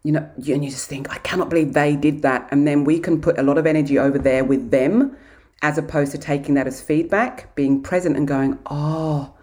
you 0.04 0.12
know, 0.12 0.30
and 0.38 0.64
you 0.64 0.70
just 0.70 0.88
think, 0.88 1.12
I 1.12 1.18
cannot 1.20 1.50
believe 1.50 1.74
they 1.74 1.96
did 1.96 2.22
that. 2.22 2.48
And 2.52 2.68
then 2.68 2.84
we 2.84 3.00
can 3.00 3.22
put 3.22 3.38
a 3.38 3.44
lot 3.44 3.58
of 3.58 3.66
energy 3.66 4.00
over 4.00 4.18
there 4.18 4.44
with 4.44 4.72
them 4.72 5.16
as 5.62 5.78
opposed 5.78 6.12
to 6.14 6.18
taking 6.18 6.56
that 6.56 6.68
as 6.68 6.82
feedback, 6.82 7.54
being 7.56 7.82
present 7.84 8.18
and 8.18 8.28
going, 8.28 8.58
oh, 8.68 9.34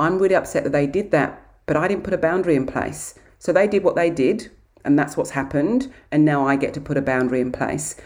I'm 0.00 0.18
really 0.18 0.34
upset 0.34 0.64
that 0.64 0.72
they 0.72 0.86
did 0.86 1.10
that, 1.10 1.40
but 1.66 1.76
I 1.76 1.86
didn't 1.86 2.04
put 2.04 2.14
a 2.14 2.18
boundary 2.18 2.56
in 2.56 2.66
place. 2.66 3.14
So 3.38 3.52
they 3.52 3.68
did 3.68 3.84
what 3.84 3.96
they 3.96 4.10
did, 4.10 4.50
and 4.84 4.98
that's 4.98 5.16
what's 5.16 5.30
happened, 5.30 5.92
and 6.10 6.24
now 6.24 6.46
I 6.46 6.56
get 6.56 6.72
to 6.74 6.80
put 6.80 6.96
a 6.96 7.02
boundary 7.02 7.40
in 7.40 7.52
place. 7.52 7.96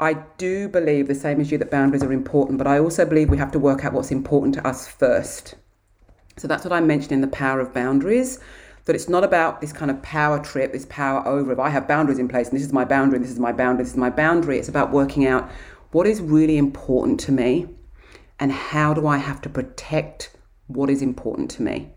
I 0.00 0.14
do 0.38 0.68
believe 0.68 1.08
the 1.08 1.14
same 1.14 1.40
as 1.40 1.50
you 1.50 1.58
that 1.58 1.70
boundaries 1.70 2.02
are 2.02 2.12
important, 2.12 2.58
but 2.58 2.66
I 2.66 2.78
also 2.78 3.04
believe 3.04 3.28
we 3.28 3.38
have 3.38 3.52
to 3.52 3.58
work 3.58 3.84
out 3.84 3.92
what's 3.92 4.10
important 4.10 4.54
to 4.54 4.66
us 4.66 4.86
first. 4.88 5.56
So 6.36 6.48
that's 6.48 6.64
what 6.64 6.72
I 6.72 6.80
mentioned 6.80 7.12
in 7.12 7.20
the 7.20 7.28
power 7.28 7.60
of 7.60 7.74
boundaries. 7.74 8.38
That 8.84 8.94
it's 8.94 9.08
not 9.08 9.24
about 9.24 9.60
this 9.60 9.72
kind 9.72 9.90
of 9.90 10.02
power 10.02 10.38
trip, 10.38 10.72
this 10.72 10.86
power 10.90 11.26
over. 11.26 11.52
If 11.52 11.58
I 11.58 11.70
have 11.70 11.88
boundaries 11.88 12.18
in 12.18 12.28
place 12.28 12.48
and 12.48 12.56
this 12.56 12.66
is 12.66 12.72
my 12.72 12.84
boundary, 12.84 13.18
this 13.18 13.30
is 13.30 13.38
my 13.38 13.52
boundary, 13.52 13.84
this 13.84 13.92
is 13.92 13.98
my 13.98 14.10
boundary, 14.10 14.58
it's 14.58 14.68
about 14.68 14.92
working 14.92 15.26
out 15.26 15.50
what 15.92 16.06
is 16.06 16.20
really 16.20 16.58
important 16.58 17.18
to 17.20 17.32
me 17.32 17.68
and 18.38 18.52
how 18.52 18.92
do 18.92 19.06
I 19.06 19.16
have 19.16 19.40
to 19.42 19.48
protect 19.48 20.36
what 20.66 20.90
is 20.90 21.02
important 21.02 21.50
to 21.52 21.62
me. 21.62 21.90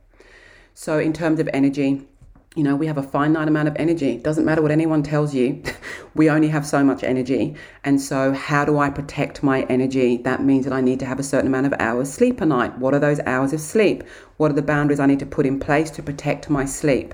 So, 0.74 1.00
in 1.00 1.14
terms 1.14 1.40
of 1.40 1.50
energy, 1.54 2.08
you 2.56 2.64
know, 2.64 2.76
we 2.76 2.88
have 2.88 2.98
a 2.98 3.04
finite 3.04 3.48
amount 3.48 3.68
of 3.68 3.76
energy. 3.78 4.18
Doesn't 4.18 4.46
matter 4.46 4.62
what 4.64 4.72
anyone 4.72 5.04
tells 5.04 5.34
you, 5.34 5.62
we 6.16 6.30
only 6.30 6.48
have 6.48 6.66
so 6.66 6.84
much 6.84 7.04
energy. 7.04 7.56
And 7.84 8.02
so, 8.02 8.34
how 8.34 8.66
do 8.66 8.80
I 8.80 8.90
protect 8.90 9.44
my 9.44 9.62
energy? 9.64 10.18
That 10.18 10.44
means 10.44 10.66
that 10.66 10.74
I 10.74 10.82
need 10.82 11.00
to 11.00 11.06
have 11.06 11.20
a 11.20 11.24
certain 11.24 11.48
amount 11.48 11.68
of 11.68 11.74
hours 11.80 12.12
sleep 12.12 12.42
a 12.42 12.46
night. 12.46 12.78
What 12.80 12.94
are 12.94 13.00
those 13.00 13.20
hours 13.22 13.54
of 13.54 13.62
sleep? 13.62 14.04
What 14.38 14.52
are 14.52 14.56
the 14.56 14.62
boundaries 14.62 15.00
I 15.00 15.06
need 15.06 15.20
to 15.20 15.26
put 15.26 15.46
in 15.46 15.60
place 15.60 15.92
to 15.92 16.04
protect 16.04 16.50
my 16.50 16.66
sleep? 16.66 17.14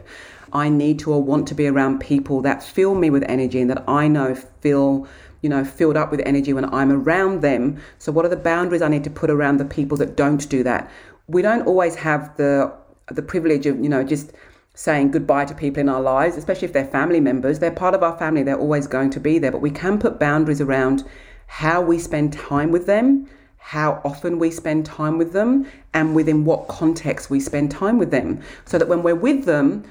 I 0.54 0.70
need 0.70 0.99
to 0.99 1.12
or 1.12 1.22
want 1.22 1.47
to 1.47 1.56
be 1.56 1.68
around 1.68 1.99
people 1.99 2.41
that 2.41 2.64
fill 2.64 2.95
me 2.95 3.10
with 3.10 3.24
energy 3.28 3.60
and 3.60 3.70
that 3.70 3.84
I 3.88 4.08
know 4.08 4.36
feel 4.36 5.08
you 5.41 5.49
know, 5.49 5.66
filled 5.66 5.97
up 5.97 6.10
with 6.10 6.22
energy 6.26 6.54
when 6.54 6.74
I'm 6.74 6.89
around 6.89 7.41
them. 7.41 7.78
So, 7.99 8.14
what 8.14 8.24
are 8.24 8.30
the 8.30 8.38
boundaries 8.38 8.82
I 8.82 8.88
need 8.88 9.04
to 9.04 9.10
put 9.10 9.30
around 9.30 9.58
the 9.58 9.66
people 9.66 9.97
that 9.97 10.16
don't 10.16 10.47
do 10.49 10.64
that? 10.64 10.89
We 11.28 11.41
don't 11.41 11.65
always 11.67 11.95
have 11.95 12.36
the 12.38 12.74
the 13.11 13.21
privilege 13.21 13.65
of, 13.65 13.80
you 13.80 13.89
know, 13.89 14.03
just 14.03 14.32
saying 14.76 15.11
goodbye 15.11 15.45
to 15.45 15.53
people 15.53 15.82
in 15.82 15.89
our 15.89 16.01
lives, 16.01 16.36
especially 16.36 16.67
if 16.67 16.74
they're 16.74 16.86
family 16.86 17.19
members. 17.19 17.59
They're 17.59 17.71
part 17.71 17.93
of 17.93 18.01
our 18.01 18.17
family. 18.17 18.43
They're 18.43 18.59
always 18.59 18.88
going 18.88 19.11
to 19.11 19.19
be 19.19 19.38
there. 19.38 19.51
But 19.51 19.61
we 19.61 19.69
can 19.69 19.99
put 19.99 20.19
boundaries 20.19 20.61
around 20.61 21.03
how 21.47 21.82
we 21.82 21.99
spend 21.99 22.34
time 22.34 22.71
with 22.71 22.88
them, 22.88 23.28
how 23.57 24.01
often 24.03 24.39
we 24.39 24.49
spend 24.49 24.86
time 24.86 25.17
with 25.17 25.34
them, 25.34 25.67
and 25.93 26.15
within 26.15 26.45
what 26.45 26.67
context 26.67 27.30
we 27.30 27.39
spend 27.39 27.69
time 27.71 27.97
with 27.97 28.09
them. 28.09 28.41
So 28.65 28.80
that 28.80 28.88
when 28.88 29.03
we're 29.03 29.15
with 29.15 29.45
them, 29.45 29.84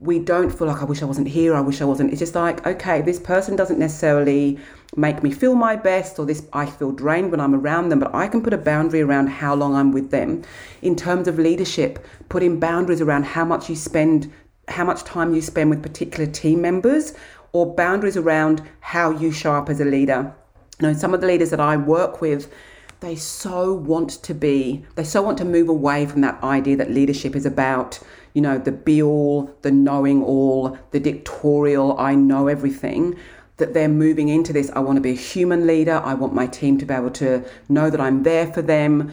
we 0.00 0.20
don't 0.20 0.50
feel 0.50 0.68
like 0.68 0.80
I 0.80 0.84
wish 0.84 1.02
I 1.02 1.06
wasn't 1.06 1.26
here, 1.26 1.54
I 1.54 1.60
wish 1.60 1.80
I 1.80 1.84
wasn't. 1.84 2.12
It's 2.12 2.20
just 2.20 2.36
like, 2.36 2.64
okay, 2.64 3.02
this 3.02 3.18
person 3.18 3.56
doesn't 3.56 3.80
necessarily 3.80 4.58
make 4.96 5.22
me 5.24 5.32
feel 5.32 5.56
my 5.56 5.74
best 5.74 6.18
or 6.18 6.26
this 6.26 6.46
I 6.52 6.66
feel 6.66 6.92
drained 6.92 7.32
when 7.32 7.40
I'm 7.40 7.54
around 7.54 7.88
them, 7.88 7.98
but 7.98 8.14
I 8.14 8.28
can 8.28 8.40
put 8.40 8.52
a 8.52 8.58
boundary 8.58 9.00
around 9.00 9.26
how 9.26 9.54
long 9.54 9.74
I'm 9.74 9.90
with 9.90 10.10
them. 10.10 10.42
In 10.82 10.94
terms 10.94 11.26
of 11.26 11.38
leadership, 11.38 12.04
putting 12.28 12.60
boundaries 12.60 13.00
around 13.00 13.24
how 13.24 13.44
much 13.44 13.68
you 13.68 13.74
spend 13.74 14.32
how 14.68 14.84
much 14.84 15.02
time 15.02 15.34
you 15.34 15.40
spend 15.40 15.70
with 15.70 15.82
particular 15.82 16.30
team 16.30 16.60
members 16.60 17.14
or 17.52 17.74
boundaries 17.74 18.16
around 18.18 18.62
how 18.80 19.10
you 19.10 19.32
show 19.32 19.54
up 19.54 19.70
as 19.70 19.80
a 19.80 19.84
leader. 19.84 20.32
You 20.78 20.88
know, 20.88 20.94
some 20.94 21.14
of 21.14 21.22
the 21.22 21.26
leaders 21.26 21.50
that 21.50 21.60
I 21.60 21.76
work 21.76 22.20
with, 22.20 22.52
they 23.00 23.16
so 23.16 23.72
want 23.72 24.10
to 24.10 24.34
be, 24.34 24.84
they 24.94 25.04
so 25.04 25.22
want 25.22 25.38
to 25.38 25.44
move 25.44 25.68
away 25.68 26.04
from 26.04 26.20
that 26.20 26.42
idea 26.42 26.76
that 26.76 26.90
leadership 26.90 27.34
is 27.34 27.46
about, 27.46 27.98
you 28.38 28.42
know, 28.42 28.56
the 28.56 28.70
be 28.70 29.02
all, 29.02 29.52
the 29.62 29.72
knowing 29.72 30.22
all, 30.22 30.78
the 30.92 31.00
dictatorial, 31.00 31.98
I 31.98 32.14
know 32.14 32.46
everything. 32.46 33.18
that 33.56 33.74
they're 33.74 33.88
moving 33.88 34.28
into 34.28 34.52
this. 34.52 34.70
I 34.76 34.78
want 34.78 34.94
to 34.98 35.00
be 35.00 35.10
a 35.10 35.24
human 35.32 35.66
leader. 35.66 36.00
I 36.04 36.14
want 36.14 36.32
my 36.32 36.46
team 36.46 36.78
to 36.78 36.86
be 36.86 36.94
able 36.94 37.10
to 37.24 37.44
know 37.68 37.90
that 37.90 38.00
I'm 38.00 38.22
there 38.22 38.46
for 38.46 38.62
them. 38.62 39.10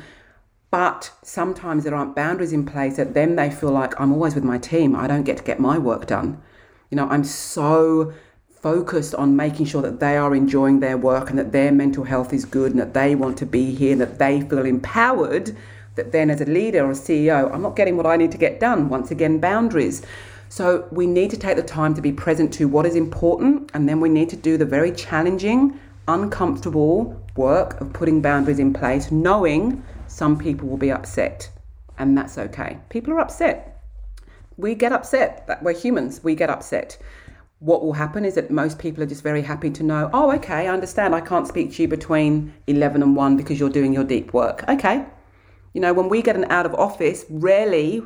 But 0.69 1.11
sometimes 1.23 1.83
there 1.83 1.95
aren't 1.95 2.15
boundaries 2.15 2.53
in 2.53 2.67
place 2.67 2.97
that 2.97 3.15
then 3.15 3.35
they 3.35 3.49
feel 3.49 3.71
like 3.71 3.99
I'm 3.99 4.13
always 4.13 4.35
with 4.35 4.43
my 4.43 4.59
team. 4.59 4.95
I 4.95 5.07
don't 5.07 5.23
get 5.23 5.37
to 5.37 5.43
get 5.43 5.59
my 5.59 5.79
work 5.79 6.05
done. 6.05 6.39
You 6.91 6.97
know, 6.97 7.07
I'm 7.09 7.23
so 7.23 8.13
focused 8.61 9.15
on 9.15 9.35
making 9.35 9.65
sure 9.65 9.81
that 9.81 9.99
they 9.99 10.17
are 10.17 10.35
enjoying 10.35 10.81
their 10.81 10.99
work 10.99 11.31
and 11.31 11.39
that 11.39 11.51
their 11.51 11.71
mental 11.71 12.03
health 12.03 12.31
is 12.31 12.45
good 12.45 12.69
and 12.73 12.79
that 12.79 12.93
they 12.93 13.15
want 13.15 13.39
to 13.39 13.47
be 13.47 13.73
here 13.73 13.93
and 13.93 14.01
that 14.01 14.19
they 14.19 14.41
feel 14.41 14.67
empowered 14.67 15.57
that 15.95 16.11
then 16.11 16.29
as 16.29 16.41
a 16.41 16.45
leader 16.45 16.85
or 16.85 16.91
a 16.91 16.93
CEO, 16.93 17.51
I'm 17.53 17.61
not 17.61 17.75
getting 17.75 17.97
what 17.97 18.05
I 18.05 18.17
need 18.17 18.31
to 18.31 18.37
get 18.37 18.59
done. 18.59 18.89
Once 18.89 19.11
again, 19.11 19.39
boundaries. 19.39 20.01
So 20.49 20.87
we 20.91 21.07
need 21.07 21.31
to 21.31 21.37
take 21.37 21.57
the 21.57 21.63
time 21.63 21.95
to 21.95 22.01
be 22.01 22.11
present 22.11 22.53
to 22.53 22.67
what 22.67 22.85
is 22.85 22.95
important, 22.95 23.71
and 23.73 23.89
then 23.89 23.99
we 23.99 24.09
need 24.09 24.29
to 24.29 24.35
do 24.35 24.57
the 24.57 24.65
very 24.65 24.91
challenging, 24.91 25.79
uncomfortable 26.07 27.19
work 27.35 27.81
of 27.81 27.91
putting 27.93 28.21
boundaries 28.21 28.59
in 28.59 28.71
place, 28.71 29.11
knowing 29.11 29.83
some 30.07 30.37
people 30.37 30.69
will 30.69 30.77
be 30.77 30.91
upset, 30.91 31.49
and 31.97 32.17
that's 32.17 32.37
okay. 32.37 32.77
People 32.89 33.13
are 33.13 33.19
upset. 33.19 33.83
We 34.57 34.75
get 34.75 34.91
upset. 34.93 35.59
We're 35.61 35.73
humans. 35.73 36.23
We 36.23 36.35
get 36.35 36.49
upset. 36.49 36.97
What 37.59 37.83
will 37.83 37.93
happen 37.93 38.23
is 38.23 38.35
that 38.35 38.51
most 38.51 38.79
people 38.79 39.01
are 39.01 39.07
just 39.07 39.23
very 39.23 39.41
happy 39.41 39.71
to 39.71 39.83
know, 39.83 40.09
oh, 40.13 40.31
okay, 40.33 40.67
I 40.67 40.73
understand. 40.73 41.15
I 41.15 41.21
can't 41.21 41.47
speak 41.47 41.73
to 41.73 41.81
you 41.81 41.87
between 41.87 42.53
11 42.67 43.01
and 43.01 43.15
1 43.15 43.37
because 43.37 43.59
you're 43.59 43.69
doing 43.69 43.93
your 43.93 44.03
deep 44.03 44.33
work. 44.33 44.63
Okay. 44.69 45.05
You 45.75 45.81
know, 45.81 45.91
when 45.91 46.07
we 46.07 46.21
get 46.21 46.37
an 46.37 46.45
out 46.45 46.65
of 46.65 46.73
office, 46.75 47.25
rarely, 47.29 48.01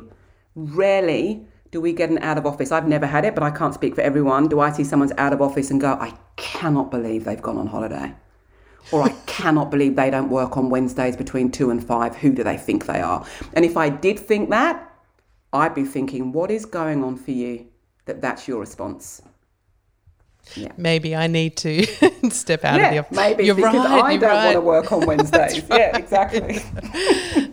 rarely 0.56 1.46
do 1.70 1.80
we 1.80 1.92
get 1.92 2.10
an 2.10 2.18
out 2.18 2.36
of 2.36 2.44
office? 2.44 2.72
I've 2.72 2.88
never 2.88 3.06
had 3.06 3.24
it, 3.24 3.32
but 3.36 3.44
I 3.44 3.52
can't 3.52 3.72
speak 3.72 3.94
for 3.94 4.00
everyone. 4.00 4.48
Do 4.48 4.58
I 4.58 4.72
see 4.72 4.82
someone's 4.82 5.12
out 5.16 5.32
of 5.32 5.40
office 5.40 5.70
and 5.70 5.80
go, 5.80 5.92
I 5.92 6.12
cannot 6.34 6.90
believe 6.90 7.24
they've 7.24 7.40
gone 7.40 7.56
on 7.56 7.68
holiday? 7.68 8.12
Or 8.90 9.04
I 9.04 9.10
cannot 9.26 9.70
believe 9.70 9.94
they 9.94 10.10
don't 10.10 10.30
work 10.30 10.56
on 10.56 10.68
Wednesdays 10.68 11.16
between 11.16 11.52
two 11.52 11.70
and 11.70 11.86
five. 11.86 12.16
Who 12.16 12.32
do 12.32 12.42
they 12.42 12.56
think 12.56 12.86
they 12.86 13.00
are? 13.00 13.24
And 13.52 13.64
if 13.64 13.76
I 13.76 13.88
did 13.88 14.18
think 14.18 14.50
that, 14.50 14.92
I'd 15.52 15.72
be 15.72 15.84
thinking, 15.84 16.32
what 16.32 16.50
is 16.50 16.66
going 16.66 17.04
on 17.04 17.16
for 17.16 17.30
you 17.30 17.68
that 18.06 18.20
that's 18.20 18.48
your 18.48 18.58
response? 18.58 19.22
Yeah. 20.56 20.72
Maybe 20.76 21.14
I 21.14 21.26
need 21.26 21.56
to 21.58 21.86
step 22.30 22.64
out 22.64 22.78
yeah, 22.78 22.86
of 22.86 22.92
the 22.92 22.98
office. 22.98 23.16
Maybe 23.16 23.44
you're 23.44 23.54
because 23.54 23.74
right, 23.74 24.02
I 24.02 24.16
don't 24.16 24.30
right. 24.30 24.44
want 24.44 24.54
to 24.54 24.60
work 24.60 24.92
on 24.92 25.06
Wednesdays. 25.06 25.62
right. 25.68 25.80
Yeah, 25.80 25.96
exactly. 25.96 26.60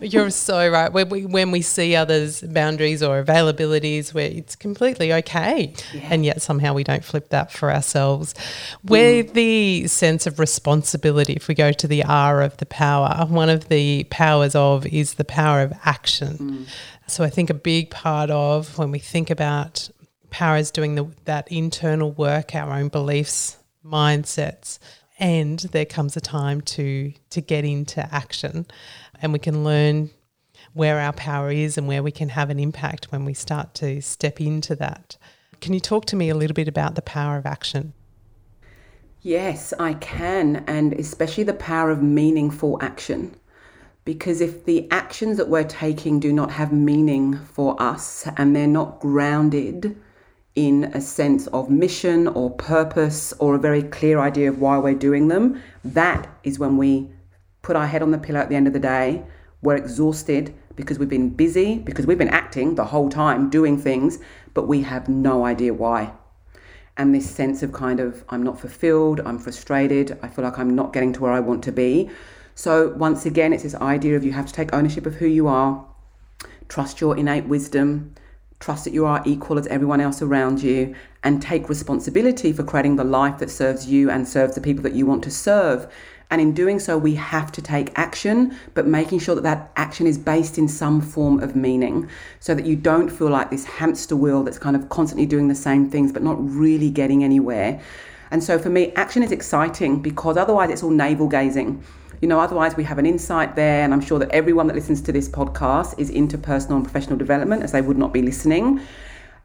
you're 0.06 0.30
so 0.30 0.68
right. 0.68 0.92
When 0.92 1.08
we 1.08 1.26
when 1.26 1.50
we 1.50 1.62
see 1.62 1.94
others' 1.96 2.42
boundaries 2.42 3.02
or 3.02 3.22
availabilities 3.22 4.12
where 4.14 4.30
it's 4.30 4.56
completely 4.56 5.12
okay, 5.12 5.74
yeah. 5.92 6.08
and 6.10 6.24
yet 6.24 6.42
somehow 6.42 6.74
we 6.74 6.84
don't 6.84 7.04
flip 7.04 7.30
that 7.30 7.52
for 7.52 7.72
ourselves. 7.72 8.34
Where 8.82 9.24
mm. 9.24 9.32
the 9.32 9.86
sense 9.86 10.26
of 10.26 10.38
responsibility, 10.38 11.34
if 11.34 11.48
we 11.48 11.54
go 11.54 11.72
to 11.72 11.86
the 11.86 12.04
R 12.04 12.42
of 12.42 12.56
the 12.58 12.66
power, 12.66 13.26
one 13.26 13.48
of 13.48 13.68
the 13.68 14.04
powers 14.04 14.54
of 14.54 14.86
is 14.86 15.14
the 15.14 15.24
power 15.24 15.62
of 15.62 15.72
action. 15.84 16.38
Mm. 16.38 16.66
So 17.06 17.24
I 17.24 17.30
think 17.30 17.48
a 17.48 17.54
big 17.54 17.90
part 17.90 18.30
of 18.30 18.76
when 18.76 18.90
we 18.90 18.98
think 18.98 19.30
about 19.30 19.88
power 20.30 20.56
is 20.56 20.70
doing 20.70 20.94
the, 20.94 21.06
that 21.24 21.50
internal 21.50 22.12
work, 22.12 22.54
our 22.54 22.72
own 22.72 22.88
beliefs, 22.88 23.58
mindsets, 23.84 24.78
and 25.18 25.58
there 25.60 25.84
comes 25.84 26.16
a 26.16 26.20
time 26.20 26.60
to 26.60 27.12
to 27.30 27.40
get 27.40 27.64
into 27.64 28.14
action, 28.14 28.66
and 29.20 29.32
we 29.32 29.38
can 29.38 29.64
learn 29.64 30.10
where 30.74 31.00
our 31.00 31.12
power 31.12 31.50
is 31.50 31.76
and 31.76 31.88
where 31.88 32.02
we 32.02 32.12
can 32.12 32.28
have 32.28 32.50
an 32.50 32.60
impact 32.60 33.10
when 33.10 33.24
we 33.24 33.34
start 33.34 33.74
to 33.74 34.00
step 34.00 34.40
into 34.40 34.76
that. 34.76 35.16
Can 35.60 35.74
you 35.74 35.80
talk 35.80 36.04
to 36.06 36.16
me 36.16 36.28
a 36.28 36.36
little 36.36 36.54
bit 36.54 36.68
about 36.68 36.94
the 36.94 37.02
power 37.02 37.36
of 37.36 37.46
action? 37.46 37.92
Yes, 39.22 39.72
I 39.80 39.94
can, 39.94 40.64
and 40.68 40.92
especially 40.92 41.42
the 41.44 41.54
power 41.54 41.90
of 41.90 42.02
meaningful 42.02 42.78
action. 42.80 43.34
Because 44.04 44.40
if 44.40 44.64
the 44.64 44.88
actions 44.90 45.36
that 45.36 45.48
we're 45.48 45.64
taking 45.64 46.20
do 46.20 46.32
not 46.32 46.52
have 46.52 46.72
meaning 46.72 47.36
for 47.44 47.80
us 47.82 48.26
and 48.36 48.54
they're 48.54 48.66
not 48.66 49.00
grounded 49.00 50.00
in 50.58 50.90
a 50.92 51.00
sense 51.00 51.46
of 51.48 51.70
mission 51.70 52.26
or 52.26 52.50
purpose 52.50 53.32
or 53.38 53.54
a 53.54 53.60
very 53.60 53.80
clear 53.80 54.18
idea 54.18 54.48
of 54.48 54.60
why 54.60 54.76
we're 54.76 54.92
doing 54.92 55.28
them, 55.28 55.62
that 55.84 56.28
is 56.42 56.58
when 56.58 56.76
we 56.76 57.08
put 57.62 57.76
our 57.76 57.86
head 57.86 58.02
on 58.02 58.10
the 58.10 58.18
pillow 58.18 58.40
at 58.40 58.48
the 58.48 58.56
end 58.56 58.66
of 58.66 58.72
the 58.72 58.80
day. 58.80 59.22
We're 59.62 59.76
exhausted 59.76 60.52
because 60.74 60.98
we've 60.98 61.08
been 61.08 61.30
busy, 61.30 61.78
because 61.78 62.08
we've 62.08 62.18
been 62.18 62.36
acting 62.42 62.74
the 62.74 62.86
whole 62.86 63.08
time, 63.08 63.50
doing 63.50 63.78
things, 63.78 64.18
but 64.52 64.66
we 64.66 64.82
have 64.82 65.08
no 65.08 65.44
idea 65.44 65.72
why. 65.72 66.12
And 66.96 67.14
this 67.14 67.30
sense 67.30 67.62
of 67.62 67.72
kind 67.72 68.00
of, 68.00 68.24
I'm 68.28 68.42
not 68.42 68.58
fulfilled, 68.60 69.20
I'm 69.24 69.38
frustrated, 69.38 70.18
I 70.24 70.28
feel 70.28 70.44
like 70.44 70.58
I'm 70.58 70.74
not 70.74 70.92
getting 70.92 71.12
to 71.12 71.20
where 71.20 71.32
I 71.32 71.38
want 71.38 71.62
to 71.64 71.72
be. 71.72 72.10
So, 72.56 72.88
once 72.96 73.24
again, 73.24 73.52
it's 73.52 73.62
this 73.62 73.76
idea 73.76 74.16
of 74.16 74.24
you 74.24 74.32
have 74.32 74.46
to 74.46 74.52
take 74.52 74.74
ownership 74.74 75.06
of 75.06 75.14
who 75.14 75.26
you 75.26 75.46
are, 75.46 75.86
trust 76.68 77.00
your 77.00 77.16
innate 77.16 77.46
wisdom, 77.46 78.16
trust 78.60 78.84
that 78.84 78.92
you 78.92 79.06
are 79.06 79.22
equal 79.24 79.58
as 79.58 79.66
everyone 79.68 80.00
else 80.00 80.20
around 80.22 80.62
you, 80.62 80.94
and 81.22 81.40
take 81.42 81.68
responsibility 81.68 82.52
for 82.52 82.62
creating 82.62 82.96
the 82.96 83.04
life 83.04 83.38
that 83.38 83.50
serves 83.50 83.86
you 83.86 84.10
and 84.10 84.26
serves 84.26 84.54
the 84.54 84.60
people 84.60 84.82
that 84.82 84.94
you 84.94 85.06
want 85.06 85.22
to 85.24 85.30
serve. 85.30 85.86
And 86.30 86.40
in 86.42 86.52
doing 86.52 86.78
so, 86.78 86.98
we 86.98 87.14
have 87.14 87.50
to 87.52 87.62
take 87.62 87.98
action, 87.98 88.54
but 88.74 88.86
making 88.86 89.20
sure 89.20 89.34
that 89.34 89.44
that 89.44 89.72
action 89.76 90.06
is 90.06 90.18
based 90.18 90.58
in 90.58 90.68
some 90.68 91.00
form 91.00 91.40
of 91.40 91.56
meaning 91.56 92.08
so 92.38 92.54
that 92.54 92.66
you 92.66 92.76
don't 92.76 93.08
feel 93.08 93.30
like 93.30 93.50
this 93.50 93.64
hamster 93.64 94.14
wheel 94.14 94.42
that's 94.42 94.58
kind 94.58 94.76
of 94.76 94.90
constantly 94.90 95.24
doing 95.24 95.48
the 95.48 95.54
same 95.54 95.88
things 95.90 96.12
but 96.12 96.22
not 96.22 96.36
really 96.38 96.90
getting 96.90 97.24
anywhere. 97.24 97.80
And 98.30 98.44
so 98.44 98.58
for 98.58 98.68
me, 98.68 98.92
action 98.92 99.22
is 99.22 99.32
exciting 99.32 100.02
because 100.02 100.36
otherwise 100.36 100.68
it's 100.68 100.82
all 100.82 100.90
navel 100.90 101.28
gazing. 101.28 101.82
You 102.20 102.28
know, 102.28 102.40
otherwise 102.40 102.76
we 102.76 102.84
have 102.84 102.98
an 102.98 103.06
insight 103.06 103.54
there, 103.54 103.84
and 103.84 103.94
I'm 103.94 104.00
sure 104.00 104.18
that 104.18 104.30
everyone 104.30 104.66
that 104.66 104.74
listens 104.74 105.00
to 105.02 105.12
this 105.12 105.28
podcast 105.28 105.98
is 105.98 106.10
into 106.10 106.36
personal 106.36 106.76
and 106.76 106.84
professional 106.84 107.16
development, 107.16 107.62
as 107.62 107.72
they 107.72 107.82
would 107.82 107.98
not 107.98 108.12
be 108.12 108.22
listening. 108.22 108.80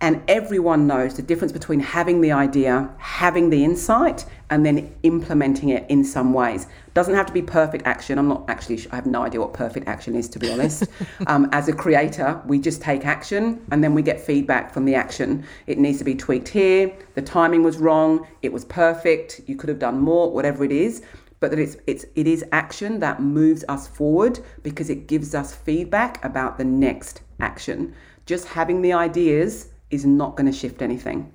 And 0.01 0.21
everyone 0.28 0.86
knows 0.86 1.15
the 1.15 1.21
difference 1.21 1.53
between 1.53 1.80
having 1.80 2.19
the 2.19 2.34
idea, 2.34 2.89
having 2.97 3.51
the 3.51 3.63
insight, 3.63 4.26
and 4.49 4.65
then 4.65 4.93
implementing 5.03 5.69
it 5.69 5.86
in 5.89 6.03
some 6.03 6.34
ways. 6.34 6.67
Doesn't 6.93 7.15
have 7.15 7.26
to 7.28 7.32
be 7.32 7.41
perfect 7.41 7.88
action. 7.88 8.19
I'm 8.19 8.28
not 8.28 8.43
actually, 8.49 8.86
I 8.91 8.95
have 8.95 9.05
no 9.05 9.24
idea 9.24 9.39
what 9.39 9.53
perfect 9.53 9.88
action 9.88 10.15
is, 10.15 10.28
to 10.30 10.39
be 10.39 10.51
honest. 10.51 10.88
um, 11.28 11.47
as 11.53 11.69
a 11.69 11.74
creator, 11.74 12.41
we 12.45 12.59
just 12.59 12.82
take 12.82 13.05
action 13.05 13.65
and 13.71 13.82
then 13.82 13.93
we 13.93 14.01
get 14.01 14.19
feedback 14.19 14.74
from 14.74 14.84
the 14.84 14.93
action. 14.93 15.45
It 15.67 15.78
needs 15.78 15.99
to 15.99 16.03
be 16.03 16.15
tweaked 16.15 16.49
here. 16.49 16.93
The 17.15 17.21
timing 17.21 17.63
was 17.63 17.78
wrong. 17.78 18.28
It 18.41 18.51
was 18.51 18.65
perfect. 18.65 19.41
You 19.47 19.55
could 19.55 19.69
have 19.69 19.80
done 19.80 19.99
more, 19.99 20.32
whatever 20.32 20.65
it 20.65 20.71
is 20.74 21.01
but 21.43 21.51
that 21.51 21.59
it's 21.59 21.75
it's 21.87 22.05
it 22.15 22.25
is 22.25 22.45
action 22.53 23.01
that 23.01 23.21
moves 23.21 23.65
us 23.67 23.85
forward 23.85 24.39
because 24.63 24.89
it 24.89 25.07
gives 25.07 25.35
us 25.35 25.53
feedback 25.53 26.23
about 26.23 26.57
the 26.57 26.63
next 26.63 27.21
action. 27.41 27.93
Just 28.25 28.47
having 28.47 28.81
the 28.81 28.93
ideas 28.93 29.67
is 29.89 30.05
not 30.05 30.37
going 30.37 30.49
to 30.49 30.57
shift 30.57 30.81
anything. 30.81 31.33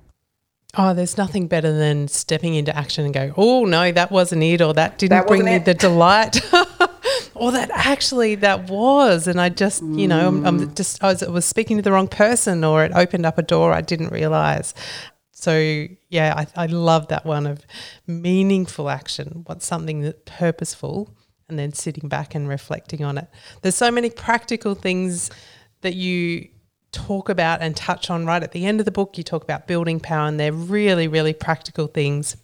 Oh, 0.75 0.95
there's 0.95 1.15
nothing 1.15 1.45
better 1.45 1.71
than 1.71 2.07
stepping 2.07 2.55
into 2.55 2.75
action 2.75 3.05
and 3.05 3.13
go, 3.13 3.35
oh 3.37 3.65
no, 3.65 3.91
that 3.91 4.09
wasn't 4.09 4.41
it, 4.41 4.61
or 4.61 4.73
that 4.73 4.97
didn't 4.97 5.11
that 5.11 5.27
bring 5.27 5.45
me 5.45 5.57
it. 5.57 5.65
the 5.65 5.75
delight, 5.75 6.41
or 7.35 7.51
that 7.51 7.69
actually 7.71 8.33
that 8.33 8.67
was, 8.67 9.27
and 9.27 9.39
I 9.39 9.49
just, 9.49 9.83
you 9.83 10.07
know, 10.07 10.27
I'm, 10.27 10.43
I'm 10.43 10.59
mm. 10.59 10.75
just 10.75 11.03
I 11.03 11.09
was, 11.09 11.21
I 11.21 11.29
was 11.29 11.45
speaking 11.45 11.77
to 11.77 11.83
the 11.83 11.91
wrong 11.91 12.07
person, 12.07 12.63
or 12.63 12.83
it 12.83 12.93
opened 12.95 13.27
up 13.27 13.37
a 13.37 13.43
door 13.43 13.73
I 13.73 13.81
didn't 13.81 14.09
realize. 14.09 14.73
So 15.39 15.87
yeah, 16.09 16.33
I, 16.35 16.63
I 16.63 16.65
love 16.65 17.07
that 17.07 17.25
one 17.25 17.47
of 17.47 17.65
meaningful 18.05 18.89
action. 18.89 19.43
What's 19.45 19.65
something 19.65 20.01
that 20.01 20.25
purposeful, 20.25 21.15
and 21.47 21.57
then 21.57 21.71
sitting 21.71 22.09
back 22.09 22.35
and 22.35 22.49
reflecting 22.49 23.05
on 23.05 23.17
it. 23.17 23.27
There's 23.61 23.75
so 23.75 23.89
many 23.89 24.09
practical 24.09 24.75
things 24.75 25.31
that 25.79 25.95
you 25.95 26.49
talk 26.91 27.29
about 27.29 27.61
and 27.61 27.73
touch 27.73 28.09
on 28.09 28.25
right 28.25 28.43
at 28.43 28.51
the 28.51 28.65
end 28.65 28.81
of 28.81 28.85
the 28.85 28.91
book. 28.91 29.17
You 29.17 29.23
talk 29.23 29.43
about 29.43 29.65
building 29.65 30.01
power, 30.01 30.27
and 30.27 30.37
they're 30.37 30.51
really, 30.51 31.07
really 31.07 31.33
practical 31.33 31.87
things 31.87 32.35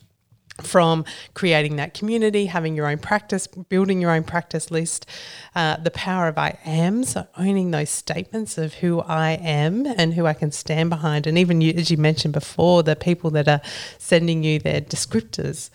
from 0.61 1.03
creating 1.33 1.75
that 1.75 1.93
community, 1.93 2.45
having 2.45 2.75
your 2.75 2.87
own 2.87 2.97
practice, 2.97 3.47
building 3.47 4.01
your 4.01 4.11
own 4.11 4.23
practice 4.23 4.71
list, 4.71 5.05
uh, 5.53 5.77
the 5.77 5.91
power 5.91 6.27
of 6.27 6.37
I 6.37 6.57
am, 6.63 7.03
so 7.03 7.27
owning 7.37 7.71
those 7.71 7.89
statements 7.89 8.57
of 8.57 8.75
who 8.75 9.01
I 9.01 9.31
am 9.31 9.85
and 9.85 10.13
who 10.13 10.25
I 10.25 10.33
can 10.33 10.51
stand 10.51 10.89
behind. 10.89 11.27
And 11.27 11.37
even 11.37 11.61
you, 11.61 11.73
as 11.73 11.91
you 11.91 11.97
mentioned 11.97 12.33
before, 12.33 12.83
the 12.83 12.95
people 12.95 13.31
that 13.31 13.47
are 13.47 13.61
sending 13.97 14.43
you 14.43 14.59
their 14.59 14.81
descriptors, 14.81 15.69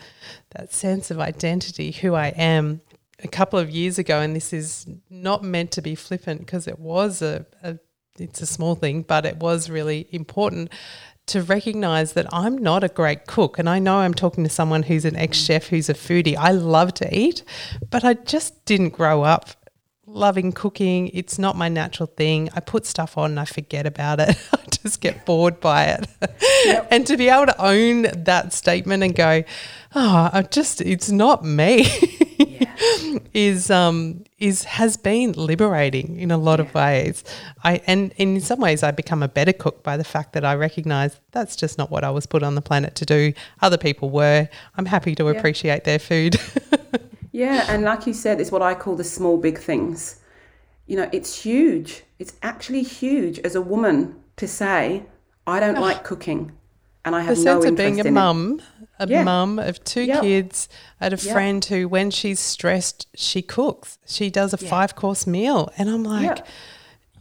that 0.51 0.73
sense 0.73 1.11
of 1.11 1.21
identity, 1.21 1.93
who 1.93 2.15
I 2.15 2.29
am. 2.29 2.81
A 3.23 3.29
couple 3.29 3.59
of 3.59 3.69
years 3.69 3.99
ago, 3.99 4.21
and 4.21 4.35
this 4.35 4.51
is 4.51 4.87
not 5.11 5.45
meant 5.45 5.73
to 5.73 5.83
be 5.83 5.95
flippant 5.95 6.41
because 6.41 6.67
it 6.67 6.79
was 6.79 7.21
a, 7.21 7.45
a 7.63 7.79
it's 8.19 8.41
a 8.41 8.47
small 8.47 8.75
thing, 8.75 9.03
but 9.03 9.25
it 9.27 9.37
was 9.37 9.71
really 9.71 10.09
important 10.11 10.71
to 11.31 11.43
recognize 11.43 12.13
that 12.15 12.27
I'm 12.33 12.59
not 12.59 12.85
a 12.85 12.89
great 12.89 13.27
cook. 13.27 13.59
And 13.59 13.69
I 13.69 13.79
know 13.79 13.99
I'm 13.99 14.15
talking 14.15 14.45
to 14.45 14.51
someone 14.51 14.85
who's 14.85 15.05
an 15.05 15.17
ex 15.17 15.39
chef, 15.39 15.69
who's 15.69 15.89
a 15.89 15.95
foodie. 15.95 16.37
I 16.37 16.51
love 16.51 16.95
to 16.95 17.17
eat, 17.17 17.45
but 17.89 18.05
I 18.05 18.15
just 18.15 18.65
didn't 18.65 18.91
grow 18.91 19.23
up 19.23 19.51
loving 20.07 20.53
cooking. 20.53 21.09
It's 21.15 21.39
not 21.39 21.57
my 21.57 21.69
natural 21.69 22.09
thing. 22.09 22.51
I 22.55 22.61
put 22.61 22.85
stuff 22.85 23.17
on 23.17 23.31
and 23.31 23.41
I 23.41 23.45
forget 23.45 23.87
about 23.87 24.21
it. 24.21 24.37
I 24.53 24.59
just 24.83 25.01
get 25.01 25.25
bored 25.25 25.61
by 25.61 25.85
it. 25.85 26.07
Yep. 26.65 26.89
and 26.91 27.07
to 27.07 27.17
be 27.17 27.29
able 27.29 27.47
to 27.47 27.65
own 27.65 28.03
that 28.25 28.53
statement 28.53 29.03
and 29.03 29.15
go, 29.15 29.45
oh, 29.95 30.31
I 30.33 30.43
just, 30.43 30.81
it's 30.81 31.11
not 31.11 31.45
me. 31.45 31.87
Yeah. 32.49 33.19
is 33.35 33.71
um 33.71 34.25
is 34.39 34.65
has 34.65 34.97
been 34.97 35.33
liberating 35.33 36.19
in 36.19 36.31
a 36.31 36.39
lot 36.39 36.59
yeah. 36.59 36.67
of 36.67 36.75
ways. 36.75 37.25
I 37.65 37.81
and 37.87 38.13
in 38.17 38.41
some 38.41 38.61
ways 38.61 38.83
I 38.83 38.91
become 38.91 39.23
a 39.23 39.29
better 39.29 39.53
cook 39.53 39.83
by 39.83 39.97
the 39.97 40.05
fact 40.05 40.33
that 40.33 40.45
I 40.45 40.55
recognize 40.55 41.21
that's 41.33 41.57
just 41.57 41.79
not 41.79 41.91
what 41.91 42.05
I 42.05 42.11
was 42.11 42.27
put 42.27 42.43
on 42.43 42.55
the 42.55 42.63
planet 42.63 42.95
to 42.97 43.05
do. 43.05 43.33
Other 43.63 43.79
people 43.79 44.11
were. 44.11 44.49
I'm 44.77 44.87
happy 44.87 45.15
to 45.17 45.25
yeah. 45.25 45.31
appreciate 45.31 45.85
their 45.85 45.99
food. 45.99 46.37
Yeah, 47.33 47.65
and 47.69 47.85
like 47.85 48.07
you 48.07 48.13
said, 48.13 48.41
it's 48.41 48.51
what 48.51 48.63
I 48.63 48.75
call 48.75 48.97
the 48.97 49.05
small 49.05 49.39
big 49.39 49.59
things. 49.59 50.21
You 50.87 50.97
know, 50.97 51.09
it's 51.13 51.43
huge. 51.43 52.03
It's 52.19 52.35
actually 52.43 52.83
huge 52.83 53.39
as 53.41 53.55
a 53.55 53.63
woman 53.63 54.17
to 54.37 54.49
say, 54.49 55.05
I 55.47 55.61
don't 55.61 55.81
like 55.81 56.05
cooking 56.05 56.53
and 57.05 57.15
I 57.15 57.21
have 57.21 57.37
the 57.37 57.45
no 57.45 57.61
sense 57.61 57.65
of 57.71 57.77
being 57.77 58.01
a 58.01 58.11
mum, 58.11 58.61
a 59.01 59.09
yeah. 59.09 59.25
mum 59.25 59.59
of 59.59 59.83
two 59.83 60.03
yep. 60.03 60.23
kids, 60.23 60.69
had 61.01 61.13
a 61.13 61.17
yep. 61.17 61.33
friend 61.33 61.65
who, 61.65 61.89
when 61.89 62.11
she's 62.11 62.39
stressed, 62.39 63.09
she 63.15 63.43
cooks. 63.43 63.99
She 64.07 64.31
does 64.31 64.55
a 64.55 64.63
yeah. 64.63 64.71
five 64.71 64.95
course 64.95 65.27
meal, 65.27 65.73
and 65.77 65.89
I'm 65.89 66.05
like, 66.05 66.37
yep. 66.37 66.47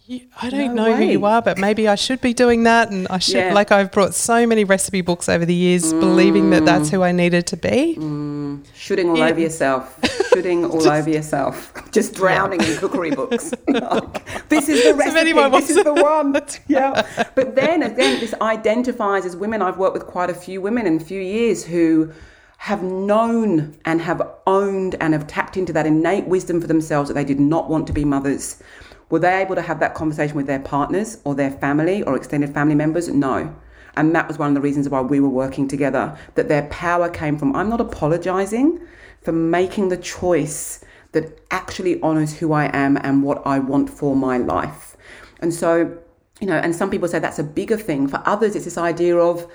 I 0.09 0.49
don't 0.49 0.73
no 0.73 0.85
know 0.85 0.91
way. 0.91 0.97
who 0.97 1.11
you 1.11 1.25
are, 1.25 1.39
but 1.39 1.59
maybe 1.59 1.87
I 1.87 1.93
should 1.93 2.19
be 2.19 2.33
doing 2.33 2.63
that. 2.63 2.89
And 2.89 3.07
I 3.09 3.19
should, 3.19 3.35
yeah. 3.35 3.53
like, 3.53 3.71
I've 3.71 3.91
brought 3.91 4.15
so 4.15 4.47
many 4.47 4.63
recipe 4.63 5.01
books 5.01 5.29
over 5.29 5.45
the 5.45 5.53
years, 5.53 5.93
mm. 5.93 5.99
believing 5.99 6.49
that 6.49 6.65
that's 6.65 6.89
who 6.89 7.03
I 7.03 7.11
needed 7.11 7.45
to 7.47 7.57
be. 7.57 7.95
Mm. 7.99 8.65
Shooting 8.73 9.09
all 9.09 9.17
yeah. 9.19 9.27
over 9.27 9.39
yourself, 9.39 9.99
shooting 10.33 10.65
all 10.65 10.81
just, 10.81 10.87
over 10.87 11.09
yourself, 11.11 11.71
just 11.91 12.15
drowning 12.15 12.59
in 12.59 12.77
cookery 12.77 13.11
books. 13.11 13.53
like, 13.67 14.49
this 14.49 14.67
is 14.67 14.83
the 14.83 14.95
recipe. 14.95 15.31
So 15.31 15.49
this 15.51 15.69
is 15.69 15.83
the 15.83 15.93
one. 15.93 16.35
yeah. 16.67 17.29
But 17.35 17.55
then 17.55 17.83
again, 17.83 18.19
this 18.19 18.33
identifies 18.41 19.25
as 19.25 19.35
women. 19.35 19.61
I've 19.61 19.77
worked 19.77 19.93
with 19.93 20.07
quite 20.07 20.31
a 20.31 20.35
few 20.35 20.59
women 20.59 20.87
in 20.87 20.97
a 20.97 21.03
few 21.03 21.21
years 21.21 21.63
who 21.63 22.11
have 22.57 22.81
known 22.81 23.77
and 23.85 24.01
have 24.01 24.27
owned 24.47 24.95
and 24.99 25.13
have 25.13 25.27
tapped 25.27 25.55
into 25.55 25.71
that 25.71 25.85
innate 25.85 26.25
wisdom 26.25 26.59
for 26.59 26.67
themselves 26.67 27.09
that 27.09 27.13
they 27.13 27.23
did 27.23 27.39
not 27.39 27.69
want 27.69 27.85
to 27.87 27.93
be 27.93 28.03
mothers 28.03 28.61
were 29.09 29.19
they 29.19 29.41
able 29.41 29.55
to 29.55 29.61
have 29.61 29.79
that 29.79 29.95
conversation 29.95 30.35
with 30.35 30.47
their 30.47 30.59
partners 30.59 31.17
or 31.23 31.35
their 31.35 31.51
family 31.51 32.03
or 32.03 32.15
extended 32.15 32.53
family 32.53 32.75
members? 32.75 33.07
No. 33.07 33.55
And 33.95 34.15
that 34.15 34.27
was 34.27 34.37
one 34.37 34.49
of 34.49 34.55
the 34.55 34.61
reasons 34.61 34.87
why 34.87 35.01
we 35.01 35.19
were 35.19 35.29
working 35.29 35.67
together, 35.67 36.17
that 36.35 36.47
their 36.47 36.67
power 36.67 37.09
came 37.09 37.37
from 37.37 37.55
I'm 37.55 37.69
not 37.69 37.81
apologizing 37.81 38.79
for 39.21 39.31
making 39.31 39.89
the 39.89 39.97
choice 39.97 40.83
that 41.11 41.39
actually 41.51 41.99
honors 42.01 42.37
who 42.37 42.53
I 42.53 42.65
am 42.75 42.97
and 42.97 43.23
what 43.23 43.41
I 43.45 43.59
want 43.59 43.89
for 43.89 44.15
my 44.15 44.37
life. 44.37 44.95
And 45.39 45.53
so, 45.53 45.97
you 46.39 46.47
know, 46.47 46.57
and 46.57 46.75
some 46.75 46.91
people 46.91 47.07
say 47.07 47.19
that's 47.19 47.39
a 47.39 47.43
bigger 47.43 47.77
thing. 47.77 48.07
For 48.07 48.21
others, 48.25 48.55
it's 48.55 48.65
this 48.65 48.77
idea 48.77 49.17
of, 49.17 49.51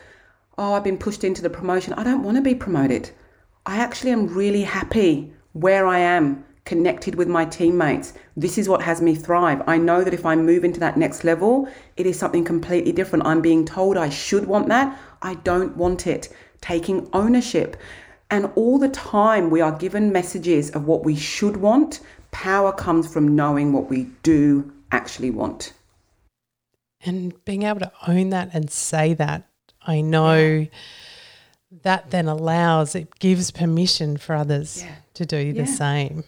oh, 0.58 0.74
I've 0.74 0.84
been 0.84 0.98
pushed 0.98 1.22
into 1.22 1.42
the 1.42 1.50
promotion. 1.50 1.92
I 1.94 2.02
don't 2.02 2.22
want 2.22 2.36
to 2.36 2.42
be 2.42 2.54
promoted. 2.54 3.10
I 3.66 3.76
actually 3.76 4.10
am 4.10 4.26
really 4.34 4.62
happy 4.62 5.32
where 5.52 5.86
I 5.86 6.00
am 6.00 6.44
connected 6.64 7.14
with 7.14 7.28
my 7.28 7.44
teammates. 7.44 8.14
This 8.36 8.56
is 8.56 8.68
what 8.68 8.82
has 8.82 9.02
me 9.02 9.14
thrive. 9.14 9.62
I 9.66 9.76
know 9.76 10.02
that 10.02 10.14
if 10.14 10.24
I 10.24 10.34
move 10.34 10.64
into 10.64 10.80
that 10.80 10.96
next 10.96 11.22
level, 11.24 11.68
it 11.96 12.06
is 12.06 12.18
something 12.18 12.44
completely 12.44 12.92
different. 12.92 13.26
I'm 13.26 13.42
being 13.42 13.66
told 13.66 13.96
I 13.96 14.08
should 14.08 14.46
want 14.46 14.68
that. 14.68 14.98
I 15.20 15.34
don't 15.34 15.76
want 15.76 16.06
it. 16.06 16.34
Taking 16.62 17.08
ownership. 17.12 17.76
And 18.30 18.50
all 18.54 18.78
the 18.78 18.88
time 18.88 19.50
we 19.50 19.60
are 19.60 19.76
given 19.76 20.10
messages 20.10 20.70
of 20.70 20.86
what 20.86 21.04
we 21.04 21.14
should 21.14 21.58
want. 21.58 22.00
Power 22.30 22.72
comes 22.72 23.12
from 23.12 23.36
knowing 23.36 23.72
what 23.72 23.90
we 23.90 24.04
do 24.22 24.72
actually 24.90 25.30
want. 25.30 25.74
And 27.04 27.44
being 27.44 27.64
able 27.64 27.80
to 27.80 27.92
own 28.08 28.30
that 28.30 28.50
and 28.54 28.70
say 28.70 29.12
that, 29.14 29.46
I 29.86 30.00
know 30.00 30.38
yeah. 30.38 30.66
that 31.82 32.10
then 32.10 32.26
allows, 32.26 32.94
it 32.94 33.18
gives 33.18 33.50
permission 33.50 34.16
for 34.16 34.34
others 34.34 34.82
yeah. 34.82 34.94
to 35.12 35.26
do 35.26 35.52
the 35.52 35.66
same. 35.66 36.24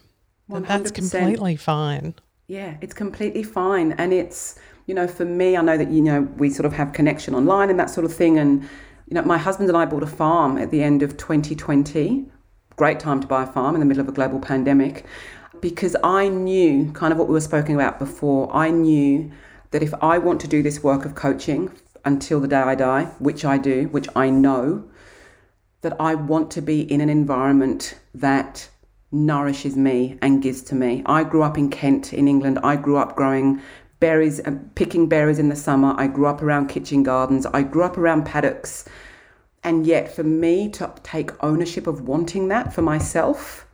100%. 0.50 0.66
That's 0.66 0.90
completely 0.90 1.56
fine. 1.56 2.14
Yeah, 2.46 2.76
it's 2.80 2.94
completely 2.94 3.42
fine. 3.42 3.92
And 3.92 4.12
it's, 4.12 4.58
you 4.86 4.94
know, 4.94 5.08
for 5.08 5.24
me, 5.24 5.56
I 5.56 5.62
know 5.62 5.76
that, 5.76 5.90
you 5.90 6.00
know, 6.00 6.22
we 6.36 6.50
sort 6.50 6.66
of 6.66 6.72
have 6.74 6.92
connection 6.92 7.34
online 7.34 7.70
and 7.70 7.78
that 7.80 7.90
sort 7.90 8.04
of 8.04 8.14
thing. 8.14 8.38
And, 8.38 8.62
you 8.62 9.14
know, 9.14 9.22
my 9.22 9.38
husband 9.38 9.68
and 9.68 9.76
I 9.76 9.84
bought 9.84 10.02
a 10.02 10.08
farm 10.08 10.58
at 10.58 10.70
the 10.70 10.82
end 10.82 11.02
of 11.02 11.16
2020. 11.16 12.26
Great 12.76 13.00
time 13.00 13.20
to 13.20 13.26
buy 13.26 13.42
a 13.42 13.46
farm 13.46 13.74
in 13.74 13.80
the 13.80 13.86
middle 13.86 14.02
of 14.02 14.08
a 14.08 14.12
global 14.12 14.38
pandemic 14.38 15.06
because 15.60 15.96
I 16.04 16.28
knew 16.28 16.92
kind 16.92 17.12
of 17.12 17.18
what 17.18 17.28
we 17.28 17.32
were 17.32 17.40
speaking 17.40 17.74
about 17.74 17.98
before. 17.98 18.54
I 18.54 18.70
knew 18.70 19.32
that 19.70 19.82
if 19.82 19.94
I 20.02 20.18
want 20.18 20.40
to 20.42 20.48
do 20.48 20.62
this 20.62 20.82
work 20.82 21.04
of 21.04 21.14
coaching 21.14 21.72
until 22.04 22.38
the 22.38 22.48
day 22.48 22.58
I 22.60 22.74
die, 22.74 23.04
which 23.18 23.44
I 23.44 23.58
do, 23.58 23.88
which 23.88 24.08
I 24.14 24.30
know, 24.30 24.84
that 25.80 25.96
I 26.00 26.14
want 26.14 26.50
to 26.52 26.60
be 26.60 26.80
in 26.82 27.00
an 27.00 27.08
environment 27.08 27.98
that 28.14 28.68
nourishes 29.12 29.76
me 29.76 30.18
and 30.20 30.42
gives 30.42 30.62
to 30.62 30.74
me. 30.74 31.02
I 31.06 31.24
grew 31.24 31.42
up 31.42 31.56
in 31.56 31.70
Kent, 31.70 32.12
in 32.12 32.28
England. 32.28 32.58
I 32.62 32.76
grew 32.76 32.96
up 32.96 33.16
growing 33.16 33.60
berries 34.00 34.40
and 34.40 34.74
picking 34.74 35.08
berries 35.08 35.38
in 35.38 35.48
the 35.48 35.56
summer. 35.56 35.94
I 35.96 36.06
grew 36.06 36.26
up 36.26 36.42
around 36.42 36.68
kitchen 36.68 37.02
gardens. 37.02 37.46
I 37.46 37.62
grew 37.62 37.82
up 37.82 37.96
around 37.96 38.26
paddocks. 38.26 38.84
And 39.62 39.86
yet, 39.86 40.14
for 40.14 40.22
me 40.22 40.68
to 40.70 40.92
take 41.02 41.32
ownership 41.42 41.86
of 41.86 42.02
wanting 42.02 42.48
that 42.48 42.72
for 42.72 42.82
myself 42.82 43.66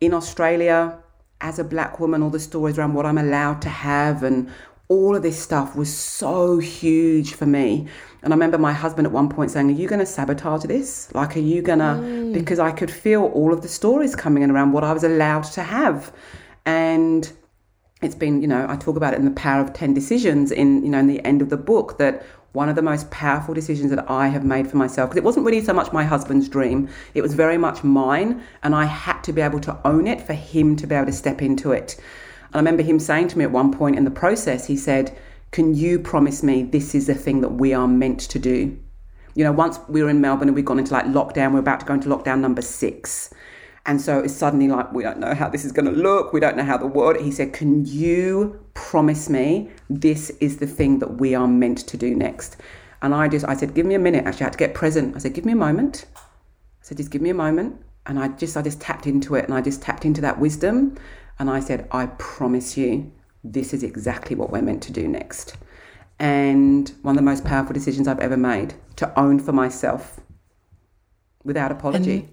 in 0.00 0.14
Australia 0.14 0.98
as 1.40 1.58
a 1.58 1.64
black 1.64 2.00
woman, 2.00 2.22
all 2.22 2.30
the 2.30 2.40
stories 2.40 2.78
around 2.78 2.94
what 2.94 3.06
I'm 3.06 3.18
allowed 3.18 3.60
to 3.62 3.68
have 3.68 4.22
and 4.22 4.50
all 4.88 5.14
of 5.14 5.22
this 5.22 5.38
stuff 5.38 5.76
was 5.76 5.94
so 5.94 6.58
huge 6.58 7.34
for 7.34 7.46
me. 7.46 7.86
And 8.22 8.32
I 8.32 8.36
remember 8.36 8.58
my 8.58 8.72
husband 8.72 9.06
at 9.06 9.12
one 9.12 9.28
point 9.28 9.50
saying, 9.50 9.68
Are 9.68 9.74
you 9.74 9.86
going 9.86 10.00
to 10.00 10.06
sabotage 10.06 10.64
this? 10.64 11.14
Like, 11.14 11.36
are 11.36 11.40
you 11.40 11.62
going 11.62 11.78
to? 11.78 11.84
Mm. 11.84 12.32
Because 12.32 12.58
I 12.58 12.72
could 12.72 12.90
feel 12.90 13.24
all 13.26 13.52
of 13.52 13.62
the 13.62 13.68
stories 13.68 14.16
coming 14.16 14.42
in 14.42 14.50
around 14.50 14.72
what 14.72 14.84
I 14.84 14.92
was 14.92 15.04
allowed 15.04 15.44
to 15.44 15.62
have. 15.62 16.12
And 16.64 17.30
it's 18.02 18.14
been, 18.14 18.40
you 18.40 18.48
know, 18.48 18.66
I 18.68 18.76
talk 18.76 18.96
about 18.96 19.12
it 19.12 19.18
in 19.18 19.24
the 19.24 19.30
power 19.32 19.62
of 19.62 19.72
10 19.72 19.92
decisions 19.94 20.50
in, 20.50 20.82
you 20.82 20.88
know, 20.88 20.98
in 20.98 21.06
the 21.06 21.24
end 21.24 21.42
of 21.42 21.50
the 21.50 21.56
book 21.56 21.98
that 21.98 22.24
one 22.52 22.68
of 22.68 22.76
the 22.76 22.82
most 22.82 23.10
powerful 23.10 23.54
decisions 23.54 23.90
that 23.90 24.10
I 24.10 24.28
have 24.28 24.44
made 24.44 24.68
for 24.70 24.78
myself, 24.78 25.10
because 25.10 25.18
it 25.18 25.24
wasn't 25.24 25.44
really 25.44 25.62
so 25.62 25.72
much 25.72 25.92
my 25.92 26.04
husband's 26.04 26.48
dream, 26.48 26.88
it 27.14 27.22
was 27.22 27.34
very 27.34 27.58
much 27.58 27.84
mine. 27.84 28.42
And 28.62 28.74
I 28.74 28.84
had 28.84 29.20
to 29.22 29.32
be 29.32 29.42
able 29.42 29.60
to 29.60 29.78
own 29.84 30.06
it 30.06 30.20
for 30.20 30.32
him 30.32 30.76
to 30.76 30.86
be 30.86 30.94
able 30.94 31.06
to 31.06 31.12
step 31.12 31.42
into 31.42 31.72
it. 31.72 32.00
And 32.52 32.56
I 32.56 32.58
remember 32.58 32.82
him 32.82 32.98
saying 32.98 33.28
to 33.28 33.38
me 33.38 33.44
at 33.44 33.52
one 33.52 33.72
point 33.72 33.96
in 33.96 34.04
the 34.04 34.10
process, 34.10 34.66
he 34.66 34.76
said, 34.76 35.16
Can 35.50 35.74
you 35.74 35.98
promise 35.98 36.42
me 36.42 36.62
this 36.62 36.94
is 36.94 37.06
the 37.06 37.14
thing 37.14 37.40
that 37.42 37.50
we 37.50 37.74
are 37.74 37.88
meant 37.88 38.20
to 38.20 38.38
do? 38.38 38.78
You 39.34 39.44
know, 39.44 39.52
once 39.52 39.78
we 39.88 40.02
were 40.02 40.10
in 40.10 40.20
Melbourne 40.20 40.48
and 40.48 40.56
we'd 40.56 40.64
gone 40.64 40.78
into 40.78 40.92
like 40.92 41.04
lockdown, 41.06 41.50
we 41.52 41.56
are 41.56 41.60
about 41.60 41.80
to 41.80 41.86
go 41.86 41.94
into 41.94 42.08
lockdown 42.08 42.40
number 42.40 42.62
six. 42.62 43.32
And 43.86 44.00
so 44.00 44.18
it's 44.20 44.34
suddenly 44.34 44.68
like, 44.68 44.92
we 44.92 45.02
don't 45.02 45.18
know 45.18 45.34
how 45.34 45.48
this 45.48 45.64
is 45.64 45.72
going 45.72 45.86
to 45.86 45.92
look. 45.92 46.32
We 46.32 46.40
don't 46.40 46.56
know 46.56 46.64
how 46.64 46.76
the 46.76 46.86
world. 46.86 47.20
He 47.20 47.30
said, 47.30 47.52
Can 47.52 47.86
you 47.86 48.60
promise 48.74 49.30
me 49.30 49.70
this 49.88 50.30
is 50.40 50.58
the 50.58 50.66
thing 50.66 50.98
that 50.98 51.18
we 51.18 51.34
are 51.34 51.48
meant 51.48 51.78
to 51.88 51.96
do 51.96 52.14
next? 52.14 52.56
And 53.00 53.14
I 53.14 53.28
just, 53.28 53.46
I 53.46 53.54
said, 53.54 53.74
Give 53.74 53.86
me 53.86 53.94
a 53.94 53.98
minute. 53.98 54.26
Actually, 54.26 54.42
I 54.42 54.44
had 54.44 54.52
to 54.52 54.58
get 54.58 54.74
present. 54.74 55.16
I 55.16 55.20
said, 55.20 55.34
Give 55.34 55.44
me 55.44 55.52
a 55.52 55.56
moment. 55.56 56.06
I 56.16 56.20
said, 56.82 56.96
Just 56.96 57.10
give 57.10 57.22
me 57.22 57.30
a 57.30 57.34
moment. 57.34 57.80
And 58.06 58.18
I 58.18 58.28
just, 58.28 58.56
I 58.56 58.62
just 58.62 58.80
tapped 58.80 59.06
into 59.06 59.34
it 59.34 59.44
and 59.44 59.54
I 59.54 59.60
just 59.60 59.82
tapped 59.82 60.04
into 60.04 60.20
that 60.22 60.38
wisdom. 60.38 60.98
And 61.38 61.48
I 61.50 61.60
said, 61.60 61.88
I 61.92 62.06
promise 62.18 62.76
you, 62.76 63.12
this 63.44 63.72
is 63.72 63.82
exactly 63.82 64.34
what 64.34 64.50
we're 64.50 64.62
meant 64.62 64.82
to 64.84 64.92
do 64.92 65.06
next. 65.06 65.56
And 66.18 66.92
one 67.02 67.14
of 67.14 67.16
the 67.16 67.24
most 67.24 67.44
powerful 67.44 67.72
decisions 67.72 68.08
I've 68.08 68.18
ever 68.18 68.36
made 68.36 68.74
to 68.96 69.18
own 69.18 69.38
for 69.38 69.52
myself 69.52 70.20
without 71.44 71.70
apology. 71.70 72.28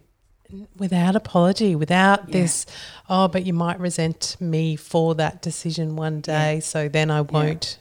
And 0.50 0.68
without 0.78 1.16
apology, 1.16 1.76
without 1.76 2.28
yeah. 2.28 2.34
this, 2.34 2.66
oh, 3.10 3.28
but 3.28 3.46
you 3.46 3.54
might 3.54 3.80
resent 3.80 4.38
me 4.40 4.76
for 4.76 5.16
that 5.16 5.42
decision 5.42 5.96
one 5.96 6.22
day, 6.22 6.56
yeah. 6.56 6.60
so 6.60 6.90
then 6.90 7.12
I 7.12 7.22
won't. 7.22 7.80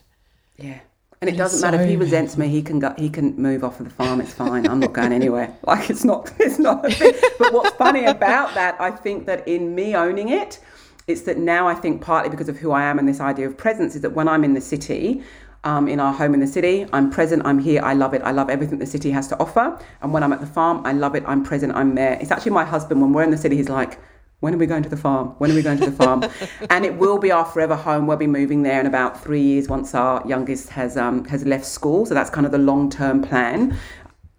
Yeah. 0.56 0.66
yeah. 0.66 0.80
And 1.20 1.32
it 1.32 1.38
doesn't 1.38 1.62
matter 1.62 1.82
if 1.82 1.88
he 1.88 1.96
resents 1.96 2.36
me. 2.36 2.48
He 2.48 2.60
can 2.60 2.78
go. 2.78 2.92
He 2.98 3.08
can 3.08 3.34
move 3.36 3.64
off 3.64 3.80
of 3.80 3.86
the 3.86 3.94
farm. 3.94 4.20
It's 4.20 4.34
fine. 4.34 4.66
I'm 4.66 4.78
not 4.78 4.92
going 4.92 5.12
anywhere. 5.22 5.56
Like 5.62 5.88
it's 5.88 6.04
not. 6.04 6.30
It's 6.38 6.58
not. 6.58 6.84
A 6.84 6.90
thing. 6.90 7.14
But 7.38 7.50
what's 7.50 7.74
funny 7.76 8.04
about 8.04 8.52
that, 8.52 8.78
I 8.78 8.90
think 8.90 9.24
that 9.24 9.48
in 9.48 9.74
me 9.74 9.96
owning 9.96 10.28
it, 10.28 10.58
it's 11.06 11.22
that 11.22 11.38
now 11.38 11.68
I 11.68 11.74
think 11.74 12.00
partly 12.00 12.30
because 12.30 12.48
of 12.48 12.58
who 12.58 12.72
I 12.72 12.84
am 12.84 12.98
and 12.98 13.08
this 13.08 13.20
idea 13.20 13.46
of 13.46 13.56
presence 13.56 13.94
is 13.94 14.02
that 14.02 14.10
when 14.10 14.28
I'm 14.28 14.44
in 14.44 14.54
the 14.54 14.60
city, 14.60 15.22
um, 15.64 15.88
in 15.88 15.98
our 15.98 16.12
home 16.12 16.34
in 16.34 16.40
the 16.40 16.46
city, 16.46 16.86
I'm 16.92 17.10
present, 17.10 17.42
I'm 17.44 17.58
here, 17.58 17.82
I 17.82 17.94
love 17.94 18.14
it, 18.14 18.22
I 18.22 18.32
love 18.32 18.50
everything 18.50 18.78
the 18.78 18.86
city 18.86 19.10
has 19.10 19.28
to 19.28 19.38
offer. 19.38 19.78
And 20.02 20.12
when 20.12 20.22
I'm 20.22 20.32
at 20.32 20.40
the 20.40 20.46
farm, 20.46 20.84
I 20.84 20.92
love 20.92 21.14
it, 21.14 21.24
I'm 21.26 21.42
present, 21.42 21.74
I'm 21.74 21.94
there. 21.94 22.18
It's 22.20 22.30
actually 22.30 22.52
my 22.52 22.64
husband, 22.64 23.00
when 23.00 23.12
we're 23.12 23.22
in 23.22 23.30
the 23.30 23.38
city, 23.38 23.56
he's 23.56 23.70
like, 23.70 23.98
when 24.40 24.54
are 24.54 24.58
we 24.58 24.66
going 24.66 24.82
to 24.82 24.90
the 24.90 24.96
farm? 24.96 25.28
When 25.38 25.50
are 25.50 25.54
we 25.54 25.62
going 25.62 25.78
to 25.78 25.86
the 25.86 25.96
farm? 25.96 26.22
and 26.70 26.84
it 26.84 26.98
will 26.98 27.16
be 27.18 27.30
our 27.30 27.46
forever 27.46 27.74
home. 27.74 28.06
We'll 28.06 28.18
be 28.18 28.26
moving 28.26 28.62
there 28.62 28.78
in 28.78 28.84
about 28.84 29.22
three 29.22 29.40
years 29.40 29.68
once 29.68 29.94
our 29.94 30.22
youngest 30.26 30.68
has 30.68 30.98
um, 30.98 31.24
has 31.26 31.46
left 31.46 31.64
school. 31.64 32.04
So 32.04 32.12
that's 32.12 32.28
kind 32.28 32.44
of 32.44 32.52
the 32.52 32.58
long 32.58 32.90
term 32.90 33.22
plan. 33.22 33.78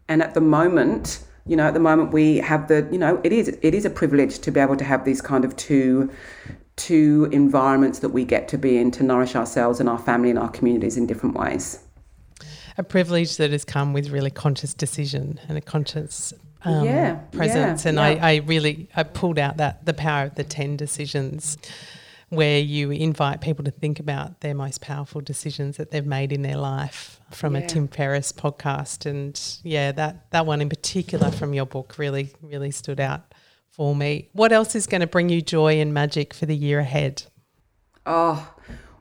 And 0.07 0.22
at 0.22 0.36
the 0.36 0.41
moment, 0.41 1.24
you 1.47 1.55
know, 1.55 1.67
at 1.67 1.73
the 1.73 1.79
moment 1.79 2.11
we 2.11 2.37
have 2.37 2.67
the, 2.67 2.87
you 2.91 2.97
know, 2.97 3.21
it 3.23 3.31
is 3.31 3.47
it 3.61 3.75
is 3.75 3.85
a 3.85 3.89
privilege 3.89 4.39
to 4.39 4.51
be 4.51 4.59
able 4.59 4.75
to 4.77 4.83
have 4.83 5.05
these 5.05 5.21
kind 5.21 5.45
of 5.45 5.55
two 5.55 6.11
two 6.75 7.29
environments 7.31 7.99
that 7.99 8.09
we 8.09 8.25
get 8.25 8.47
to 8.49 8.57
be 8.57 8.77
in 8.77 8.91
to 8.91 9.03
nourish 9.03 9.35
ourselves 9.35 9.79
and 9.79 9.87
our 9.87 9.99
family 9.99 10.29
and 10.29 10.39
our 10.39 10.49
communities 10.49 10.97
in 10.97 11.07
different 11.07 11.35
ways. 11.35 11.79
A 12.77 12.83
privilege 12.83 13.37
that 13.37 13.51
has 13.51 13.63
come 13.63 13.93
with 13.93 14.09
really 14.09 14.31
conscious 14.31 14.73
decision 14.73 15.39
and 15.47 15.57
a 15.57 15.61
conscious 15.61 16.33
um, 16.65 16.83
yeah, 16.83 17.15
presence. 17.31 17.85
Yeah, 17.85 17.89
and 17.89 17.97
yeah. 17.97 18.25
I, 18.25 18.33
I 18.33 18.35
really 18.37 18.89
I 18.95 19.03
pulled 19.03 19.39
out 19.39 19.57
that 19.57 19.85
the 19.85 19.93
power 19.93 20.25
of 20.25 20.35
the 20.35 20.43
ten 20.43 20.75
decisions 20.75 21.57
where 22.29 22.59
you 22.59 22.89
invite 22.89 23.39
people 23.39 23.63
to 23.63 23.71
think 23.71 23.99
about 23.99 24.41
their 24.41 24.55
most 24.55 24.81
powerful 24.81 25.21
decisions 25.21 25.77
that 25.77 25.91
they've 25.91 26.05
made 26.05 26.33
in 26.33 26.41
their 26.41 26.57
life 26.57 27.21
from 27.36 27.55
yeah. 27.55 27.61
a 27.61 27.67
Tim 27.67 27.88
Ferriss 27.88 28.31
podcast. 28.31 29.05
And 29.05 29.39
yeah, 29.63 29.91
that, 29.91 30.31
that 30.31 30.45
one 30.45 30.61
in 30.61 30.69
particular 30.69 31.31
from 31.31 31.53
your 31.53 31.65
book 31.65 31.97
really, 31.97 32.33
really 32.41 32.71
stood 32.71 32.99
out 32.99 33.33
for 33.69 33.95
me. 33.95 34.29
What 34.33 34.51
else 34.51 34.75
is 34.75 34.88
going 34.88 35.01
to 35.01 35.07
bring 35.07 35.29
you 35.29 35.41
joy 35.41 35.79
and 35.79 35.93
magic 35.93 36.33
for 36.33 36.45
the 36.45 36.55
year 36.55 36.79
ahead? 36.79 37.23
Oh, 38.05 38.53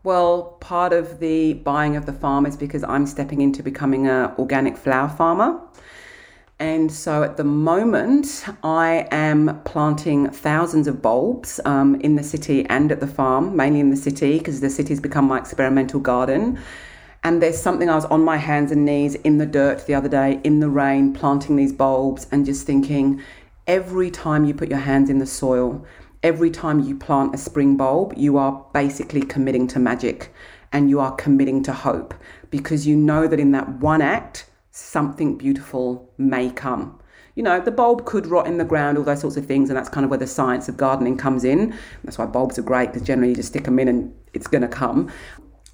well, 0.03 0.59
part 0.61 0.93
of 0.93 1.21
the 1.21 1.55
buying 1.55 1.97
of 1.97 2.07
the 2.07 2.13
farm 2.13 2.45
is 2.45 2.57
because 2.57 2.85
I'm 2.85 3.07
stepping 3.07 3.41
into 3.41 3.63
becoming 3.63 4.07
an 4.07 4.33
organic 4.39 4.77
flower 4.77 5.09
farmer. 5.09 5.61
And 6.59 6.91
so 6.93 7.23
at 7.23 7.37
the 7.37 7.45
moment, 7.45 8.45
I 8.63 9.09
am 9.11 9.61
planting 9.65 10.31
thousands 10.31 10.87
of 10.87 11.03
bulbs 11.03 11.59
um, 11.65 11.97
in 12.03 12.15
the 12.17 12.23
city 12.23 12.65
and 12.67 12.93
at 12.93 13.01
the 13.01 13.07
farm, 13.07 13.57
mainly 13.57 13.81
in 13.81 13.91
the 13.91 13.97
city, 13.97 14.39
because 14.39 14.61
the 14.61 14.71
city's 14.71 15.01
become 15.01 15.27
my 15.27 15.39
experimental 15.39 16.01
garden. 16.01 16.59
And 17.25 17.41
there's 17.41 17.61
something 17.61 17.89
I 17.89 17.95
was 17.95 18.05
on 18.05 18.23
my 18.23 18.37
hands 18.37 18.71
and 18.71 18.85
knees 18.85 19.15
in 19.15 19.39
the 19.39 19.47
dirt 19.47 19.87
the 19.87 19.95
other 19.95 20.11
day, 20.11 20.41
in 20.45 20.61
the 20.61 20.69
rain, 20.69 21.15
planting 21.15 21.57
these 21.57 21.73
bulbs 21.73 22.27
and 22.31 22.45
just 22.45 22.67
thinking 22.67 23.23
every 23.67 24.11
time 24.11 24.45
you 24.45 24.53
put 24.53 24.69
your 24.69 24.79
hands 24.79 25.09
in 25.09 25.19
the 25.19 25.27
soil, 25.27 25.87
every 26.23 26.51
time 26.51 26.81
you 26.81 26.95
plant 26.95 27.35
a 27.35 27.39
spring 27.39 27.79
bulb, 27.79 28.13
you 28.15 28.37
are 28.37 28.67
basically 28.75 29.23
committing 29.23 29.67
to 29.69 29.79
magic 29.79 30.35
and 30.71 30.91
you 30.91 31.01
are 31.01 31.15
committing 31.17 31.63
to 31.63 31.73
hope 31.73 32.13
because 32.51 32.87
you 32.87 32.95
know 32.95 33.27
that 33.27 33.41
in 33.41 33.53
that 33.53 33.69
one 33.81 34.03
act, 34.03 34.51
something 34.71 35.39
beautiful 35.39 36.13
may 36.19 36.51
come. 36.51 37.01
You 37.37 37.43
know, 37.43 37.59
the 37.59 37.73
bulb 37.73 38.05
could 38.05 38.27
rot 38.27 38.47
in 38.47 38.59
the 38.59 38.65
ground, 38.65 38.97
all 38.97 39.03
those 39.03 39.21
sorts 39.21 39.37
of 39.37 39.47
things, 39.47 39.71
and 39.71 39.77
that's 39.77 39.89
kind 39.89 40.05
of 40.05 40.11
where 40.11 40.19
the 40.19 40.27
science 40.27 40.69
of 40.69 40.77
gardening 40.77 41.17
comes 41.17 41.43
in. 41.43 41.75
That's 42.05 42.19
why 42.19 42.27
bulbs 42.27 42.59
are 42.59 42.63
great 42.63 42.93
because 42.93 43.03
generally 43.03 43.31
you 43.31 43.37
just 43.37 43.49
stick 43.49 43.65
them 43.65 43.79
in 43.79 43.89
and 43.89 44.15
it's 44.35 44.47
going 44.47 44.63
to 44.63 44.69
come. 44.69 45.11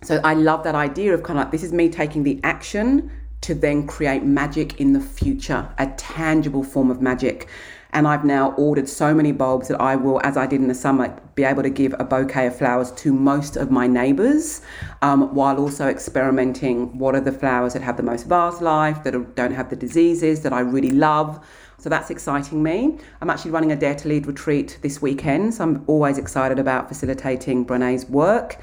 So 0.03 0.19
I 0.25 0.33
love 0.33 0.65
that 0.65 0.75
idea 0.75 1.13
of 1.13 1.23
kind 1.23 1.39
of 1.39 1.45
like 1.45 1.53
this 1.53 1.63
is 1.63 1.73
me 1.73 1.91
taking 1.91 2.23
the 2.23 2.41
action 2.43 3.11
to 3.43 3.55
then 3.55 3.87
create 3.87 4.23
magic 4.23 4.81
in 4.81 4.93
the 4.93 5.01
future, 5.01 5.69
a 5.79 5.87
tangible 5.99 6.63
form 6.63 6.91
of 6.91 7.03
magic. 7.03 7.49
And 7.93 8.07
I've 8.07 8.25
now 8.25 8.53
ordered 8.53 8.89
so 8.89 9.13
many 9.13 9.33
bulbs 9.33 9.69
that 9.69 9.81
I 9.81 9.97
will, 9.97 10.21
as 10.23 10.37
I 10.37 10.47
did 10.47 10.61
in 10.61 10.69
the 10.69 10.75
summer, 10.75 11.21
be 11.35 11.43
able 11.43 11.63
to 11.65 11.71
give 11.71 11.95
a 11.99 12.05
bouquet 12.05 12.47
of 12.47 12.57
flowers 12.57 12.93
to 12.93 13.13
most 13.13 13.57
of 13.57 13.71
my 13.71 13.87
neighbours 13.87 14.63
um, 15.03 15.35
while 15.35 15.59
also 15.59 15.89
experimenting 15.89 16.97
what 16.99 17.15
are 17.15 17.21
the 17.21 17.33
flowers 17.33 17.73
that 17.73 17.83
have 17.83 17.97
the 17.97 18.03
most 18.03 18.27
vast 18.27 18.63
life, 18.63 19.03
that 19.03 19.35
don't 19.35 19.53
have 19.53 19.71
the 19.71 19.77
diseases 19.77 20.43
that 20.43 20.53
I 20.53 20.61
really 20.61 20.93
love. 20.93 21.45
So 21.79 21.89
that's 21.89 22.11
exciting 22.11 22.63
me. 22.63 22.99
I'm 23.21 23.29
actually 23.29 23.51
running 23.51 23.73
a 23.73 23.77
Dare 23.77 23.97
to 23.97 24.09
Lead 24.09 24.27
retreat 24.27 24.79
this 24.83 25.03
weekend. 25.03 25.55
So 25.55 25.65
I'm 25.65 25.85
always 25.89 26.17
excited 26.17 26.59
about 26.59 26.89
facilitating 26.89 27.65
Brene's 27.65 28.07
work 28.07 28.61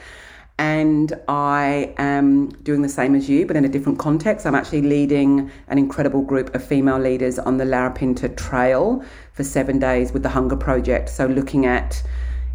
and 0.60 1.14
I 1.28 1.94
am 1.98 2.50
doing 2.64 2.82
the 2.82 2.90
same 2.90 3.14
as 3.14 3.30
you, 3.30 3.46
but 3.46 3.56
in 3.56 3.66
a 3.66 3.70
different 3.70 4.00
context. 4.00 4.46
I'm 4.46 4.56
actually 4.56 4.82
leading 4.82 5.52
an 5.68 5.78
incredible 5.78 6.22
group 6.22 6.54
of 6.56 6.64
female 6.64 7.00
leaders 7.00 7.38
on 7.38 7.58
the 7.58 7.66
Larapinta 7.66 8.36
Trail 8.36 9.04
for 9.34 9.44
seven 9.44 9.78
days 9.78 10.12
with 10.14 10.24
the 10.24 10.30
Hunger 10.30 10.56
Project. 10.56 11.10
So, 11.10 11.28
looking 11.28 11.66
at 11.68 12.02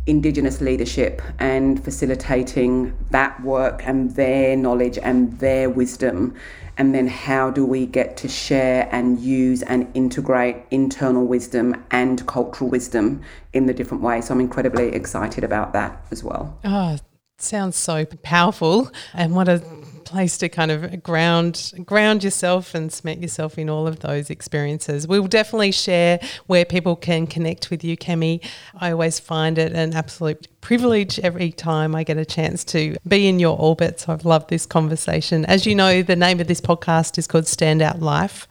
Indigenous 0.07 0.61
leadership 0.61 1.23
and 1.39 1.83
facilitating 1.85 2.93
that 3.11 3.41
work 3.45 3.83
and 3.87 4.11
their 4.17 4.57
knowledge 4.57 4.99
and 4.99 5.39
their 5.39 5.71
wisdom. 5.71 6.35
And 6.77 6.93
then, 6.93 7.07
how 7.07 7.51
do 7.51 7.65
we 7.65 7.87
get 7.87 8.17
to 8.17 8.29
share 8.29 8.89
and 8.91 9.21
use 9.21 9.63
and 9.63 9.89
integrate 9.95 10.57
internal 10.73 11.25
wisdom 11.25 11.85
and 11.93 12.27
cultural 12.27 12.69
wisdom 12.69 13.23
in 13.53 13.67
the 13.67 13.75
different 13.75 14.03
ways? 14.03 14.27
So, 14.27 14.35
I'm 14.35 14.41
incredibly 14.41 14.89
excited 14.89 15.45
about 15.45 15.73
that 15.75 16.05
as 16.11 16.25
well. 16.25 16.59
Oh, 16.65 16.97
sounds 17.43 17.77
so 17.77 18.05
powerful 18.05 18.91
and 19.15 19.35
what 19.35 19.49
a 19.49 19.63
place 20.05 20.37
to 20.39 20.49
kind 20.49 20.71
of 20.71 21.03
ground 21.03 21.73
ground 21.87 22.23
yourself 22.23 22.75
and 22.75 22.93
cement 22.93 23.23
yourself 23.23 23.59
in 23.59 23.71
all 23.71 23.87
of 23.87 24.01
those 24.01 24.31
experiences. 24.31 25.09
We'll 25.09 25.27
definitely 25.27 25.73
share 25.73 26.21
where 26.47 26.65
people 26.65 26.97
can 26.97 27.27
connect 27.27 27.71
with 27.71 27.83
you, 27.83 27.97
Kemi. 27.97 28.45
I 28.79 28.93
always 28.93 29.19
find 29.19 29.59
it 29.59 29.73
an 29.73 29.95
absolute 29.95 30.49
privilege 30.61 31.19
every 31.21 31.51
time 31.51 31.95
I 31.95 32.05
get 32.05 32.19
a 32.19 32.25
chance 32.25 32.65
to 32.65 32.97
be 33.07 33.27
in 33.27 33.39
your 33.39 33.59
orbit. 33.59 34.01
So 34.01 34.13
I've 34.13 34.25
loved 34.25 34.51
this 34.51 34.67
conversation. 34.67 35.45
As 35.47 35.67
you 35.67 35.75
know, 35.75 36.03
the 36.03 36.17
name 36.17 36.41
of 36.41 36.47
this 36.47 36.61
podcast 36.61 37.19
is 37.19 37.27
called 37.27 37.45
Standout 37.45 38.01
Life. 38.01 38.47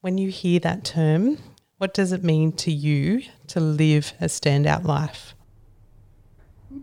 When 0.00 0.18
you 0.18 0.28
hear 0.30 0.60
that 0.60 0.84
term, 0.84 1.38
what 1.78 1.94
does 1.94 2.12
it 2.12 2.22
mean 2.22 2.52
to 2.52 2.70
you 2.70 3.22
to 3.48 3.60
live 3.60 4.12
a 4.20 4.26
standout 4.26 4.84
life? 4.84 5.33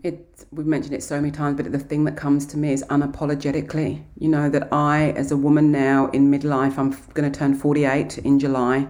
It 0.02 0.44
we've 0.50 0.66
mentioned 0.66 0.94
it 0.94 1.02
so 1.02 1.16
many 1.20 1.30
times, 1.30 1.56
but 1.56 1.70
the 1.70 1.78
thing 1.78 2.04
that 2.04 2.16
comes 2.16 2.46
to 2.46 2.58
me 2.58 2.72
is 2.72 2.82
unapologetically. 2.84 4.02
You 4.18 4.28
know, 4.28 4.48
that 4.50 4.72
I, 4.72 5.10
as 5.12 5.30
a 5.30 5.36
woman 5.36 5.70
now 5.72 6.08
in 6.08 6.30
midlife, 6.30 6.78
I'm 6.78 6.90
going 7.14 7.30
to 7.30 7.38
turn 7.38 7.54
48 7.54 8.18
in 8.18 8.38
July. 8.38 8.88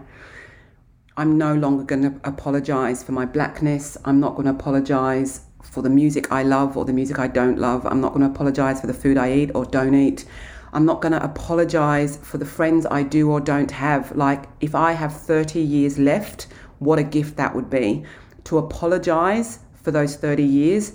I'm 1.17 1.37
no 1.37 1.55
longer 1.55 1.85
going 1.85 2.03
to 2.03 2.21
apologize 2.25 3.03
for 3.03 3.13
my 3.13 3.27
blackness. 3.27 3.99
I'm 4.05 4.19
not 4.19 4.35
going 4.35 4.47
to 4.47 4.53
apologize 4.53 5.43
for 5.63 5.83
the 5.83 5.91
music 5.91 6.33
I 6.33 6.43
love 6.43 6.77
or 6.77 6.85
the 6.85 6.93
music 6.93 7.19
I 7.19 7.29
don't 7.29 7.59
love. 7.59 7.87
I'm 7.87 8.01
not 8.01 8.15
going 8.15 8.23
to 8.23 8.33
apologize 8.35 8.81
for 8.81 8.87
the 8.87 8.95
food 8.95 9.19
I 9.19 9.33
eat 9.33 9.51
or 9.55 9.65
don't 9.65 9.95
eat. 9.95 10.25
I'm 10.73 10.87
not 10.87 11.03
going 11.03 11.13
to 11.13 11.23
apologize 11.23 12.17
for 12.17 12.39
the 12.39 12.47
friends 12.47 12.87
I 12.91 13.03
do 13.03 13.31
or 13.31 13.41
don't 13.41 13.71
have. 13.71 14.17
Like, 14.17 14.45
if 14.61 14.75
I 14.75 14.93
have 14.93 15.15
30 15.15 15.61
years 15.61 15.99
left, 15.99 16.47
what 16.79 16.99
a 16.99 17.03
gift 17.03 17.37
that 17.37 17.55
would 17.55 17.69
be. 17.69 18.05
To 18.45 18.59
apologize 18.59 19.59
for 19.83 19.91
those 19.91 20.17
30 20.17 20.43
years 20.43 20.95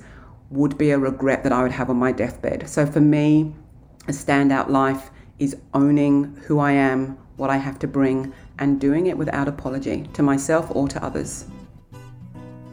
would 0.49 0.77
be 0.77 0.91
a 0.91 0.97
regret 0.97 1.43
that 1.43 1.51
I 1.51 1.61
would 1.61 1.71
have 1.71 1.89
on 1.89 1.97
my 1.97 2.11
deathbed. 2.11 2.69
So 2.69 2.85
for 2.85 3.01
me, 3.01 3.53
a 4.07 4.11
standout 4.11 4.69
life 4.69 5.11
is 5.39 5.57
owning 5.73 6.35
who 6.45 6.59
I 6.59 6.71
am, 6.71 7.17
what 7.35 7.49
I 7.49 7.57
have 7.57 7.79
to 7.79 7.87
bring, 7.87 8.33
and 8.59 8.79
doing 8.79 9.07
it 9.07 9.17
without 9.17 9.47
apology 9.47 10.07
to 10.13 10.23
myself 10.23 10.67
or 10.75 10.87
to 10.87 11.03
others. 11.03 11.45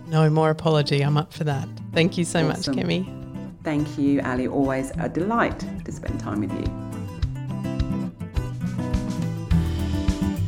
No 0.06 0.30
more 0.30 0.50
apology. 0.50 1.02
I'm 1.02 1.16
up 1.16 1.32
for 1.32 1.44
that. 1.44 1.68
Thank 1.92 2.16
you 2.16 2.24
so 2.24 2.48
awesome. 2.48 2.76
much, 2.76 2.84
Kemi. 2.84 3.60
Thank 3.64 3.98
you, 3.98 4.20
Ali. 4.22 4.46
Always 4.46 4.92
a 4.98 5.08
delight 5.08 5.64
to 5.84 5.92
spend 5.92 6.20
time 6.20 6.40
with 6.40 6.52
you. 6.52 6.93